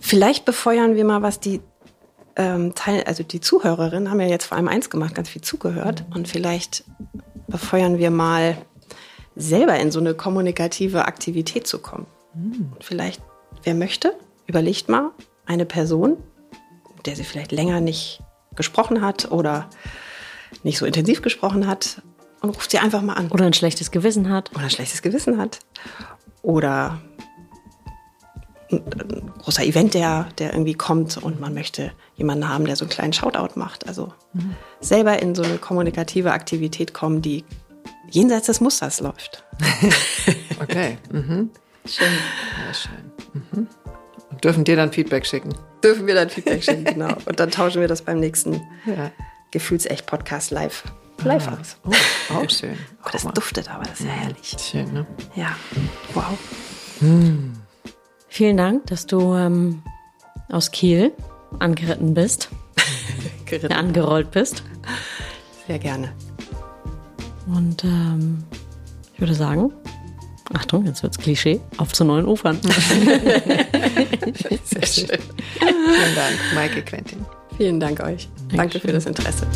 Vielleicht 0.00 0.46
befeuern 0.46 0.94
wir 0.94 1.04
mal, 1.04 1.20
was 1.20 1.38
die 1.38 1.60
ähm, 2.36 2.74
Teil, 2.74 3.04
also 3.04 3.22
die 3.22 3.40
Zuhörerinnen 3.40 4.10
haben 4.10 4.20
ja 4.20 4.26
jetzt 4.26 4.46
vor 4.46 4.56
allem 4.56 4.68
eins 4.68 4.90
gemacht, 4.90 5.14
ganz 5.14 5.28
viel 5.28 5.42
zugehört. 5.42 6.04
Und 6.14 6.28
vielleicht 6.28 6.84
befeuern 7.48 7.98
wir 7.98 8.10
mal 8.10 8.56
selber 9.36 9.78
in 9.78 9.90
so 9.90 10.00
eine 10.00 10.14
kommunikative 10.14 11.06
Aktivität 11.06 11.66
zu 11.66 11.78
kommen. 11.78 12.06
Mhm. 12.34 12.72
Vielleicht, 12.80 13.22
wer 13.62 13.74
möchte, 13.74 14.14
überlegt 14.46 14.88
mal 14.88 15.10
eine 15.46 15.66
Person, 15.66 16.16
der 17.04 17.16
sie 17.16 17.24
vielleicht 17.24 17.52
länger 17.52 17.80
nicht 17.80 18.20
gesprochen 18.54 19.02
hat 19.02 19.30
oder 19.30 19.68
nicht 20.62 20.78
so 20.78 20.86
intensiv 20.86 21.22
gesprochen 21.22 21.66
hat 21.66 22.02
und 22.40 22.50
ruft 22.50 22.70
sie 22.70 22.78
einfach 22.78 23.02
mal 23.02 23.14
an. 23.14 23.30
Oder 23.30 23.46
ein 23.46 23.54
schlechtes 23.54 23.90
Gewissen 23.90 24.30
hat. 24.30 24.50
Oder 24.54 24.64
ein 24.64 24.70
schlechtes 24.70 25.02
Gewissen 25.02 25.38
hat. 25.38 25.60
Oder 26.42 27.00
ein 28.72 29.32
großer 29.38 29.64
Event, 29.64 29.94
der, 29.94 30.28
der 30.38 30.52
irgendwie 30.52 30.74
kommt 30.74 31.16
und 31.16 31.40
man 31.40 31.54
möchte 31.54 31.92
jemanden 32.16 32.48
haben, 32.48 32.64
der 32.64 32.76
so 32.76 32.84
einen 32.84 32.90
kleinen 32.90 33.12
Shoutout 33.12 33.58
macht. 33.58 33.86
Also 33.86 34.12
mhm. 34.32 34.54
selber 34.80 35.20
in 35.20 35.34
so 35.34 35.42
eine 35.42 35.58
kommunikative 35.58 36.32
Aktivität 36.32 36.94
kommen, 36.94 37.22
die 37.22 37.44
jenseits 38.10 38.46
des 38.46 38.60
Musters 38.60 39.00
läuft. 39.00 39.44
okay. 40.60 40.98
Mhm. 41.10 41.50
Schön. 41.86 42.12
Ja, 42.66 42.74
schön. 42.74 43.42
Mhm. 43.52 43.66
Und 44.30 44.44
dürfen 44.44 44.64
dir 44.64 44.76
dann 44.76 44.92
Feedback 44.92 45.26
schicken? 45.26 45.54
Dürfen 45.82 46.06
wir 46.06 46.14
dann 46.14 46.30
Feedback 46.30 46.62
schicken, 46.62 46.84
genau. 46.84 47.14
Und 47.26 47.40
dann 47.40 47.50
tauschen 47.50 47.80
wir 47.80 47.88
das 47.88 48.02
beim 48.02 48.20
nächsten 48.20 48.62
ja. 48.86 49.10
Gefühlsecht-Podcast 49.50 50.50
live, 50.50 50.84
live 51.24 51.48
ah. 51.48 51.58
aus. 51.58 51.76
Oh, 51.84 52.34
auch 52.34 52.50
schön. 52.50 52.78
Oh, 53.04 53.08
das 53.10 53.24
duftet 53.24 53.70
aber, 53.70 53.84
das 53.84 54.00
ist 54.00 54.06
ja 54.06 54.12
herrlich. 54.12 54.56
Schön, 54.58 54.92
ne? 54.92 55.06
Ja. 55.34 55.56
Wow. 56.14 56.38
Hm. 57.00 57.61
Vielen 58.32 58.56
Dank, 58.56 58.86
dass 58.86 59.04
du 59.04 59.34
ähm, 59.34 59.82
aus 60.48 60.70
Kiel 60.70 61.12
angeritten 61.58 62.14
bist. 62.14 62.48
geritten. 63.44 63.74
Angerollt 63.74 64.30
bist. 64.30 64.62
Sehr 65.66 65.78
gerne. 65.78 66.14
Und 67.46 67.84
ähm, 67.84 68.42
ich 69.12 69.20
würde 69.20 69.34
sagen, 69.34 69.70
Achtung, 70.54 70.86
jetzt 70.86 71.02
wird's 71.02 71.18
Klischee, 71.18 71.60
auf 71.76 71.92
zu 71.92 72.06
neuen 72.06 72.26
Ufern. 72.26 72.58
Sehr 72.62 72.72
schön. 74.86 75.18
Vielen 75.58 76.14
Dank, 76.14 76.38
Maike 76.54 76.80
Quentin. 76.80 77.26
Vielen 77.58 77.80
Dank 77.80 78.00
euch. 78.00 78.30
Danke, 78.48 78.56
Danke 78.56 78.80
für 78.80 78.92
das 78.92 79.04
Interesse. 79.04 79.46